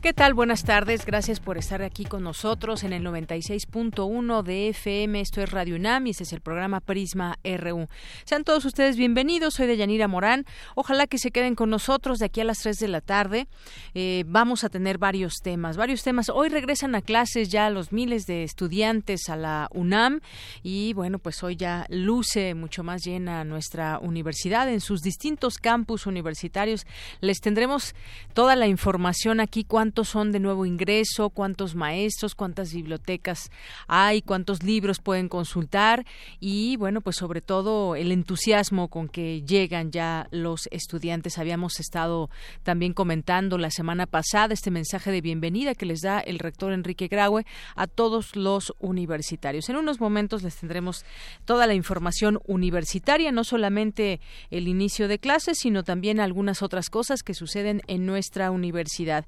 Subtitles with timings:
[0.00, 0.32] ¿Qué tal?
[0.32, 1.04] Buenas tardes.
[1.04, 5.20] Gracias por estar aquí con nosotros en el 96.1 de FM.
[5.20, 7.88] Esto es Radio UNAM y este es el programa Prisma RU.
[8.24, 9.54] Sean todos ustedes bienvenidos.
[9.54, 10.46] Soy Deyanira Morán.
[10.76, 13.48] Ojalá que se queden con nosotros de aquí a las 3 de la tarde.
[13.92, 16.28] Eh, vamos a tener varios temas, varios temas.
[16.28, 20.20] Hoy regresan a clases ya los miles de estudiantes a la UNAM
[20.62, 26.06] y bueno, pues hoy ya luce mucho más llena nuestra universidad en sus distintos campus
[26.06, 26.86] universitarios.
[27.20, 27.96] Les tendremos
[28.32, 33.50] toda la información aquí cuánto son de nuevo ingreso, cuántos maestros, cuántas bibliotecas
[33.86, 36.04] hay, cuántos libros pueden consultar
[36.40, 41.38] y bueno, pues sobre todo el entusiasmo con que llegan ya los estudiantes.
[41.38, 42.28] Habíamos estado
[42.64, 47.08] también comentando la semana pasada este mensaje de bienvenida que les da el rector Enrique
[47.08, 49.70] Graue a todos los universitarios.
[49.70, 51.06] En unos momentos les tendremos
[51.46, 57.22] toda la información universitaria, no solamente el inicio de clases, sino también algunas otras cosas
[57.22, 59.24] que suceden en nuestra universidad.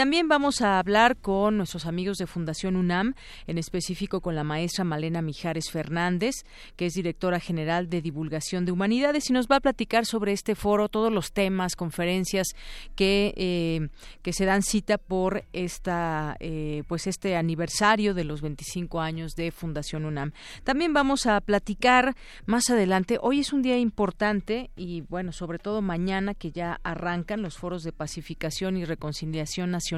[0.00, 3.12] También vamos a hablar con nuestros amigos de Fundación UNAM,
[3.46, 6.36] en específico con la maestra Malena Mijares Fernández,
[6.76, 10.54] que es directora general de Divulgación de Humanidades, y nos va a platicar sobre este
[10.54, 12.46] foro, todos los temas, conferencias
[12.96, 13.90] que, eh,
[14.22, 19.50] que se dan cita por esta, eh, pues este aniversario de los 25 años de
[19.50, 20.32] Fundación UNAM.
[20.64, 22.14] También vamos a platicar
[22.46, 23.18] más adelante.
[23.20, 27.82] Hoy es un día importante y, bueno, sobre todo mañana que ya arrancan los foros
[27.82, 29.89] de pacificación y reconciliación nacional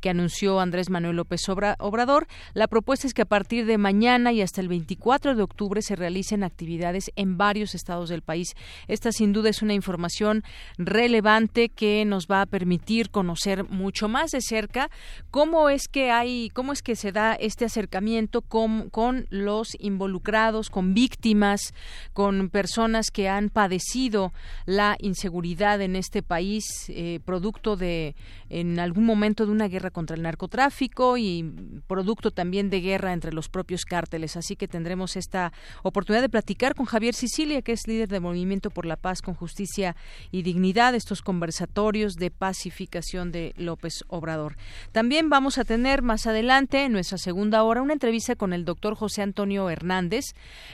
[0.00, 2.26] que anunció Andrés Manuel López Obrador.
[2.54, 5.96] La propuesta es que a partir de mañana y hasta el 24 de octubre se
[5.96, 8.54] realicen actividades en varios estados del país.
[8.88, 10.42] Esta sin duda es una información
[10.78, 14.90] relevante que nos va a permitir conocer mucho más de cerca
[15.30, 20.70] cómo es que hay, cómo es que se da este acercamiento con, con los involucrados,
[20.70, 21.74] con víctimas,
[22.12, 24.32] con personas que han padecido
[24.66, 28.14] la inseguridad en este país, eh, producto de
[28.48, 31.52] en algún momento de una guerra contra el narcotráfico y
[31.86, 34.36] producto también de guerra entre los propios cárteles.
[34.36, 38.70] Así que tendremos esta oportunidad de platicar con Javier Sicilia, que es líder del Movimiento
[38.70, 39.96] por la Paz con Justicia
[40.30, 44.56] y Dignidad, estos conversatorios de pacificación de López Obrador.
[44.92, 48.94] También vamos a tener más adelante, en nuestra segunda hora, una entrevista con el doctor
[48.94, 50.24] José Antonio Hernández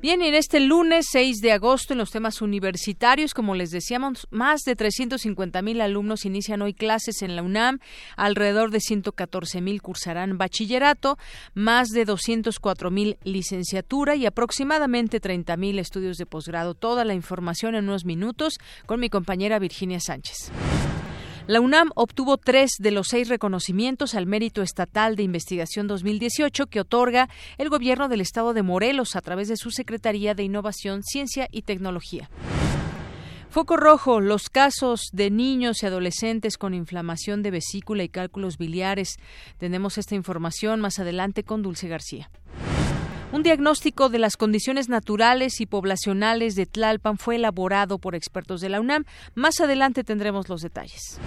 [0.06, 4.62] Bien, en este lunes 6 de agosto en los temas universitarios, como les decíamos, más
[4.62, 7.80] de 350 mil alumnos inician hoy clases en la UNAM,
[8.16, 11.18] alrededor de 114 mil cursarán bachillerato,
[11.56, 16.76] más de 204 mil licenciatura y aproximadamente 30 mil estudios de posgrado.
[16.76, 20.52] Toda la información en unos minutos con mi compañera Virginia Sánchez.
[21.48, 26.80] La UNAM obtuvo tres de los seis reconocimientos al mérito estatal de investigación 2018 que
[26.80, 31.48] otorga el gobierno del estado de Morelos a través de su Secretaría de Innovación, Ciencia
[31.52, 32.32] y Tecnología.
[33.52, 39.18] Foco rojo, los casos de niños y adolescentes con inflamación de vesícula y cálculos biliares.
[39.60, 42.32] Tenemos esta información más adelante con Dulce García.
[43.36, 48.70] Un diagnóstico de las condiciones naturales y poblacionales de Tlalpan fue elaborado por expertos de
[48.70, 49.04] la UNAM.
[49.34, 51.20] Más adelante tendremos los detalles.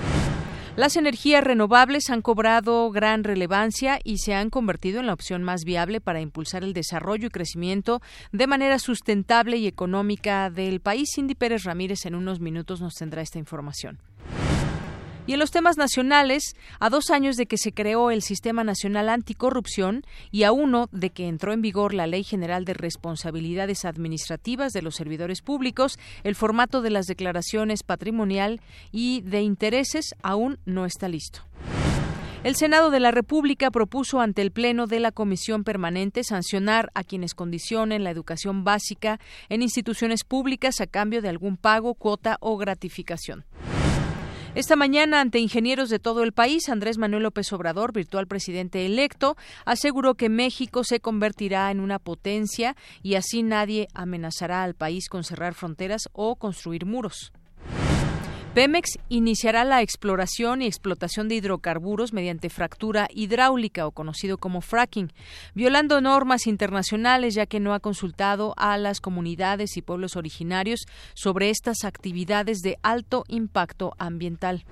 [0.75, 5.65] Las energías renovables han cobrado gran relevancia y se han convertido en la opción más
[5.65, 8.01] viable para impulsar el desarrollo y crecimiento
[8.33, 11.11] de manera sustentable y económica del país.
[11.15, 13.99] Cindy Pérez Ramírez en unos minutos nos tendrá esta información.
[15.29, 19.11] Y en los temas nacionales, a dos años de que se creó el Sistema Nacional
[19.11, 24.73] Anticorrupción y a uno de que entró en vigor la Ley General de Responsabilidades Administrativas
[24.73, 30.87] de los Servidores Públicos, el formato de las declaraciones patrimonial y de intereses aún no
[30.87, 31.41] está listo.
[32.43, 37.05] El Senado de la República propuso ante el Pleno de la Comisión Permanente sancionar a
[37.05, 39.21] quienes condicionen la educación básica
[39.51, 43.45] en instituciones públicas a cambio de algún pago, cuota o gratificación.
[44.59, 49.37] Esta mañana, ante ingenieros de todo el país, Andrés Manuel López Obrador, virtual presidente electo,
[49.65, 55.23] aseguró que México se convertirá en una potencia y así nadie amenazará al país con
[55.23, 57.31] cerrar fronteras o construir muros.
[58.55, 65.13] Pemex iniciará la exploración y explotación de hidrocarburos mediante fractura hidráulica o conocido como fracking,
[65.55, 71.51] violando normas internacionales ya que no ha consultado a las comunidades y pueblos originarios sobre
[71.51, 74.65] estas actividades de alto impacto ambiental.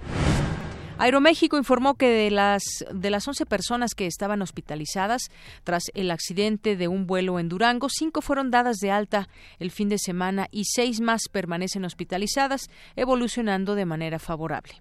[0.98, 5.30] Aeroméxico informó que de las de las 11 personas que estaban hospitalizadas
[5.62, 9.28] tras el accidente de un vuelo en Durango, cinco fueron dadas de alta
[9.58, 14.80] el fin de semana y seis más permanecen hospitalizadas, evolucionando de manera favorable.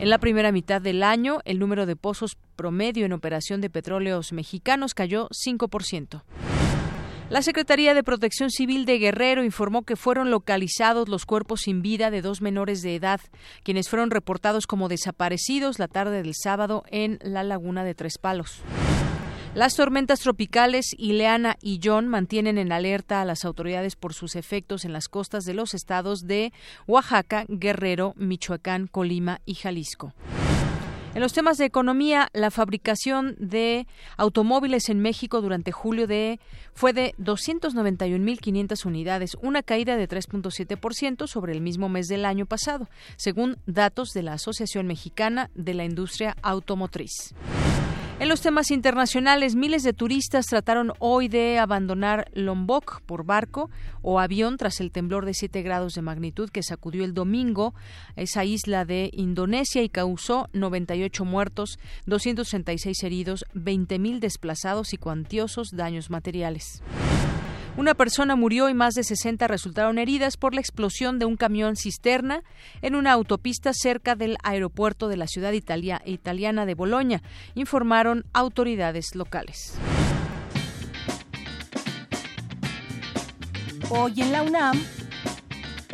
[0.00, 4.32] En la primera mitad del año, el número de pozos promedio en operación de petróleos
[4.32, 6.22] mexicanos cayó 5%.
[7.30, 12.10] La Secretaría de Protección Civil de Guerrero informó que fueron localizados los cuerpos sin vida
[12.10, 13.20] de dos menores de edad,
[13.62, 18.60] quienes fueron reportados como desaparecidos la tarde del sábado en la laguna de Tres Palos.
[19.54, 24.84] Las tormentas tropicales Ileana y John mantienen en alerta a las autoridades por sus efectos
[24.84, 26.52] en las costas de los estados de
[26.86, 30.12] Oaxaca, Guerrero, Michoacán, Colima y Jalisco.
[31.14, 36.40] En los temas de economía, la fabricación de automóviles en México durante julio de
[36.74, 42.88] fue de 291.500 unidades, una caída de 3.7% sobre el mismo mes del año pasado,
[43.16, 47.32] según datos de la Asociación Mexicana de la Industria Automotriz.
[48.20, 53.70] En los temas internacionales, miles de turistas trataron hoy de abandonar Lombok por barco
[54.02, 57.74] o avión tras el temblor de 7 grados de magnitud que sacudió el domingo
[58.14, 66.08] esa isla de Indonesia y causó 98 muertos, 236 heridos, 20.000 desplazados y cuantiosos daños
[66.08, 66.82] materiales.
[67.76, 71.74] Una persona murió y más de 60 resultaron heridas por la explosión de un camión
[71.74, 72.44] cisterna
[72.82, 77.20] en una autopista cerca del aeropuerto de la ciudad italiana de Boloña,
[77.56, 79.74] informaron autoridades locales.
[83.90, 84.80] Hoy en la UNAM,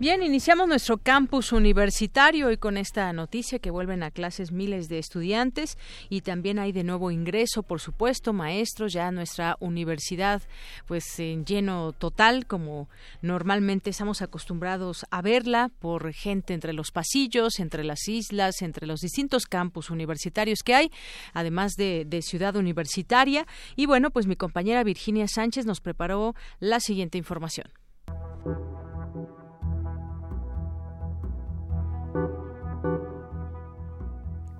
[0.01, 4.98] Bien, iniciamos nuestro campus universitario y con esta noticia que vuelven a clases miles de
[4.98, 5.77] estudiantes
[6.10, 10.41] y también hay de nuevo ingreso, por supuesto, maestros, ya nuestra universidad
[10.88, 12.89] pues en lleno total como
[13.22, 19.01] normalmente estamos acostumbrados a verla por gente entre los pasillos, entre las islas, entre los
[19.01, 20.91] distintos campus universitarios que hay,
[21.36, 23.46] además de, de ciudad universitaria.
[23.75, 27.80] Y bueno, pues mi compañera Virginia Sánchez nos preparó la siguiente información.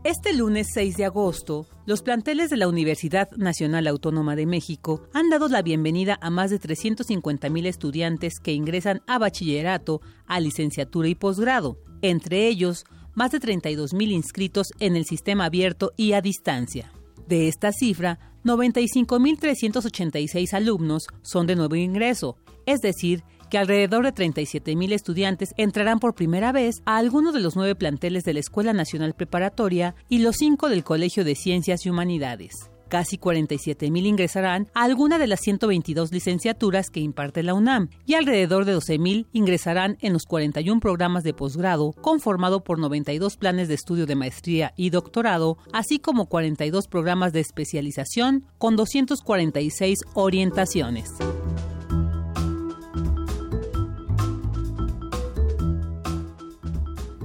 [0.04, 5.30] Este lunes 6 de agosto, los planteles de la Universidad Nacional Autónoma de México han
[5.30, 11.14] dado la bienvenida a más de 350.000 estudiantes que ingresan a bachillerato, a licenciatura y
[11.14, 16.92] posgrado, entre ellos más de 32.000 inscritos en el sistema abierto y a distancia.
[17.28, 24.94] De esta cifra, 95.386 alumnos son de nuevo ingreso, es decir, que alrededor de 37.000
[24.94, 29.14] estudiantes entrarán por primera vez a alguno de los nueve planteles de la Escuela Nacional
[29.14, 32.72] Preparatoria y los cinco del Colegio de Ciencias y Humanidades.
[32.88, 38.66] Casi 47.000 ingresarán a alguna de las 122 licenciaturas que imparte la UNAM y alrededor
[38.66, 44.06] de 12.000 ingresarán en los 41 programas de posgrado conformado por 92 planes de estudio
[44.06, 51.12] de maestría y doctorado, así como 42 programas de especialización con 246 orientaciones.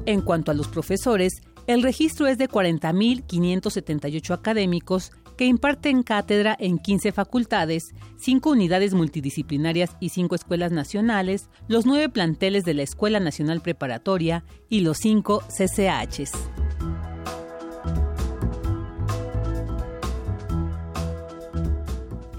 [0.06, 6.78] En cuanto a los profesores, el registro es de 40.578 académicos que imparten cátedra en
[6.78, 13.18] 15 facultades, 5 unidades multidisciplinarias y 5 escuelas nacionales, los 9 planteles de la Escuela
[13.18, 16.65] Nacional Preparatoria y los 5 CCHs.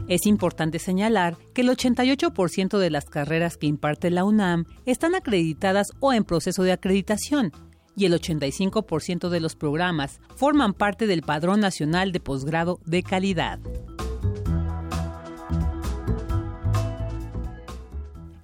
[0.08, 5.90] Es importante señalar que el 88% de las carreras que imparte la UNAM están acreditadas
[6.00, 7.52] o en proceso de acreditación,
[7.98, 13.60] y el 85% de los programas forman parte del Padrón Nacional de Posgrado de Calidad.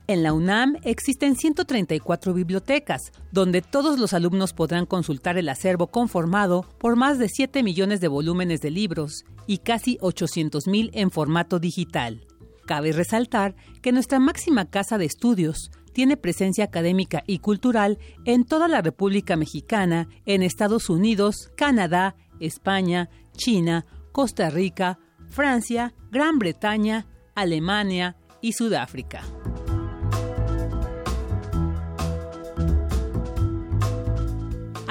[0.05, 6.65] En la UNAM existen 134 bibliotecas, donde todos los alumnos podrán consultar el acervo conformado
[6.77, 11.57] por más de 7 millones de volúmenes de libros y casi 800 mil en formato
[11.57, 12.27] digital.
[12.65, 18.67] Cabe resaltar que nuestra máxima casa de estudios tiene presencia académica y cultural en toda
[18.67, 28.17] la República Mexicana, en Estados Unidos, Canadá, España, China, Costa Rica, Francia, Gran Bretaña, Alemania
[28.41, 29.22] y Sudáfrica.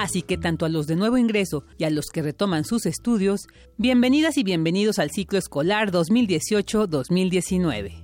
[0.03, 3.47] Así que tanto a los de nuevo ingreso y a los que retoman sus estudios,
[3.77, 8.02] bienvenidas y bienvenidos al ciclo escolar 2018-2019.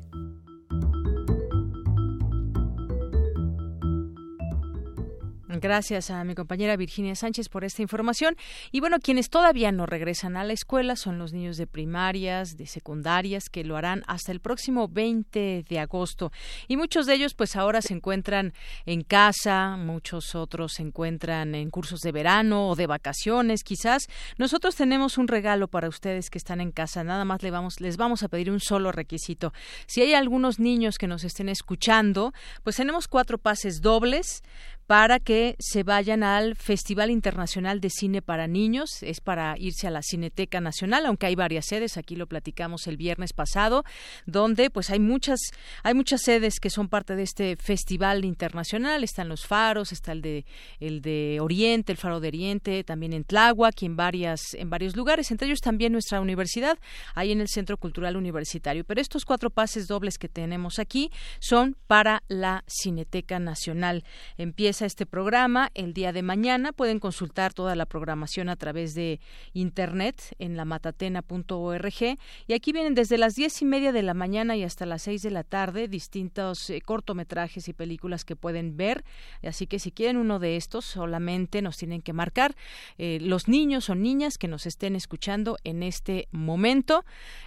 [5.52, 8.36] Gracias a mi compañera Virginia Sánchez por esta información.
[8.72, 12.68] Y bueno, quienes todavía no regresan a la escuela son los niños de primarias, de
[12.68, 16.32] secundarias, que lo harán hasta el próximo 20 de agosto.
[16.68, 18.54] Y muchos de ellos pues ahora se encuentran
[18.86, 24.06] en casa, muchos otros se encuentran en cursos de verano o de vacaciones quizás.
[24.38, 27.04] Nosotros tenemos un regalo para ustedes que están en casa.
[27.04, 29.52] Nada más les vamos, les vamos a pedir un solo requisito.
[29.88, 34.44] Si hay algunos niños que nos estén escuchando, pues tenemos cuatro pases dobles
[34.90, 39.04] para que se vayan al Festival Internacional de Cine para Niños.
[39.04, 41.96] Es para irse a la Cineteca Nacional, aunque hay varias sedes.
[41.96, 43.84] Aquí lo platicamos el viernes pasado,
[44.26, 45.40] donde pues hay muchas
[45.84, 49.04] hay muchas sedes que son parte de este Festival Internacional.
[49.04, 50.46] Están los faros, está el de
[50.80, 54.96] el de Oriente, el Faro de Oriente, también en Tláhuac y en varias en varios
[54.96, 55.30] lugares.
[55.30, 56.80] Entre ellos también nuestra universidad,
[57.14, 58.84] ahí en el Centro Cultural Universitario.
[58.86, 64.04] Pero estos cuatro pases dobles que tenemos aquí son para la Cineteca Nacional.
[64.36, 66.72] Empieza comienza este programa el día de mañana.
[66.72, 69.20] Pueden consultar toda la programación a través de
[69.54, 72.18] internet en la matatena.org.
[72.48, 75.22] Y aquí vienen desde las diez y media de la mañana y hasta las seis
[75.22, 79.04] de la tarde distintos eh, cortometrajes y películas que pueden ver.
[79.44, 82.56] Así que si quieren uno de estos, solamente nos tienen que marcar
[82.98, 87.04] eh, los niños o niñas que nos estén escuchando en este momento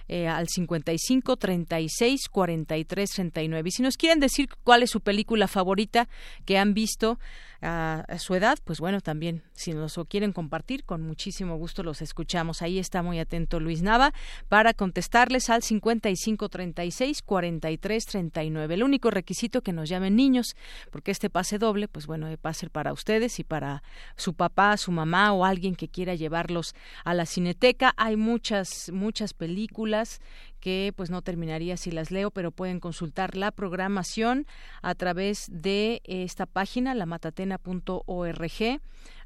[0.07, 3.69] eh, al 55 36 43 39.
[3.69, 6.07] Y si nos quieren decir cuál es su película favorita
[6.45, 7.17] que han visto
[7.63, 12.01] a, su edad, pues bueno, también si nos lo quieren compartir, con muchísimo gusto los
[12.01, 12.61] escuchamos.
[12.61, 14.13] Ahí está muy atento Luis Nava
[14.49, 18.73] para contestarles al 55 36 43 39.
[18.73, 20.55] El único requisito que nos llamen niños,
[20.91, 23.83] porque este pase doble, pues bueno, de pase para ustedes y para
[24.17, 26.75] su papá, su mamá o alguien que quiera llevarlos
[27.05, 27.93] a la cineteca.
[27.97, 30.19] Hay muchas, muchas películas
[30.63, 34.47] que pues no terminaría si las leo, pero pueden consultar la programación
[34.81, 38.79] a través de esta página, lamatatena.org.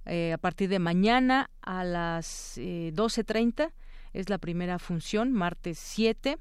[0.06, 3.72] Eh, a partir de mañana a las eh, 12.30
[4.14, 6.40] es la primera función, martes 7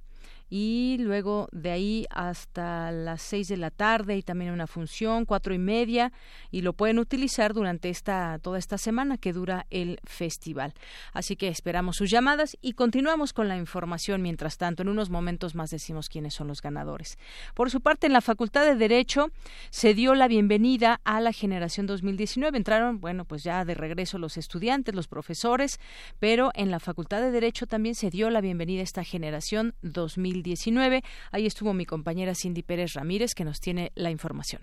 [0.48, 5.54] y luego de ahí hasta las seis de la tarde y también una función cuatro
[5.54, 6.12] y media
[6.50, 10.74] y lo pueden utilizar durante esta toda esta semana que dura el festival.
[11.12, 14.22] Así que esperamos sus llamadas y continuamos con la información.
[14.22, 17.18] Mientras tanto en unos momentos más decimos quiénes son los ganadores.
[17.54, 19.30] Por su parte en la Facultad de Derecho
[19.70, 24.36] se dio la bienvenida a la generación 2019 entraron bueno pues ya de regreso los
[24.36, 25.80] estudiantes los profesores
[26.18, 30.36] pero en la Facultad de Derecho también se dio la bienvenida a esta generación 2019
[30.43, 31.02] 2019.
[31.31, 34.62] Ahí estuvo mi compañera Cindy Pérez Ramírez que nos tiene la información.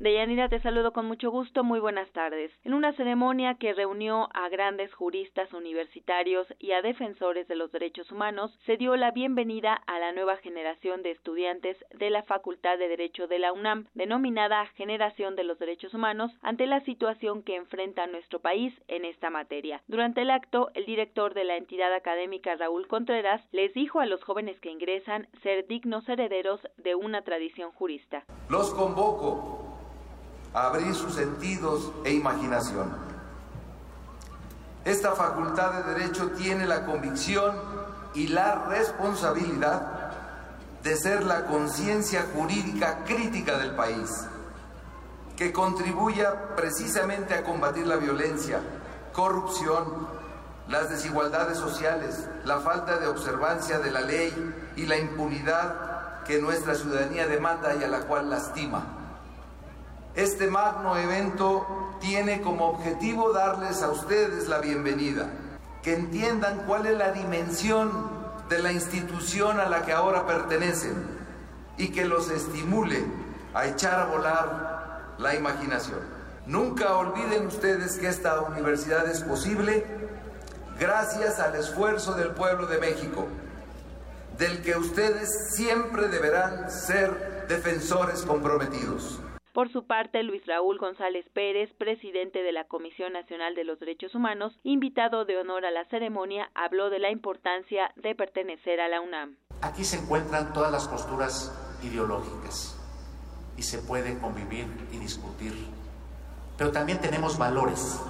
[0.00, 1.62] Deyanira, te saludo con mucho gusto.
[1.62, 2.50] Muy buenas tardes.
[2.64, 8.10] En una ceremonia que reunió a grandes juristas universitarios y a defensores de los derechos
[8.10, 12.88] humanos, se dio la bienvenida a la nueva generación de estudiantes de la Facultad de
[12.88, 18.06] Derecho de la UNAM, denominada Generación de los Derechos Humanos, ante la situación que enfrenta
[18.06, 19.82] nuestro país en esta materia.
[19.86, 24.24] Durante el acto, el director de la entidad académica Raúl Contreras les dijo a los
[24.24, 28.24] jóvenes que ingresan ser dignos herederos de una tradición jurista.
[28.48, 29.69] Los convoco
[30.54, 32.90] abrir sus sentidos e imaginación.
[34.84, 37.54] Esta facultad de derecho tiene la convicción
[38.14, 40.10] y la responsabilidad
[40.82, 44.26] de ser la conciencia jurídica crítica del país,
[45.36, 48.60] que contribuya precisamente a combatir la violencia,
[49.12, 50.08] corrupción,
[50.68, 54.32] las desigualdades sociales, la falta de observancia de la ley
[54.76, 58.99] y la impunidad que nuestra ciudadanía demanda y a la cual lastima.
[60.16, 65.30] Este magno evento tiene como objetivo darles a ustedes la bienvenida,
[65.84, 68.10] que entiendan cuál es la dimensión
[68.48, 70.94] de la institución a la que ahora pertenecen
[71.78, 73.04] y que los estimule
[73.54, 76.00] a echar a volar la imaginación.
[76.44, 79.86] Nunca olviden ustedes que esta universidad es posible
[80.80, 83.28] gracias al esfuerzo del pueblo de México,
[84.36, 89.20] del que ustedes siempre deberán ser defensores comprometidos.
[89.52, 94.14] Por su parte, Luis Raúl González Pérez, presidente de la Comisión Nacional de los Derechos
[94.14, 99.00] Humanos, invitado de honor a la ceremonia, habló de la importancia de pertenecer a la
[99.00, 99.36] UNAM.
[99.62, 102.78] Aquí se encuentran todas las posturas ideológicas
[103.56, 105.52] y se puede convivir y discutir,
[106.56, 108.00] pero también tenemos valores.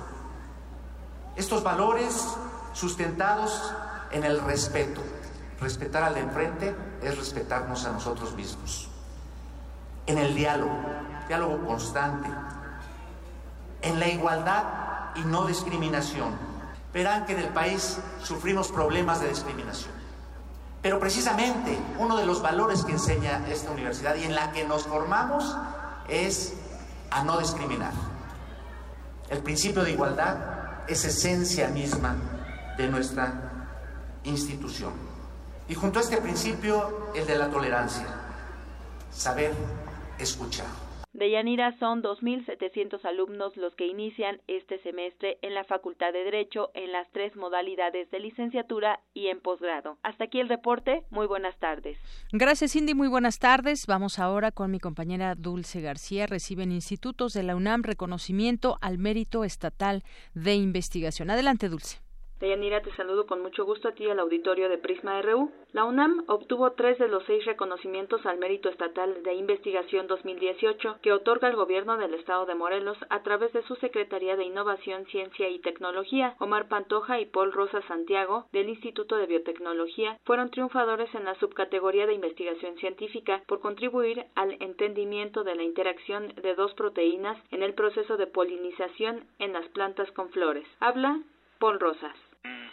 [1.36, 2.36] Estos valores
[2.74, 3.72] sustentados
[4.12, 5.00] en el respeto.
[5.58, 8.88] Respetar al de enfrente es respetarnos a nosotros mismos.
[10.06, 10.74] En el diálogo
[11.30, 12.28] diálogo constante,
[13.82, 14.64] en la igualdad
[15.14, 16.34] y no discriminación.
[16.92, 19.92] Verán que en el país sufrimos problemas de discriminación.
[20.82, 24.82] Pero precisamente uno de los valores que enseña esta universidad y en la que nos
[24.82, 25.56] formamos
[26.08, 26.54] es
[27.12, 27.92] a no discriminar.
[29.28, 30.36] El principio de igualdad
[30.88, 32.16] es esencia misma
[32.76, 33.68] de nuestra
[34.24, 34.94] institución.
[35.68, 38.08] Y junto a este principio, el de la tolerancia,
[39.12, 39.54] saber
[40.18, 40.89] escuchar.
[41.20, 46.70] De Yanira son 2.700 alumnos los que inician este semestre en la Facultad de Derecho
[46.72, 49.98] en las tres modalidades de licenciatura y en posgrado.
[50.02, 51.04] Hasta aquí el reporte.
[51.10, 51.98] Muy buenas tardes.
[52.32, 52.94] Gracias, Cindy.
[52.94, 53.86] Muy buenas tardes.
[53.86, 56.26] Vamos ahora con mi compañera Dulce García.
[56.26, 60.02] Reciben institutos de la UNAM reconocimiento al mérito estatal
[60.32, 61.28] de investigación.
[61.28, 61.98] Adelante, Dulce.
[62.40, 65.52] Deyanira, te saludo con mucho gusto a ti al auditorio de Prisma RU.
[65.72, 71.12] La UNAM obtuvo tres de los seis reconocimientos al mérito estatal de investigación 2018 que
[71.12, 75.50] otorga el gobierno del estado de Morelos a través de su Secretaría de Innovación, Ciencia
[75.50, 76.34] y Tecnología.
[76.38, 82.06] Omar Pantoja y Paul Rosa Santiago, del Instituto de Biotecnología, fueron triunfadores en la subcategoría
[82.06, 87.74] de investigación científica por contribuir al entendimiento de la interacción de dos proteínas en el
[87.74, 90.66] proceso de polinización en las plantas con flores.
[90.80, 91.20] Habla
[91.58, 92.29] Paul Rosas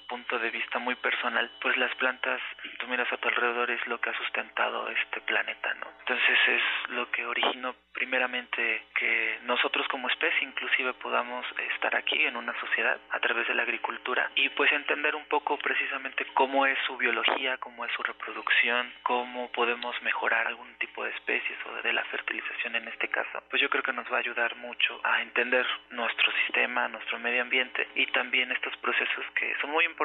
[0.08, 2.41] punto de vista muy personal, pues las plantas,
[2.80, 5.88] tú miras a tu alrededor, es lo que ha sustentado este planeta, ¿no?
[6.00, 12.38] Entonces es lo que originó primeramente que nosotros como especie inclusive podamos estar aquí en
[12.38, 16.78] una sociedad a través de la agricultura y pues entender un poco precisamente cómo es
[16.86, 21.91] su biología, cómo es su reproducción, cómo podemos mejorar algún tipo de especies o de
[21.91, 25.22] la fertilización en este caso, pues yo creo que nos va a ayudar mucho a
[25.22, 29.97] entender nuestro sistema, nuestro medio ambiente y también estos procesos que son muy importantes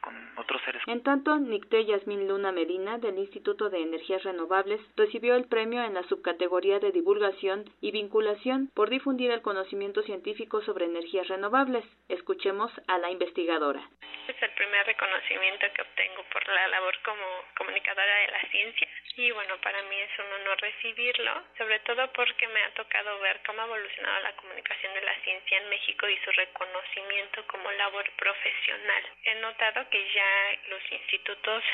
[0.00, 0.82] con otros seres.
[0.86, 5.94] En tanto, Nicté Yasmin Luna Medina del Instituto de Energías Renovables recibió el premio en
[5.94, 11.84] la subcategoría de divulgación y vinculación por difundir el conocimiento científico sobre energías renovables.
[12.08, 13.82] Escuchemos a la investigadora.
[14.28, 17.24] Es el primer reconocimiento que obtengo por la labor como
[17.56, 22.48] comunicadora de la ciencia y bueno, para mí es un honor recibirlo, sobre todo porque
[22.48, 26.16] me ha tocado ver cómo ha evolucionado la comunicación de la ciencia en México y
[26.18, 29.04] su reconocimiento como labor profesional.
[29.34, 31.64] He notado que ya los institutos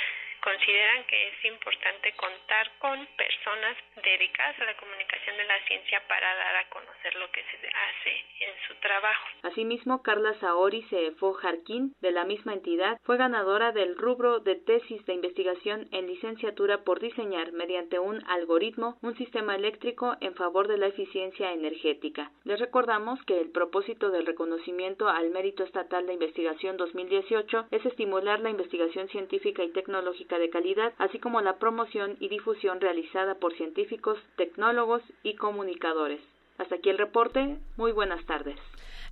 [0.40, 6.34] consideran que es importante contar con personas dedicadas a la comunicación de la ciencia para
[6.34, 9.28] dar a conocer lo que se hace en su trabajo.
[9.42, 15.04] Asimismo, Carla Saori Sefo Jarquín, de la misma entidad, fue ganadora del rubro de tesis
[15.06, 20.78] de investigación en licenciatura por diseñar, mediante un algoritmo, un sistema eléctrico en favor de
[20.78, 22.30] la eficiencia energética.
[22.44, 28.40] Les recordamos que el propósito del reconocimiento al mérito estatal de investigación 2018 es estimular
[28.40, 33.54] la investigación científica y tecnológica de calidad, así como la promoción y difusión realizada por
[33.54, 36.20] científicos, tecnólogos y comunicadores.
[36.58, 37.58] Hasta aquí el reporte.
[37.76, 38.58] Muy buenas tardes.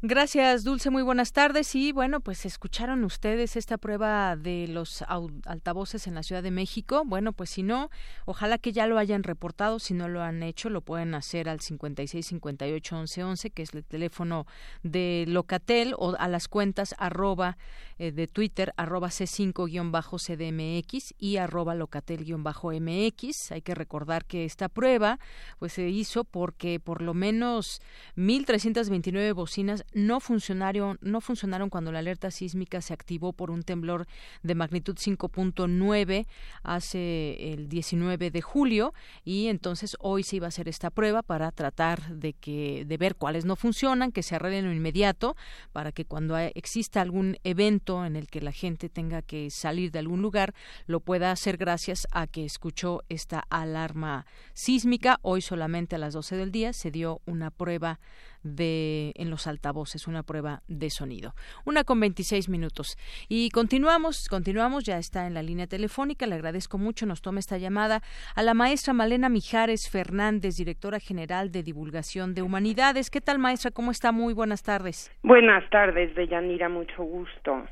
[0.01, 0.91] Gracias, Dulce.
[0.91, 1.75] Muy buenas tardes.
[1.75, 5.03] Y bueno, pues escucharon ustedes esta prueba de los
[5.45, 7.03] altavoces en la Ciudad de México.
[7.05, 7.91] Bueno, pues si no,
[8.25, 9.81] ojalá que ya lo hayan reportado.
[9.81, 13.75] Si no lo han hecho, lo pueden hacer al 56 58 11 11, que es
[13.75, 14.47] el teléfono
[14.85, 17.59] de Locatel, o a las cuentas arroba
[17.99, 23.51] eh, de Twitter, arroba C5-CDMX y arroba Locatel-MX.
[23.51, 25.19] Hay que recordar que esta prueba
[25.59, 27.83] pues se hizo porque por lo menos
[28.17, 34.07] 1.329 bocinas no funcionaron, no funcionaron cuando la alerta sísmica se activó por un temblor
[34.43, 36.27] de magnitud 5.9
[36.63, 41.51] hace el 19 de julio y entonces hoy se iba a hacer esta prueba para
[41.53, 45.37] tratar de que de ver cuáles no funcionan, que se arreglen inmediato
[45.73, 49.99] para que cuando exista algún evento en el que la gente tenga que salir de
[49.99, 50.55] algún lugar
[50.87, 55.19] lo pueda hacer gracias a que escuchó esta alarma sísmica.
[55.23, 58.01] Hoy solamente a las 12 del día se dio una prueba
[58.43, 61.35] de en los altavoces, una prueba de sonido.
[61.65, 62.97] Una con 26 minutos.
[63.29, 67.59] Y continuamos, continuamos, ya está en la línea telefónica, le agradezco mucho, nos toma esta
[67.59, 68.03] llamada
[68.35, 73.11] a la maestra Malena Mijares Fernández, directora general de Divulgación de Humanidades.
[73.11, 73.71] ¿Qué tal, maestra?
[73.71, 74.13] ¿Cómo está?
[74.13, 75.11] Muy buenas tardes.
[75.23, 77.67] Buenas tardes, Deyanira, mucho gusto.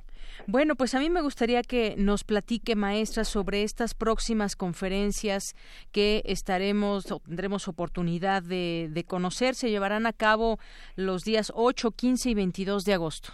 [0.46, 5.54] Bueno, pues a mí me gustaría que nos platique, maestra, sobre estas próximas conferencias
[5.92, 9.54] que estaremos o tendremos oportunidad de, de conocer.
[9.54, 10.58] Se llevarán a cabo
[10.96, 13.32] los días 8, 15 y 22 de agosto.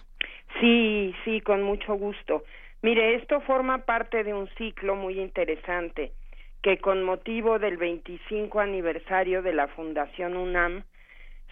[0.60, 2.44] Sí, sí, con mucho gusto.
[2.82, 6.12] Mire, esto forma parte de un ciclo muy interesante
[6.62, 10.84] que con motivo del 25 aniversario de la Fundación UNAM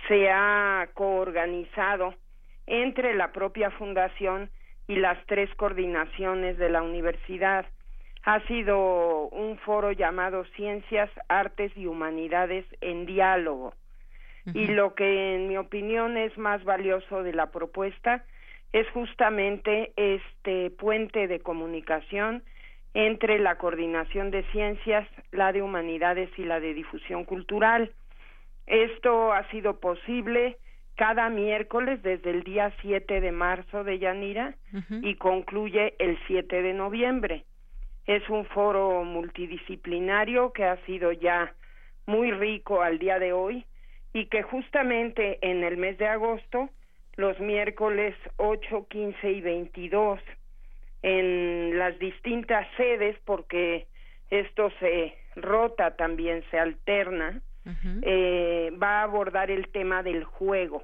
[0.08, 2.14] se ha coorganizado
[2.66, 4.50] entre la propia fundación
[4.90, 7.64] y las tres coordinaciones de la universidad.
[8.24, 13.72] Ha sido un foro llamado Ciencias, Artes y Humanidades en Diálogo.
[14.52, 18.24] Y lo que en mi opinión es más valioso de la propuesta
[18.72, 22.42] es justamente este puente de comunicación
[22.92, 27.92] entre la coordinación de ciencias, la de humanidades y la de difusión cultural.
[28.66, 30.56] Esto ha sido posible
[31.00, 34.54] cada miércoles desde el día 7 de marzo de Yanira
[35.00, 37.46] y concluye el 7 de noviembre.
[38.04, 41.54] Es un foro multidisciplinario que ha sido ya
[42.04, 43.64] muy rico al día de hoy
[44.12, 46.68] y que justamente en el mes de agosto,
[47.16, 50.20] los miércoles 8, 15 y 22,
[51.00, 53.86] en las distintas sedes, porque
[54.28, 57.40] esto se rota también, se alterna,
[58.02, 60.82] eh, va a abordar el tema del juego.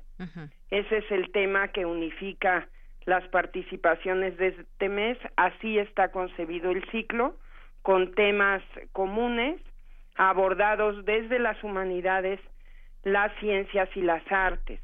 [0.71, 2.69] Ese es el tema que unifica
[3.05, 5.19] las participaciones de este mes.
[5.37, 7.37] Así está concebido el ciclo,
[7.83, 8.62] con temas
[8.93, 9.61] comunes
[10.17, 12.41] abordados desde las humanidades,
[13.05, 14.81] las ciencias y las artes.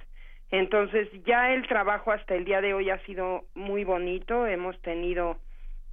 [0.51, 5.39] Entonces ya el trabajo hasta el día de hoy ha sido muy bonito, hemos tenido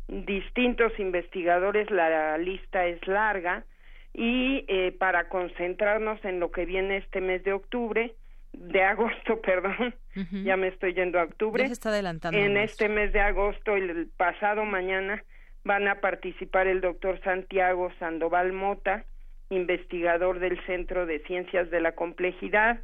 [0.07, 3.63] distintos investigadores, la lista es larga
[4.13, 8.15] y eh, para concentrarnos en lo que viene este mes de octubre,
[8.53, 9.95] de agosto, perdón,
[10.43, 11.63] ya me estoy yendo a octubre.
[11.63, 12.37] está adelantando.
[12.37, 15.23] En este mes de agosto, el pasado mañana,
[15.63, 19.05] van a participar el doctor Santiago Sandoval Mota,
[19.49, 22.79] investigador del Centro de Ciencias de la Complejidad,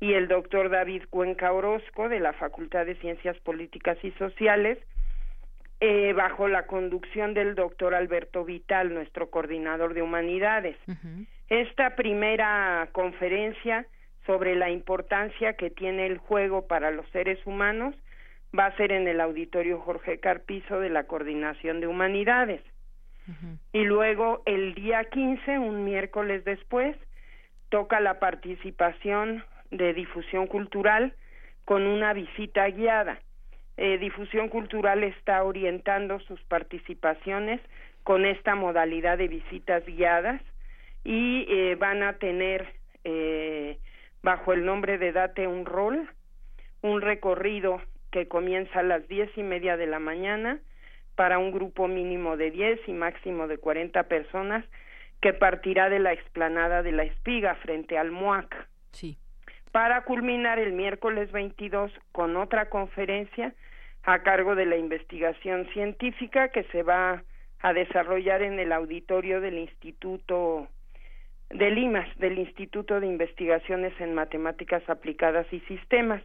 [0.00, 4.78] y el doctor David Cuenca Orozco, de la Facultad de Ciencias Políticas y Sociales,
[5.80, 10.76] eh, bajo la conducción del doctor Alberto Vital, nuestro coordinador de humanidades.
[11.48, 13.86] Esta primera conferencia
[14.26, 17.94] sobre la importancia que tiene el juego para los seres humanos
[18.56, 22.60] va a ser en el auditorio Jorge Carpizo de la Coordinación de Humanidades.
[23.72, 26.96] Y luego el día 15, un miércoles después,
[27.68, 31.14] toca la participación de difusión cultural
[31.64, 33.20] con una visita guiada.
[33.82, 37.62] Eh, difusión cultural está orientando sus participaciones
[38.02, 40.42] con esta modalidad de visitas guiadas
[41.02, 43.78] y eh, van a tener eh,
[44.22, 46.10] bajo el nombre de Date un Rol
[46.82, 50.58] un recorrido que comienza a las diez y media de la mañana
[51.14, 54.62] para un grupo mínimo de diez y máximo de cuarenta personas
[55.22, 58.54] que partirá de la explanada de la Espiga frente al MUAC.
[58.92, 59.16] Sí.
[59.72, 63.54] Para culminar el miércoles 22 con otra conferencia
[64.04, 67.22] a cargo de la investigación científica que se va
[67.60, 70.68] a desarrollar en el auditorio del Instituto
[71.50, 76.22] de Limas, del Instituto de Investigaciones en Matemáticas Aplicadas y Sistemas,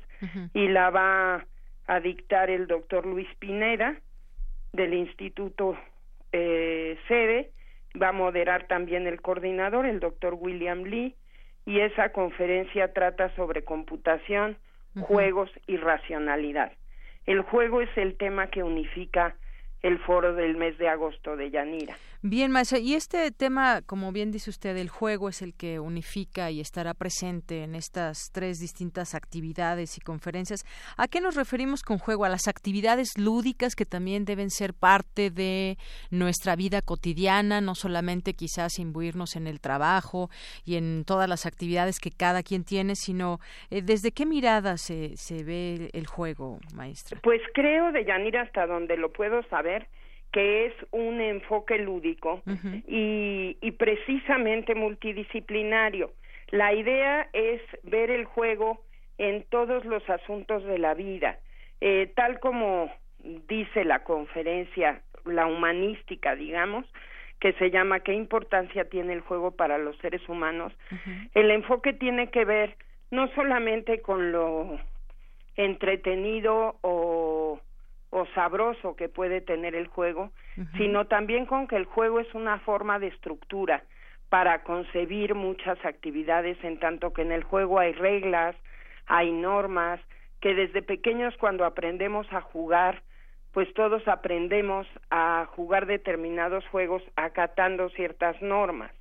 [0.54, 1.46] y la va
[1.88, 3.96] a dictar el doctor Luis Pineda
[4.72, 5.78] del Instituto
[6.32, 7.52] eh, Sede,
[8.02, 11.16] va a moderar también el coordinador, el doctor William Lee,
[11.66, 14.58] y esa conferencia trata sobre computación,
[15.00, 16.72] juegos y racionalidad.
[17.26, 19.36] El juego es el tema que unifica
[19.82, 21.96] el foro del mes de agosto de Yanira.
[22.28, 26.50] Bien, maestra, y este tema, como bien dice usted, el juego es el que unifica
[26.50, 30.66] y estará presente en estas tres distintas actividades y conferencias.
[30.98, 32.26] ¿A qué nos referimos con juego?
[32.26, 35.78] A las actividades lúdicas que también deben ser parte de
[36.10, 40.32] nuestra vida cotidiana, no solamente quizás imbuirnos en el trabajo
[40.66, 45.16] y en todas las actividades que cada quien tiene, sino eh, desde qué mirada se,
[45.16, 47.20] se ve el juego, maestra.
[47.22, 49.88] Pues creo, de Yanira, hasta donde lo puedo saber,
[50.36, 52.44] que es un enfoque lúdico
[52.88, 56.12] y, y precisamente multidisciplinario.
[56.50, 58.82] La idea es ver el juego
[59.18, 61.40] en todos los asuntos de la vida,
[61.80, 62.92] eh, tal como
[63.48, 66.86] dice la conferencia, la humanística, digamos,
[67.40, 70.74] que se llama ¿Qué importancia tiene el juego para los seres humanos?
[71.34, 72.76] El enfoque tiene que ver
[73.10, 74.82] no solamente con lo
[75.56, 77.62] entretenido o
[78.16, 80.32] o sabroso que puede tener el juego,
[80.78, 83.84] sino también con que el juego es una forma de estructura
[84.30, 88.56] para concebir muchas actividades, en tanto que en el juego hay reglas,
[89.06, 90.00] hay normas,
[90.40, 93.04] que desde pequeños cuando aprendemos a jugar,
[93.52, 98.94] pues todos aprendemos a jugar determinados juegos acatando ciertas normas.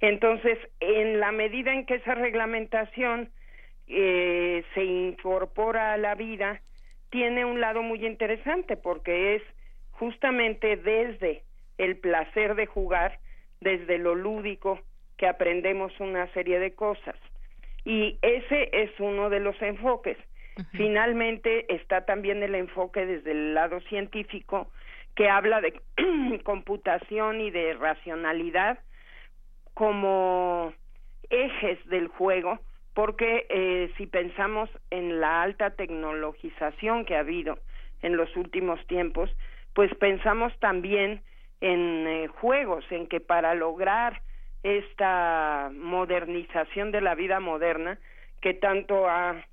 [0.00, 3.30] Entonces, en la medida en que esa reglamentación
[3.86, 6.60] eh, se incorpora a la vida,
[7.10, 9.42] tiene un lado muy interesante porque es
[9.90, 11.42] justamente desde
[11.78, 13.18] el placer de jugar,
[13.60, 14.80] desde lo lúdico,
[15.16, 17.16] que aprendemos una serie de cosas.
[17.84, 20.16] Y ese es uno de los enfoques.
[20.72, 24.70] Finalmente está también el enfoque desde el lado científico
[25.14, 25.80] que habla de
[26.44, 28.78] computación y de racionalidad
[29.74, 30.72] como
[31.30, 32.58] ejes del juego
[33.00, 37.58] porque eh, si pensamos en la alta tecnologización que ha habido
[38.02, 39.30] en los últimos tiempos,
[39.72, 41.22] pues pensamos también
[41.62, 44.20] en eh, juegos, en que para lograr
[44.62, 47.98] esta modernización de la vida moderna,
[48.42, 49.46] que tanto ha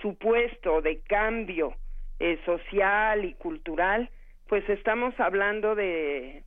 [0.00, 1.74] supuesto de cambio
[2.20, 4.08] eh, social y cultural,
[4.46, 6.44] pues estamos hablando de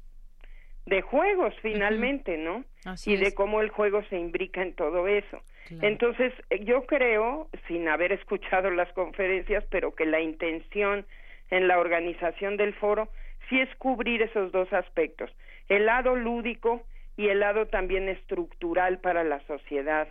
[0.86, 2.64] de juegos finalmente, ¿no?
[3.06, 5.42] y de cómo el juego se imbrica en todo eso.
[5.82, 11.06] Entonces, eh, yo creo, sin haber escuchado las conferencias, pero que la intención
[11.50, 13.10] en la organización del foro
[13.50, 15.32] sí es cubrir esos dos aspectos,
[15.70, 16.84] el lado lúdico
[17.16, 20.08] y el lado también estructural para la sociedad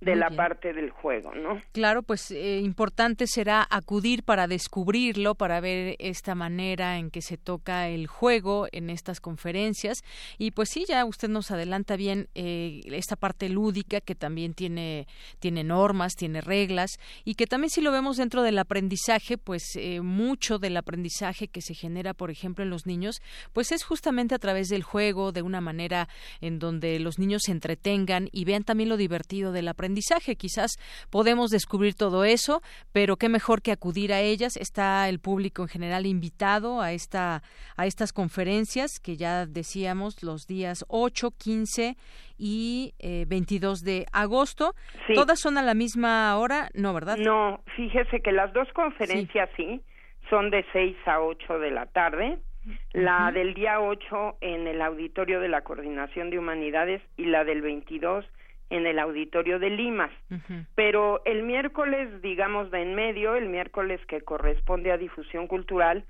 [0.00, 1.62] de la parte del juego, ¿no?
[1.72, 7.38] Claro, pues eh, importante será acudir para descubrirlo, para ver esta manera en que se
[7.38, 10.02] toca el juego en estas conferencias.
[10.36, 15.06] Y pues sí, ya usted nos adelanta bien eh, esta parte lúdica que también tiene,
[15.38, 20.02] tiene normas, tiene reglas y que también si lo vemos dentro del aprendizaje, pues eh,
[20.02, 23.22] mucho del aprendizaje que se genera, por ejemplo, en los niños,
[23.54, 26.08] pues es justamente a través del juego, de una manera
[26.42, 30.36] en donde los niños se entretengan y vean también lo divertido del aprendizaje aprendizaje.
[30.36, 30.76] Quizás
[31.10, 32.60] podemos descubrir todo eso,
[32.92, 34.56] pero qué mejor que acudir a ellas.
[34.56, 37.42] Está el público en general invitado a esta
[37.76, 41.96] a estas conferencias que ya decíamos los días 8, 15
[42.38, 44.74] y eh, 22 de agosto.
[45.14, 46.68] ¿Todas son a la misma hora?
[46.74, 47.16] No, ¿verdad?
[47.18, 49.80] No, fíjese que las dos conferencias sí,
[50.28, 52.38] son de 6 a 8 de la tarde.
[52.92, 57.62] La del día 8 en el auditorio de la Coordinación de Humanidades y la del
[57.62, 58.24] 22
[58.70, 60.10] en el auditorio de Limas.
[60.74, 66.04] Pero el miércoles, digamos, de en medio, el miércoles que corresponde a difusión cultural,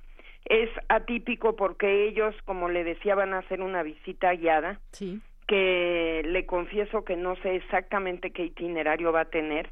[0.44, 4.80] es atípico porque ellos, como le decía, van a hacer una visita guiada.
[4.92, 5.20] Sí.
[5.46, 9.70] que le confieso que no sé exactamente qué itinerario va a tener,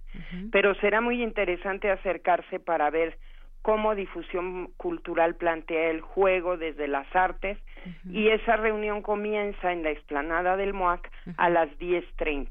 [0.52, 3.18] pero será muy interesante acercarse para ver
[3.64, 7.56] cómo difusión cultural plantea el juego desde las artes
[8.08, 12.50] y esa reunión comienza en la explanada del MOAC a las 10.30.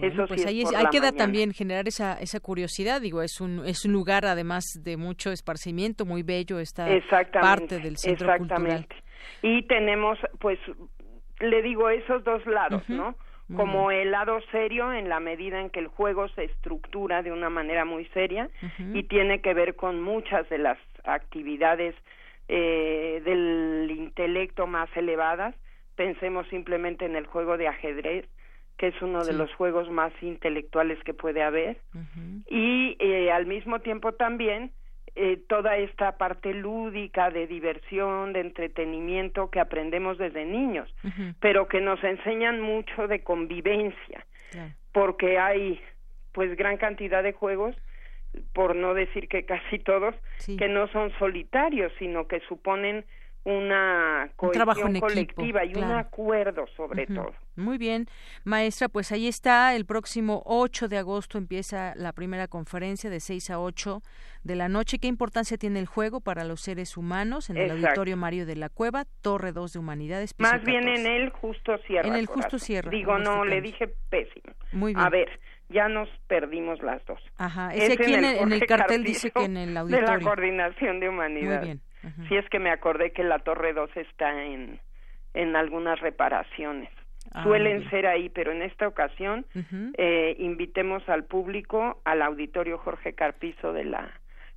[0.00, 3.00] Eso pues ahí, queda también generar esa, esa curiosidad.
[3.00, 6.86] Digo, es un, es un lugar además de mucho esparcimiento, muy bello esta
[7.40, 8.96] parte del centro exactamente.
[9.42, 10.58] Y tenemos, pues,
[11.40, 13.14] le digo, esos dos lados, ¿no?
[13.54, 17.50] Como el lado serio en la medida en que el juego se estructura de una
[17.50, 18.48] manera muy seria
[18.94, 21.94] y tiene que ver con muchas de las actividades
[22.48, 25.54] eh, del intelecto más elevadas.
[25.94, 28.26] Pensemos simplemente en el juego de ajedrez,
[28.76, 31.80] que es uno de los juegos más intelectuales que puede haber,
[32.48, 34.72] y eh, al mismo tiempo también
[35.16, 40.92] eh, toda esta parte lúdica de diversión, de entretenimiento que aprendemos desde niños,
[41.40, 44.26] pero que nos enseñan mucho de convivencia,
[44.92, 45.80] porque hay
[46.32, 47.76] pues gran cantidad de juegos
[48.52, 50.14] por no decir que casi todos,
[50.58, 53.04] que no son solitarios, sino que suponen
[53.44, 57.32] una cohesión colectiva y un acuerdo sobre todo.
[57.56, 58.06] Muy bien,
[58.42, 63.50] maestra, pues ahí está, el próximo 8 de agosto empieza la primera conferencia de 6
[63.50, 64.00] a 8
[64.44, 64.98] de la noche.
[64.98, 68.70] ¿Qué importancia tiene el juego para los seres humanos en el Auditorio Mario de la
[68.70, 70.34] Cueva, Torre 2 de Humanidades?
[70.38, 72.08] Más bien en el Justo Sierra.
[72.08, 72.90] En el Justo Sierra.
[72.90, 74.54] Digo, no, este le dije pésimo.
[74.72, 75.06] Muy bien.
[75.06, 75.28] A ver,
[75.68, 77.20] ya nos perdimos las dos.
[77.36, 80.08] Ajá, ese aquí en el, cartel dice que en el auditorio.
[80.08, 81.58] De la Coordinación de Humanidades.
[81.58, 81.93] Muy bien.
[82.28, 84.80] Si es que me acordé que la Torre 2 está en,
[85.32, 86.90] en algunas reparaciones.
[87.32, 89.46] Ah, Suelen ser ahí, pero en esta ocasión
[89.96, 94.12] eh, invitemos al público al auditorio Jorge Carpizo de la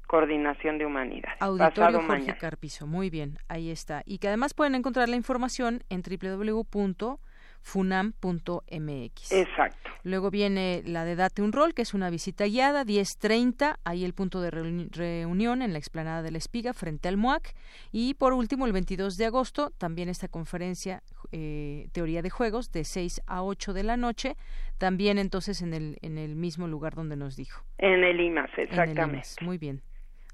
[0.06, 1.32] Coordinación de Humanidad.
[1.40, 4.04] Auditorio Jorge Carpizo, muy bien, ahí está.
[4.06, 7.20] Y que además pueden encontrar la información en www
[7.62, 9.32] funam.mx.
[9.32, 9.92] Exacto.
[10.04, 14.14] Luego viene la de Date un Rol, que es una visita guiada, 10.30, ahí el
[14.14, 17.54] punto de reunión en la explanada de la Espiga, frente al MUAC.
[17.92, 22.86] Y por último, el 22 de agosto, también esta conferencia eh, Teoría de Juegos, de
[22.86, 24.38] 6 a 8 de la noche,
[24.78, 27.64] también entonces en el, en el mismo lugar donde nos dijo.
[27.78, 29.28] En el IMAS, exactamente.
[29.42, 29.82] Muy bien.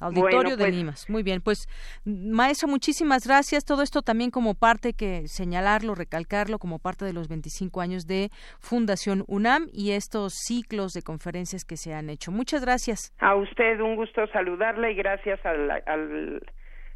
[0.06, 1.10] Auditorio de pues Limas.
[1.10, 1.68] Muy bien, pues
[2.06, 3.66] maestro, muchísimas gracias.
[3.66, 8.30] Todo esto también como parte que señalarlo, recalcarlo, como parte de los 25 años de
[8.60, 12.32] Fundación UNAM y estos ciclos de conferencias que se han hecho.
[12.32, 13.14] Muchas gracias.
[13.20, 15.72] A usted un gusto saludarle y gracias al,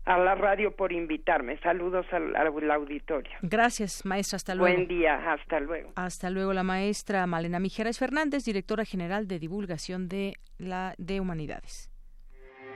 [0.08, 1.58] a la radio por invitarme.
[1.60, 3.32] Saludos al, al, auditorio.
[3.42, 4.38] Gracias, maestra.
[4.38, 4.76] Hasta luego.
[4.76, 5.16] Buen día.
[5.34, 5.92] Hasta luego.
[5.96, 11.90] Hasta luego, la maestra Malena Mijeres Fernández, directora general de divulgación de la de Humanidades.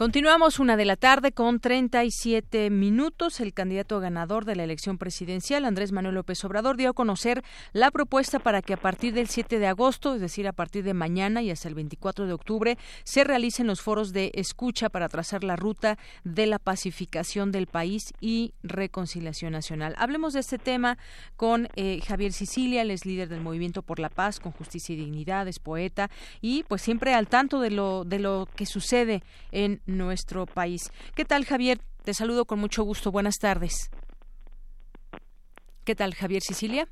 [0.00, 3.38] Continuamos una de la tarde con 37 minutos.
[3.38, 7.90] El candidato ganador de la elección presidencial, Andrés Manuel López Obrador, dio a conocer la
[7.90, 11.42] propuesta para que a partir del 7 de agosto, es decir, a partir de mañana
[11.42, 15.56] y hasta el 24 de octubre, se realicen los foros de escucha para trazar la
[15.56, 19.94] ruta de la pacificación del país y reconciliación nacional.
[19.98, 20.96] Hablemos de este tema
[21.36, 24.96] con eh, Javier Sicilia, él es líder del Movimiento por la Paz, con Justicia y
[24.96, 26.08] Dignidad, es poeta
[26.40, 30.90] y pues siempre al tanto de lo, de lo que sucede en nuestro país.
[31.14, 31.80] ¿Qué tal, Javier?
[32.04, 33.10] Te saludo con mucho gusto.
[33.10, 33.90] Buenas tardes.
[35.84, 36.88] ¿Qué tal, Javier Sicilia?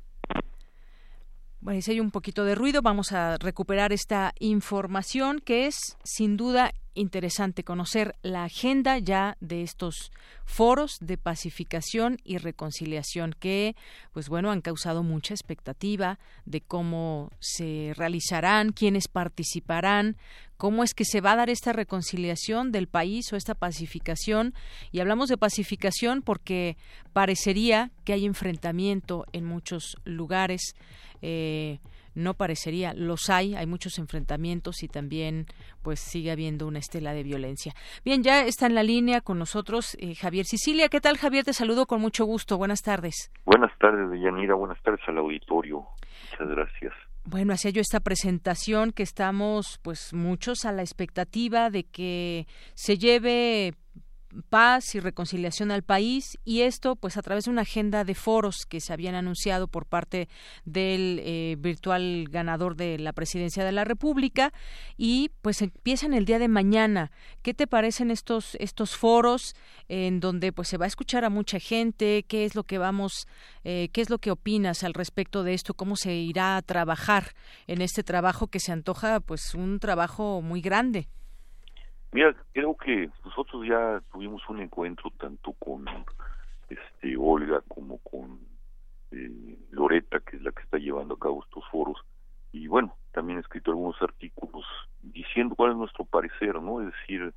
[1.61, 6.37] Bueno, si hay un poquito de ruido, vamos a recuperar esta información que es sin
[6.37, 10.11] duda interesante conocer la agenda ya de estos
[10.45, 13.75] foros de pacificación y reconciliación que,
[14.11, 20.17] pues bueno, han causado mucha expectativa de cómo se realizarán, quiénes participarán,
[20.57, 24.53] cómo es que se va a dar esta reconciliación del país o esta pacificación.
[24.91, 26.77] Y hablamos de pacificación porque
[27.13, 30.75] parecería que hay enfrentamiento en muchos lugares
[31.21, 31.79] eh,
[32.15, 35.45] no parecería, los hay, hay muchos enfrentamientos y también
[35.81, 37.73] pues sigue habiendo una estela de violencia.
[38.03, 40.89] Bien, ya está en la línea con nosotros eh, Javier Sicilia.
[40.89, 41.43] ¿Qué tal Javier?
[41.43, 42.57] Te saludo con mucho gusto.
[42.57, 43.31] Buenas tardes.
[43.45, 44.55] Buenas tardes, Deyanira.
[44.55, 45.85] Buenas tardes al auditorio.
[46.31, 46.93] Muchas gracias.
[47.25, 52.97] Bueno, hacía yo esta presentación que estamos pues muchos a la expectativa de que se
[52.97, 53.75] lleve
[54.49, 58.65] paz y reconciliación al país y esto pues a través de una agenda de foros
[58.67, 60.29] que se habían anunciado por parte
[60.65, 64.53] del eh, virtual ganador de la presidencia de la República
[64.97, 67.11] y pues empiezan el día de mañana.
[67.41, 69.55] Qué te parecen estos estos foros
[69.87, 73.27] en donde pues se va a escuchar a mucha gente qué es lo que vamos
[73.63, 77.33] eh, qué es lo que opinas al respecto de esto cómo se irá a trabajar
[77.67, 81.07] en este trabajo que se antoja pues un trabajo muy grande
[82.11, 85.85] Mira, creo que nosotros ya tuvimos un encuentro tanto con
[86.67, 88.39] este Olga como con
[89.11, 91.97] eh, Loreta, que es la que está llevando a cabo estos foros,
[92.51, 94.65] y bueno, también he escrito algunos artículos
[95.03, 96.81] diciendo cuál es nuestro parecer, ¿no?
[96.81, 97.31] Es decir,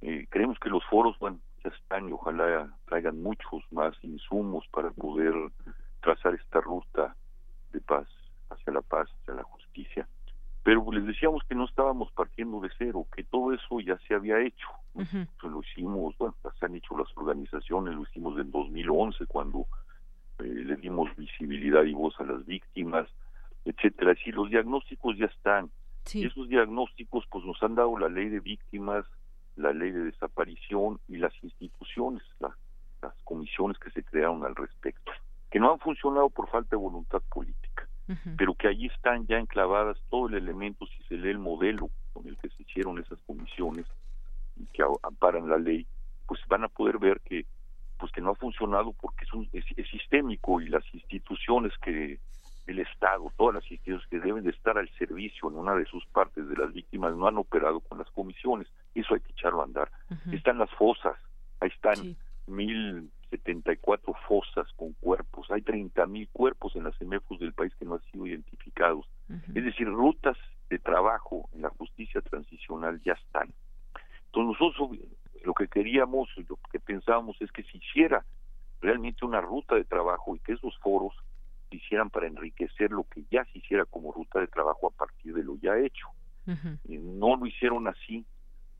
[0.00, 4.90] eh, creemos que los foros, bueno, ya están y ojalá traigan muchos más insumos para
[4.92, 5.34] poder
[6.00, 7.14] trazar esta ruta
[7.72, 8.08] de paz
[8.48, 10.08] hacia la paz, hacia la justicia
[10.66, 14.40] pero les decíamos que no estábamos partiendo de cero, que todo eso ya se había
[14.40, 14.66] hecho.
[15.44, 19.68] lo hicimos, bueno, se han hecho las organizaciones, lo hicimos en 2011 cuando
[20.40, 23.08] eh, le dimos visibilidad y voz a las víctimas,
[23.64, 24.10] etcétera.
[24.10, 25.70] Así los diagnósticos ya están.
[26.12, 29.04] Y esos diagnósticos pues nos han dado la ley de víctimas,
[29.54, 35.12] la ley de desaparición y las instituciones, las comisiones que se crearon al respecto,
[35.48, 37.65] que no han funcionado por falta de voluntad política
[38.36, 42.26] pero que allí están ya enclavadas todo el elemento, si se lee el modelo con
[42.28, 43.86] el que se hicieron esas comisiones
[44.56, 45.86] y que amparan la ley,
[46.26, 47.46] pues van a poder ver que
[47.98, 52.18] pues que no ha funcionado porque es, un, es, sistémico y las instituciones que
[52.66, 56.04] el Estado, todas las instituciones que deben de estar al servicio en una de sus
[56.06, 59.64] partes de las víctimas no han operado con las comisiones, eso hay que echarlo a
[59.64, 59.90] andar.
[60.30, 61.16] Están las fosas,
[61.60, 62.16] ahí están
[62.46, 67.84] mil 74 fosas con cuerpos, hay 30 mil cuerpos en las CEMEFOS del país que
[67.84, 69.06] no han sido identificados.
[69.54, 70.36] Es decir, rutas
[70.70, 73.52] de trabajo en la justicia transicional ya están.
[74.26, 74.98] Entonces nosotros
[75.44, 78.24] lo que queríamos, lo que pensábamos es que se hiciera
[78.80, 81.14] realmente una ruta de trabajo y que esos foros
[81.70, 85.34] se hicieran para enriquecer lo que ya se hiciera como ruta de trabajo a partir
[85.34, 86.08] de lo ya hecho.
[86.46, 88.24] no lo hicieron así,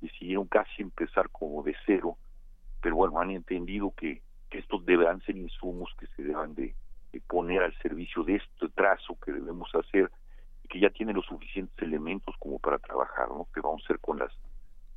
[0.00, 2.16] decidieron casi empezar como de cero,
[2.80, 6.74] pero bueno, han entendido que que estos deberán ser insumos que se deban de,
[7.28, 10.10] poner al servicio de este trazo que debemos hacer
[10.62, 13.48] y que ya tiene los suficientes elementos como para trabajar, ¿no?
[13.54, 14.32] Que vamos a hacer con las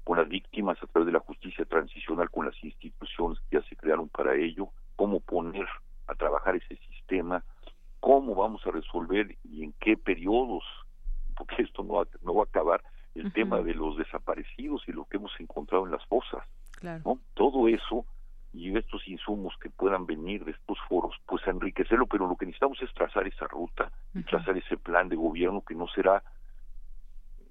[0.03, 3.75] con las víctimas a través de la justicia transicional, con las instituciones que ya se
[3.75, 5.67] crearon para ello, cómo poner
[6.07, 7.43] a trabajar ese sistema,
[7.99, 10.63] cómo vamos a resolver y en qué periodos,
[11.37, 12.83] porque esto no va, no va a acabar,
[13.15, 16.43] el tema de los desaparecidos y lo que hemos encontrado en las fosas.
[16.83, 17.19] ¿No?
[17.33, 18.05] Todo eso
[18.51, 22.81] y estos insumos que puedan venir de estos foros, pues enriquecerlo, pero lo que necesitamos
[22.81, 26.23] es trazar esa ruta y trazar ese plan de gobierno que no será,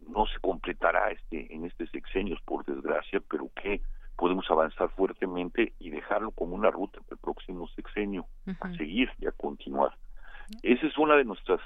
[0.08, 3.80] no se completará este en este sexenios por desgracia, pero que
[4.16, 8.26] podemos avanzar fuertemente y dejarlo como una ruta para el próximo sexenio,
[8.60, 9.94] a seguir y a continuar.
[10.62, 11.60] Esa es una de nuestras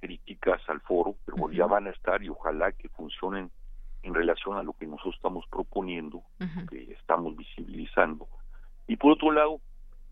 [0.00, 3.50] críticas al foro, pero ya van a estar y ojalá que funcionen
[4.02, 6.22] en relación a lo que nosotros estamos proponiendo,
[6.68, 8.28] que estamos visibilizando
[8.90, 9.60] y por otro lado,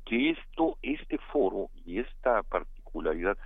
[0.04, 3.36] que esto, este foro y esta particularidad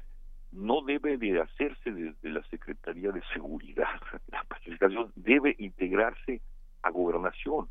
[0.51, 3.88] no debe de hacerse desde la Secretaría de Seguridad.
[4.26, 6.43] La pacificación debe integrarse
[6.82, 7.70] a gobernación.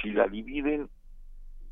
[0.00, 0.88] Si la dividen,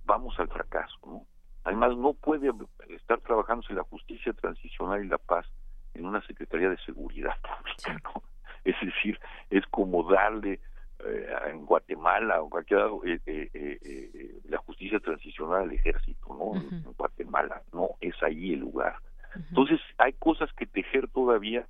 [0.05, 0.99] vamos al fracaso.
[1.07, 1.27] ¿no?
[1.63, 2.51] Además, no puede
[2.89, 5.47] estar trabajándose la justicia transicional y la paz
[5.95, 7.37] en una Secretaría de Seguridad
[8.65, 9.19] Es decir,
[9.51, 10.61] es como darle
[11.05, 16.61] eh, en Guatemala o cualquier eh, eh, eh, la justicia transicional al ejército, ¿no?
[16.61, 18.97] En Guatemala, no, es ahí el lugar.
[19.35, 21.67] Entonces, hay cosas que tejer todavía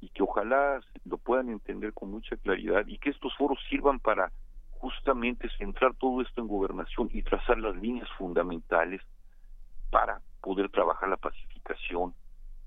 [0.00, 4.30] y que ojalá lo puedan entender con mucha claridad y que estos foros sirvan para
[4.70, 9.00] justamente centrar todo esto en gobernación y trazar las líneas fundamentales
[9.90, 12.14] para poder trabajar la pacificación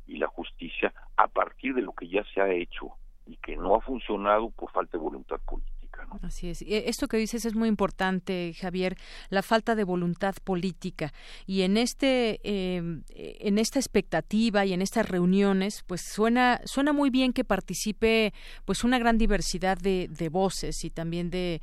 [0.08, 2.92] y la justicia a partir de lo que ya se ha hecho
[3.28, 5.77] y que no ha funcionado por falta de voluntad política.
[6.22, 6.64] Así es.
[6.68, 8.98] Esto que dices es muy importante, Javier,
[9.30, 11.14] la falta de voluntad política.
[11.46, 17.10] Y en este, em, en esta expectativa y en estas reuniones, pues suena, suena muy
[17.10, 18.34] bien que participe,
[18.66, 21.62] pues una gran diversidad de, voces y también de,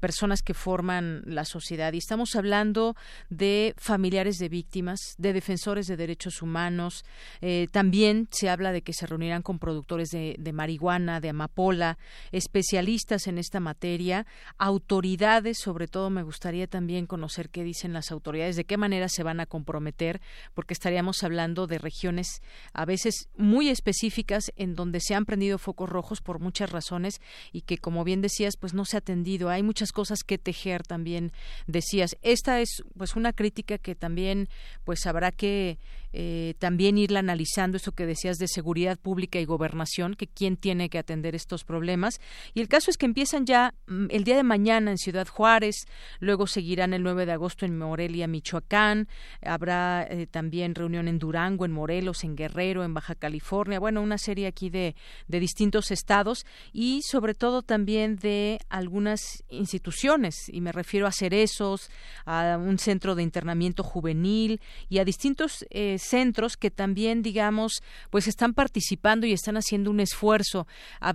[0.00, 1.92] personas que forman la sociedad.
[1.92, 2.96] Y estamos hablando
[3.28, 7.04] de familiares de víctimas, de defensores de derechos humanos.
[7.40, 11.98] Eh, también se habla de que se reunirán con productores de marihuana, de amapola,
[12.32, 14.26] especialistas en esta materia materia,
[14.58, 19.22] autoridades, sobre todo me gustaría también conocer qué dicen las autoridades, de qué manera se
[19.22, 20.20] van a comprometer,
[20.52, 22.42] porque estaríamos hablando de regiones
[22.74, 27.22] a veces muy específicas en donde se han prendido focos rojos por muchas razones
[27.52, 29.48] y que, como bien decías, pues no se ha atendido.
[29.48, 31.32] Hay muchas cosas que tejer también,
[31.66, 32.16] decías.
[32.20, 34.50] Esta es pues una crítica que también
[34.84, 35.78] pues habrá que
[36.12, 40.88] eh, también irla analizando, eso que decías de seguridad pública y gobernación, que quién tiene
[40.88, 42.20] que atender estos problemas.
[42.52, 45.86] Y el caso es que empiezan ya mm, el día de mañana en Ciudad Juárez,
[46.18, 49.08] luego seguirán el 9 de agosto en Morelia, Michoacán,
[49.42, 54.18] habrá eh, también reunión en Durango, en Morelos, en Guerrero, en Baja California, bueno, una
[54.18, 54.94] serie aquí de,
[55.28, 61.90] de distintos estados y sobre todo también de algunas instituciones, y me refiero a Cerezos,
[62.24, 68.28] a un centro de internamiento juvenil y a distintos eh, centros que también, digamos, pues
[68.28, 70.66] están participando y están haciendo un esfuerzo.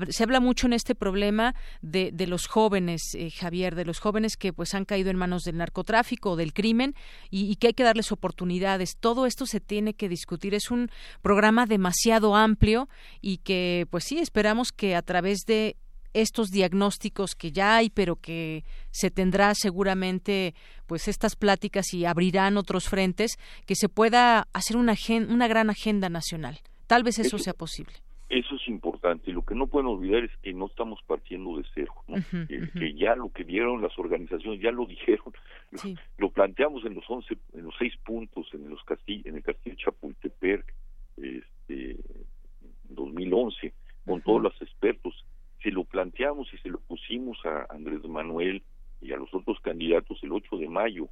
[0.09, 4.35] Se habla mucho en este problema de, de los jóvenes, eh, Javier, de los jóvenes
[4.37, 6.93] que pues han caído en manos del narcotráfico o del crimen
[7.29, 8.97] y, y que hay que darles oportunidades.
[8.99, 10.53] Todo esto se tiene que discutir.
[10.53, 10.89] Es un
[11.21, 12.89] programa demasiado amplio
[13.21, 15.77] y que, pues sí, esperamos que a través de
[16.15, 20.55] estos diagnósticos que ya hay, pero que se tendrá seguramente
[20.87, 24.95] pues estas pláticas y abrirán otros frentes, que se pueda hacer una,
[25.27, 26.61] una gran agenda nacional.
[26.87, 28.04] Tal vez eso, sea posible.
[28.27, 29.31] Eso es importante.
[29.31, 31.93] Lo que no pueden olvidar es que no estamos partiendo de cero,
[32.47, 35.33] que, ya lo que dieron las organizaciones ya lo dijeron,
[36.17, 40.73] lo, planteamos en los once, en los seis puntos, en los en el castillo Chapultepec,
[41.17, 41.97] este,
[42.89, 43.73] 2011,
[44.05, 45.25] con todos los expertos
[45.65, 48.61] se lo planteamos y se lo pusimos a Andrés Manuel
[49.01, 51.09] y a los otros candidatos el 8 de mayo.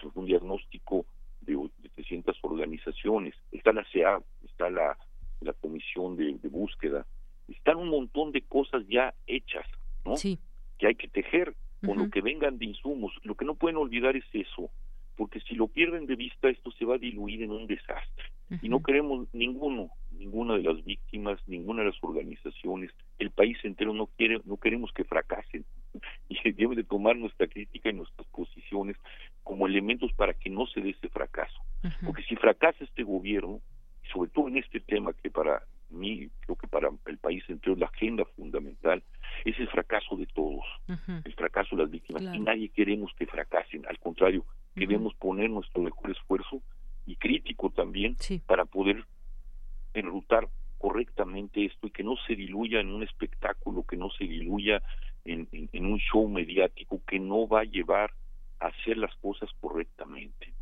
[0.00, 1.06] Fue un diagnóstico
[1.40, 1.58] de,
[1.96, 3.34] 300 organizaciones.
[3.50, 4.96] Está la CEA, está la,
[5.40, 7.06] la Comisión de, Búsqueda.
[7.48, 9.66] Están un montón de cosas ya hechas,
[10.04, 10.16] ¿no?
[10.16, 10.38] Sí.
[10.78, 13.12] Que hay que tejer con lo que vengan de insumos.
[13.22, 14.70] Lo que no pueden olvidar es eso,
[15.16, 18.24] porque si lo pierden de vista, esto se va a diluir en un desastre.
[18.62, 23.92] Y no queremos ninguno, ninguna de las víctimas, ninguna de las organizaciones, el país entero
[23.92, 25.64] no quiere, no queremos que fracasen
[26.28, 28.96] y debe de tomar nuestra crítica y nuestras posiciones
[29.42, 31.60] como elementos para que no se dé ese fracaso.
[32.04, 33.60] Porque si fracasa este gobierno,
[34.12, 37.86] sobre todo en este tema que para mí, creo que para el país entero la
[37.86, 39.02] agenda fundamental,
[39.44, 40.64] es el fracaso de todos,
[41.24, 42.22] el fracaso de las víctimas.
[42.22, 44.44] Y nadie queremos que fracasen, al contrario,
[44.74, 46.62] queremos poner nuestro mejor esfuerzo
[47.06, 49.04] y crítico también para poder
[49.94, 50.48] enrutar
[50.78, 54.82] correctamente esto y que no se diluya en un espectáculo, que no se diluya
[55.24, 58.12] en, en, un show mediático que no va a llevar
[58.60, 60.54] hacer las cosas correctamente.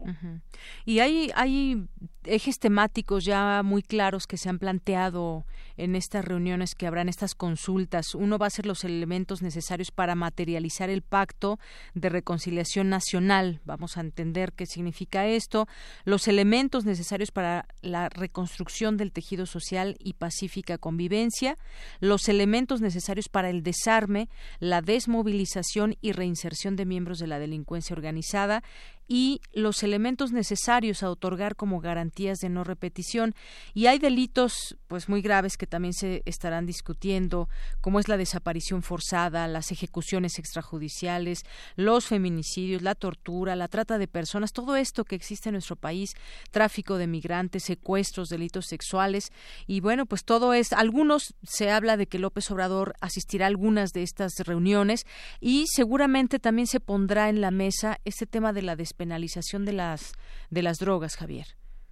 [0.85, 1.87] Y hay,
[2.25, 5.45] ejes temáticos ya muy claros que se han planteado
[5.77, 8.15] en estas reuniones que habrán estas consultas.
[8.15, 11.59] Uno va a ser los elementos necesarios para materializar el pacto
[11.95, 13.61] de reconciliación nacional.
[13.65, 15.67] Vamos a entender qué significa esto.
[16.05, 21.57] Los elementos necesarios para la reconstrucción del tejido social y pacífica convivencia.
[22.01, 24.29] Los elementos necesarios para el desarme,
[24.59, 28.63] la desmovilización y reinserción de miembros de la delincuencia organizada
[29.07, 33.35] y los elementos necesarios a otorgar como garantías de no repetición.
[33.75, 37.49] Y hay delitos pues muy graves que también se estarán discutiendo
[37.81, 41.45] como es la desaparición forzada, las ejecuciones extrajudiciales,
[41.77, 46.11] los feminicidios, la tortura, la trata de personas, todo esto que existe en nuestro país,
[46.51, 49.33] tráfico de migrantes, secuestros, delitos sexuales.
[49.67, 53.93] Y bueno, pues todo es algunos se habla de que López Obrador asistirá a algunas
[53.93, 55.07] de estas reuniones
[55.41, 60.15] y seguramente también se pondrá en la mesa este tema de la penalización de las
[60.51, 61.47] de las drogas, Javier.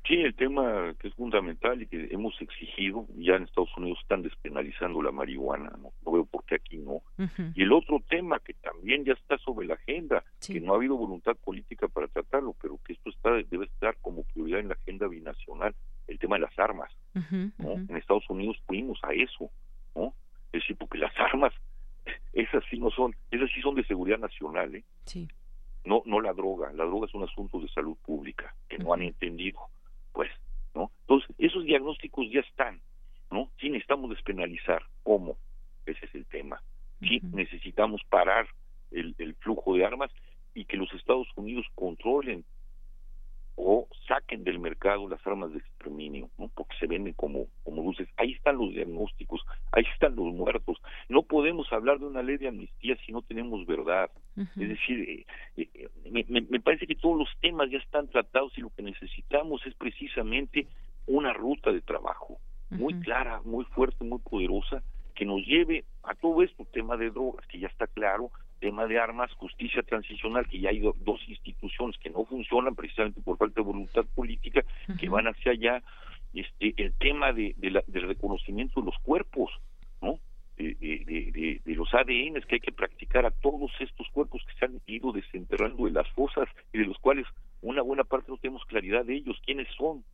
[0.07, 4.23] Sí, el tema que es fundamental y que hemos exigido, ya en Estados Unidos están
[4.23, 7.03] despenalizando la marihuana, no, veo por qué aquí no.
[7.55, 10.97] Y el otro tema que también ya está sobre la agenda, que no ha habido
[10.97, 15.07] voluntad política para tratarlo, pero que esto está debe estar como prioridad en la agenda
[15.07, 15.73] binacional,
[16.09, 16.91] el tema de las armas.
[17.59, 17.73] ¿no?
[17.73, 19.51] En Estados Unidos fuimos a eso,
[19.95, 20.15] ¿no?
[20.47, 21.53] Es decir, porque las armas
[22.33, 24.85] es esas sí no son, esas sí son de seguridad nacional, ¿eh?
[25.05, 25.29] Sí.
[25.85, 29.03] No, no la droga, la droga es un asunto de salud pública, que no han
[29.03, 29.59] entendido,
[30.13, 30.31] pues,
[30.75, 30.91] ¿no?
[31.01, 32.81] Entonces, esos diagnósticos ya están,
[33.31, 33.51] ¿no?
[33.59, 35.37] Sí necesitamos despenalizar, ¿cómo?
[35.85, 36.63] Ese es el tema.
[37.01, 38.47] Sí necesitamos parar
[38.93, 40.11] el, el flujo de armas
[40.55, 42.45] y que los Estados Unidos controlen
[43.57, 46.49] o saquen del mercado las armas de exterminio, ¿no?
[46.55, 48.09] porque se venden como, como luces.
[48.17, 49.43] Ahí están los diagnósticos,
[49.73, 50.79] ahí están los muertos.
[51.09, 54.11] No podemos hablar de una ley de amnistía si no tenemos verdad.
[54.37, 55.27] Es decir,
[55.57, 58.83] eh, eh, me, me, parece que todos los temas ya están tratados y lo que
[58.83, 60.67] necesitamos es precisamente
[61.07, 62.39] una ruta de trabajo
[62.71, 64.83] muy clara, muy fuerte, muy poderosa,
[65.15, 68.31] que nos lleve a todo esto, tema de drogas, que ya está claro,
[68.63, 73.37] tema de armas, justicia transicional, que ya hay dos instituciones que no funcionan precisamente por
[73.37, 74.65] falta de voluntad política,
[75.01, 75.83] que van hacia allá,
[76.33, 79.51] este, el tema de, del reconocimiento de los cuerpos,
[80.01, 80.21] ¿no?
[80.57, 84.67] De, de, de, los ADNs que hay que practicar a todos estos cuerpos que se
[84.67, 87.27] han ido desenterrando de las fosas y de los cuales
[87.63, 90.05] una buena parte no tenemos claridad de ellos, quiénes son,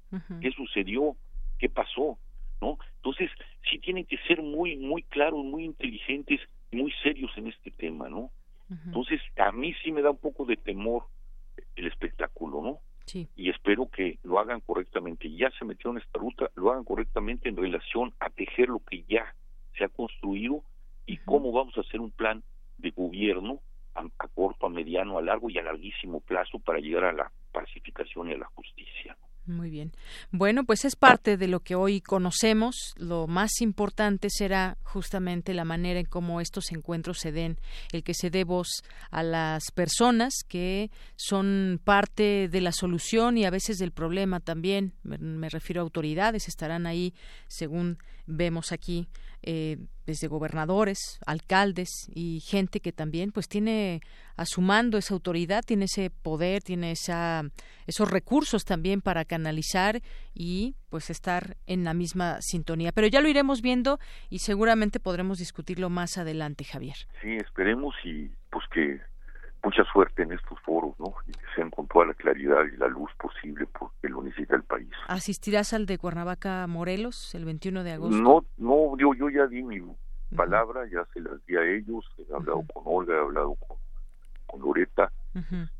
[0.40, 1.16] qué sucedió,
[1.58, 2.18] qué pasó,
[2.62, 2.78] ¿no?
[2.96, 3.30] Entonces,
[3.70, 6.40] sí tienen que ser muy, muy claros, muy inteligentes,
[6.72, 8.30] muy serios en este tema, ¿no?
[8.70, 11.04] Entonces, a mí sí me da un poco de temor
[11.76, 12.78] el espectáculo, ¿no?
[13.06, 13.28] Sí.
[13.34, 15.30] Y espero que lo hagan correctamente.
[15.30, 19.04] Ya se metió en esta ruta, lo hagan correctamente en relación a tejer lo que
[19.08, 19.34] ya
[19.76, 20.62] se ha construido
[21.06, 22.42] y cómo vamos a hacer un plan
[22.76, 23.60] de gobierno
[23.94, 27.32] a, a, corto, a mediano, a largo y a larguísimo plazo para llegar a la
[27.52, 29.16] pacificación y a la justicia.
[29.48, 29.92] Muy bien.
[30.30, 32.92] Bueno, pues es parte de lo que hoy conocemos.
[32.96, 37.58] Lo más importante será justamente la manera en cómo estos encuentros se den,
[37.92, 38.68] el que se dé voz
[39.10, 44.92] a las personas que son parte de la solución y a veces del problema también.
[45.02, 47.14] Me, refiero a autoridades, estarán ahí,
[47.46, 47.96] según
[48.28, 49.08] vemos aquí,
[49.42, 54.00] eh, desde gobernadores, alcaldes y gente que también pues tiene
[54.36, 57.42] a su mando esa autoridad, tiene ese poder, tiene esa,
[57.86, 60.00] esos recursos también para canalizar
[60.34, 62.92] y pues estar en la misma sintonía.
[62.92, 63.98] Pero ya lo iremos viendo
[64.30, 66.96] y seguramente podremos discutirlo más adelante, Javier.
[67.20, 69.00] Sí, esperemos y pues que
[69.62, 71.14] mucha suerte en estos foros, ¿no?
[71.26, 74.62] Y que sean con toda la claridad y la luz posible porque lo necesita el
[74.62, 74.90] país.
[75.08, 78.16] ¿Asistirás al de Cuernavaca Morelos el 21 de agosto?
[78.16, 79.80] No, no, yo, yo ya di mi
[80.34, 83.76] palabra, ya se las di a ellos, he hablado con Olga, he hablado con,
[84.46, 85.10] con Loreta,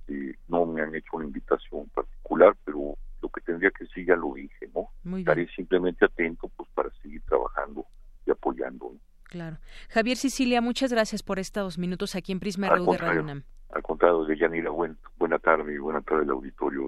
[0.07, 4.16] y no me han hecho una invitación particular, pero lo que tendría que decir ya
[4.16, 5.16] lo dije, ¿no?
[5.18, 7.87] Estaré simplemente atento pues para seguir trabajando
[8.24, 8.93] y apoyando.
[9.24, 9.59] Claro.
[9.91, 13.45] Javier Sicilia, muchas gracias por estos minutos aquí en Prisma RU de Radio UNAM.
[13.71, 16.87] Al contrario, de Yanira, buen, buena tarde y buena tarde al auditorio.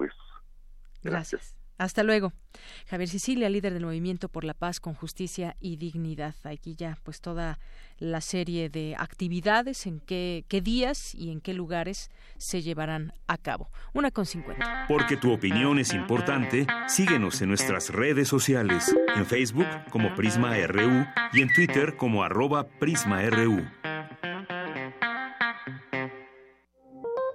[1.03, 1.55] Gracias.
[1.81, 2.31] Hasta luego.
[2.87, 6.35] Javier Sicilia, líder del Movimiento por la Paz con Justicia y Dignidad.
[6.43, 7.57] Aquí ya pues toda
[7.97, 13.39] la serie de actividades, en qué, qué días y en qué lugares se llevarán a
[13.39, 13.71] cabo.
[13.95, 14.85] Una con cincuenta.
[14.87, 21.07] Porque tu opinión es importante, síguenos en nuestras redes sociales, en Facebook como Prisma RU
[21.33, 23.65] y en Twitter como arroba PrismaRU.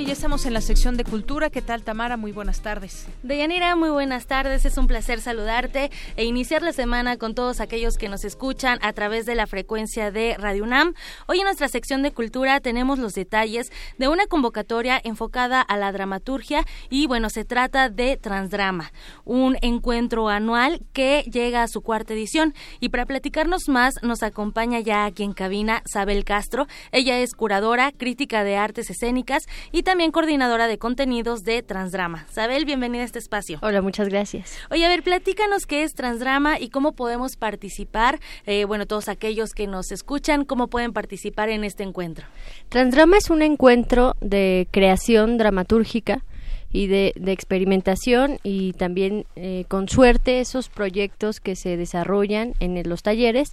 [0.00, 1.50] Y ya estamos en la sección de cultura.
[1.50, 2.16] ¿Qué tal, Tamara?
[2.16, 3.06] Muy buenas tardes.
[3.22, 4.64] Deyanira, muy buenas tardes.
[4.64, 8.94] Es un placer saludarte e iniciar la semana con todos aquellos que nos escuchan a
[8.94, 10.94] través de la frecuencia de Radio UNAM.
[11.26, 15.92] Hoy en nuestra sección de cultura tenemos los detalles de una convocatoria enfocada a la
[15.92, 18.92] dramaturgia y bueno, se trata de Transdrama,
[19.26, 22.54] un encuentro anual que llega a su cuarta edición.
[22.80, 26.68] Y para platicarnos más nos acompaña ya aquí en cabina Sabel Castro.
[26.90, 29.42] Ella es curadora, crítica de artes escénicas
[29.72, 32.24] y también coordinadora de contenidos de Transdrama.
[32.30, 33.58] Sabel, bienvenida a este espacio.
[33.60, 34.56] Hola, muchas gracias.
[34.70, 38.20] Oye, a ver, platícanos qué es Transdrama y cómo podemos participar.
[38.46, 42.24] Eh, bueno, todos aquellos que nos escuchan, cómo pueden participar en este encuentro.
[42.68, 46.22] Transdrama es un encuentro de creación dramatúrgica
[46.70, 53.02] y de, experimentación y también eh, con suerte esos proyectos que se desarrollan en los
[53.02, 53.50] talleres,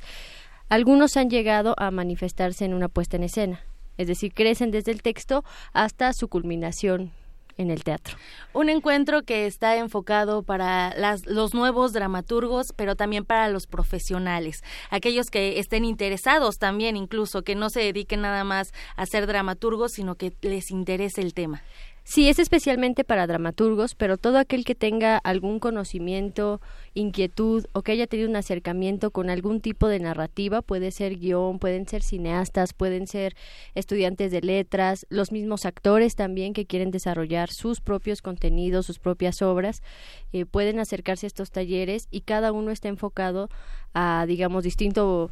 [0.70, 3.67] algunos han llegado a manifestarse en una puesta en escena
[3.98, 5.44] es decir, crecen desde el texto
[5.74, 7.12] hasta su culminación
[7.58, 8.18] en el teatro.
[8.54, 10.94] Un encuentro que está enfocado para
[11.26, 17.56] los nuevos dramaturgos, pero también para los profesionales, aquellos que estén interesados también, incluso que
[17.56, 21.64] no se dediquen nada más a ser dramaturgos, sino que les interese el tema.
[22.10, 26.62] Sí, es especialmente para dramaturgos, pero todo aquel que tenga algún conocimiento,
[26.94, 31.60] inquietud o que haya tenido un acercamiento con algún tipo de narrativa, puede ser guion,
[31.60, 33.36] pueden ser cineastas, pueden ser
[33.76, 39.42] estudiantes de letras, los mismos actores también que quieren desarrollar sus propios contenidos, sus propias
[39.42, 39.84] obras,
[40.32, 43.50] eh, pueden acercarse a estos talleres y cada uno está enfocado
[43.94, 45.30] a, digamos, distinto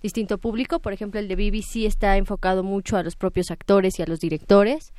[0.00, 0.78] distinto público.
[0.78, 4.20] Por ejemplo, el de BBC está enfocado mucho a los propios actores y a los
[4.20, 4.92] directores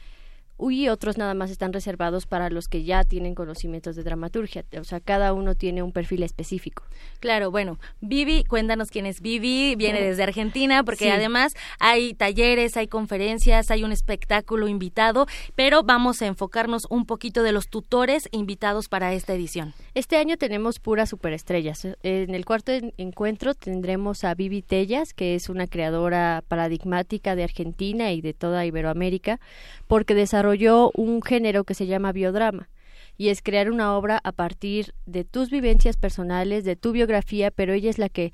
[0.58, 4.64] y otros nada más están reservados para los que ya tienen conocimientos de dramaturgia.
[4.80, 6.84] O sea, cada uno tiene un perfil específico.
[7.20, 12.88] Claro, bueno, Vivi, cuéntanos quién es Vivi, viene desde Argentina, porque además hay talleres, hay
[12.88, 18.88] conferencias, hay un espectáculo invitado, pero vamos a enfocarnos un poquito de los tutores invitados
[18.88, 19.74] para esta edición.
[19.94, 21.88] Este año tenemos puras superestrellas.
[22.04, 28.12] En el cuarto encuentro tendremos a Vivi Tellas, que es una creadora paradigmática de Argentina
[28.12, 29.40] y de toda Iberoamérica,
[29.88, 32.70] porque desarrolla desarrolló un género que se llama biodrama
[33.18, 37.74] y es crear una obra a partir de tus vivencias personales, de tu biografía, pero
[37.74, 38.32] ella es la que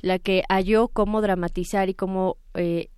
[0.00, 2.88] la que halló cómo dramatizar y cómo eh,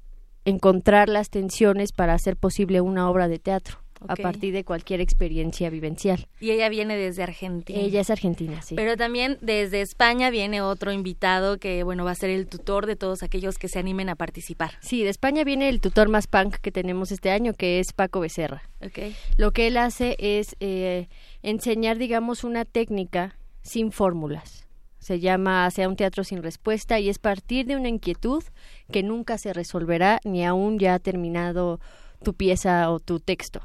[0.44, 5.70] encontrar las tensiones para hacer posible una obra de teatro a partir de cualquier experiencia
[5.70, 6.26] vivencial.
[6.40, 7.78] Y ella viene desde Argentina.
[7.78, 8.74] Ella es argentina, sí.
[8.74, 12.96] Pero también desde España viene otro invitado que, bueno, va a ser el tutor de
[12.96, 14.72] todos aquellos que se animen a participar.
[14.80, 18.20] Sí, de España viene el tutor más punk que tenemos este año, que es Paco
[18.20, 18.62] Becerra.
[18.84, 19.14] Okay.
[19.36, 21.08] Lo que él hace es eh,
[21.42, 24.64] enseñar, digamos, una técnica sin fórmulas.
[24.98, 28.42] Se llama Sea un teatro sin respuesta y es partir de una inquietud
[28.90, 31.78] que nunca se resolverá ni aún ya ha terminado
[32.22, 33.60] tu pieza o tu texto.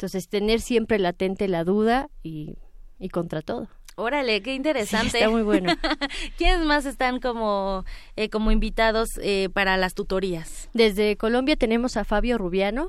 [0.00, 2.56] Entonces, tener siempre latente la duda y,
[2.98, 3.68] y contra todo.
[3.96, 5.18] Órale, qué interesante.
[5.18, 5.74] está muy bueno.
[6.38, 7.84] ¿Quiénes más están como,
[8.16, 10.70] eh, como invitados eh, para las tutorías?
[10.72, 12.88] Desde Colombia tenemos a Fabio Rubiano,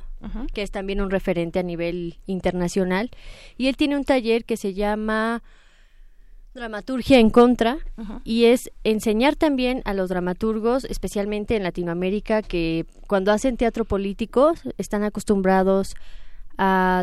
[0.54, 3.12] que es también un referente a nivel internacional,
[3.58, 5.44] y él tiene un taller que se llama
[6.54, 7.78] Dramaturgia en contra,
[8.24, 14.54] y es enseñar también a los dramaturgos, especialmente en Latinoamérica, que cuando hacen teatro político
[14.78, 16.21] están acostumbrados a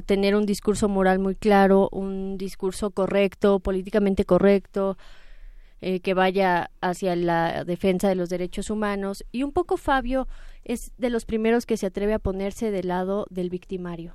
[0.06, 4.96] tener un discurso moral muy claro, un discurso correcto, políticamente correcto,
[5.80, 9.24] eh, que vaya hacia la defensa de los derechos humanos.
[9.32, 10.28] Y un poco Fabio
[10.64, 14.14] es de los primeros que se atreve a ponerse del lado del victimario,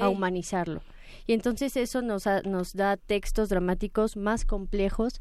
[0.00, 0.82] a humanizarlo.
[1.26, 5.20] Y entonces eso nos, nos da textos dramáticos más complejos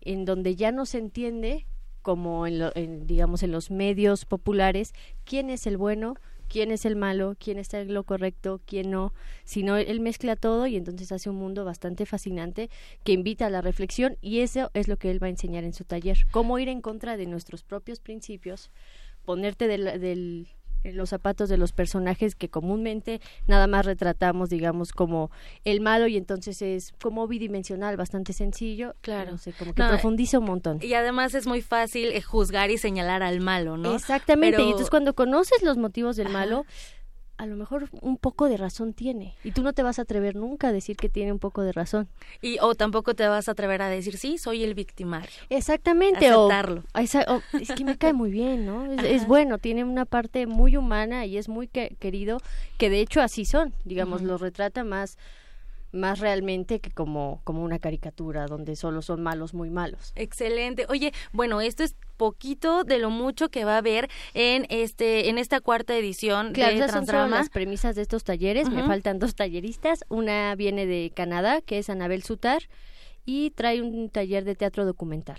[0.00, 1.66] en donde ya no se entiende
[2.02, 4.92] como en, digamos en los medios populares
[5.24, 6.16] quién es el bueno
[6.52, 10.66] quién es el malo, quién está en lo correcto, quién no, sino él mezcla todo
[10.66, 12.68] y entonces hace un mundo bastante fascinante
[13.04, 15.72] que invita a la reflexión y eso es lo que él va a enseñar en
[15.72, 18.70] su taller, cómo ir en contra de nuestros propios principios,
[19.24, 20.48] ponerte del, del
[20.84, 25.30] en los zapatos de los personajes que comúnmente nada más retratamos, digamos, como
[25.64, 28.94] el malo y entonces es como bidimensional, bastante sencillo.
[29.00, 29.36] Claro.
[29.58, 30.78] como que profundiza un montón.
[30.82, 33.94] Y además es muy fácil eh, juzgar y señalar al malo, ¿no?
[33.94, 34.62] Exactamente.
[34.62, 36.64] Y entonces cuando conoces los motivos del malo,
[37.38, 39.34] a lo mejor un poco de razón tiene.
[39.42, 41.72] Y tú no te vas a atrever nunca a decir que tiene un poco de
[41.72, 42.08] razón.
[42.40, 46.82] Y o tampoco te vas a atrever a decir sí soy el victimario exactamente aceptarlo.
[46.94, 51.26] o, es que me cae muy bien no es, bueno tiene una parte muy humana
[51.26, 52.38] y es muy querido
[52.78, 55.18] que de hecho así son digamos lo retrata más
[55.92, 60.12] más realmente que como, como una caricatura donde solo son malos muy malos.
[60.16, 60.86] Excelente.
[60.88, 65.38] Oye, bueno, esto es poquito de lo mucho que va a haber en este en
[65.38, 68.70] esta cuarta edición claro, de esas son las premisas de estos talleres.
[68.70, 70.04] Me faltan dos talleristas.
[70.08, 72.62] Una viene de Canadá, que es Anabel Sutar,
[73.24, 75.38] y trae un taller de teatro documental.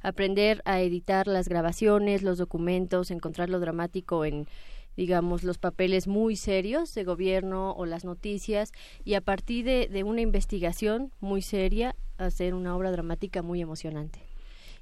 [0.00, 4.46] Aprender a editar las grabaciones, los documentos, encontrar lo dramático en
[4.96, 8.72] digamos, los papeles muy serios de gobierno o las noticias
[9.04, 14.20] y a partir de, una investigación muy seria hacer una obra dramática muy emocionante.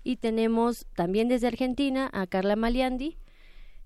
[0.03, 3.19] Y tenemos también desde Argentina a Carla Maliandi,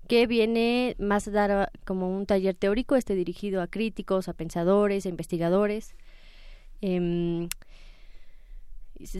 [0.07, 5.05] que viene más a dar como un taller teórico, este dirigido a críticos, a pensadores,
[5.05, 5.95] a investigadores,
[6.81, 7.49] em,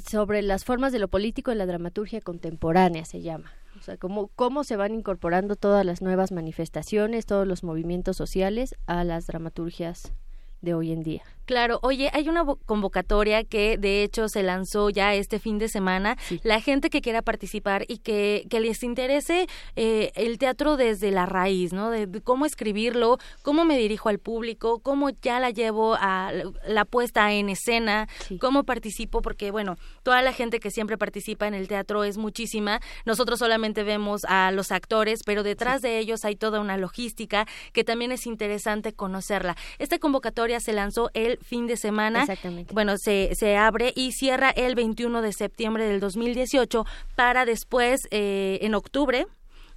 [0.07, 3.51] sobre las formas de lo político en la dramaturgia contemporánea, se llama.
[3.77, 8.75] O sea, cómo, cómo se van incorporando todas las nuevas manifestaciones, todos los movimientos sociales
[8.85, 10.13] a las dramaturgias
[10.61, 11.23] de hoy en día.
[11.45, 16.17] Claro, oye, hay una convocatoria que de hecho se lanzó ya este fin de semana.
[16.43, 21.25] La gente que quiera participar y que, que les interese eh, el teatro desde la
[21.25, 21.91] raíz, ¿no?
[21.91, 26.31] De, cómo escribirlo, cómo me dirijo al público, cómo ya la llevo a
[26.67, 28.07] la puesta en escena,
[28.39, 32.81] cómo participo, porque bueno, toda la gente que siempre participa en el teatro es muchísima.
[33.05, 37.83] Nosotros solamente vemos a los actores, pero detrás de ellos hay toda una logística que
[37.83, 39.55] también es interesante conocerla.
[39.77, 42.21] Esta convocatoria se lanzó el fin de semana.
[42.21, 42.73] Exactamente.
[42.73, 48.59] Bueno, se, se abre y cierra el 21 de septiembre del 2018 para después, eh,
[48.61, 49.27] en octubre,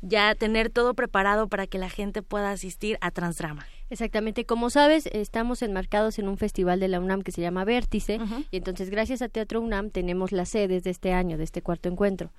[0.00, 3.66] ya tener todo preparado para que la gente pueda asistir a Transdrama.
[3.90, 8.20] Exactamente, como sabes, estamos enmarcados en un festival de la UNAM que se llama Vértice
[8.50, 11.88] y entonces gracias a Teatro UNAM tenemos las sedes de este año, de este cuarto
[11.88, 12.30] encuentro.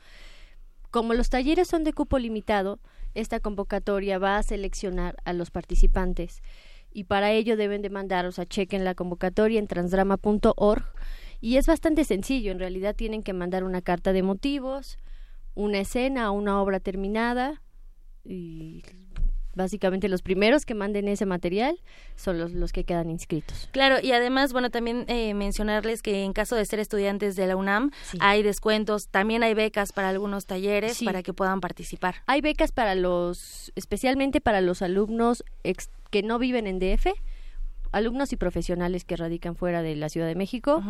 [0.91, 2.79] Como los talleres son de cupo limitado,
[3.15, 6.41] esta convocatoria va a seleccionar a los participantes
[6.91, 10.83] y para ello deben de mandar, o sea, chequen la convocatoria en transdrama.org
[11.41, 14.97] y es bastante sencillo, en realidad tienen que mandar una carta de motivos,
[15.55, 17.61] una escena una obra terminada
[18.23, 18.83] y
[19.59, 21.79] básicamente los primeros que manden ese material
[22.15, 23.69] son los, los que quedan inscritos.
[23.71, 27.55] Claro, y además, bueno, también eh, mencionarles que en caso de ser estudiantes de la
[27.55, 32.15] UNAM, hay descuentos, también hay becas para algunos talleres para que puedan participar.
[32.25, 35.43] Hay becas para los, especialmente para los alumnos
[36.09, 37.07] que no viven en DF,
[37.91, 40.83] alumnos y profesionales que radican fuera de la Ciudad de México.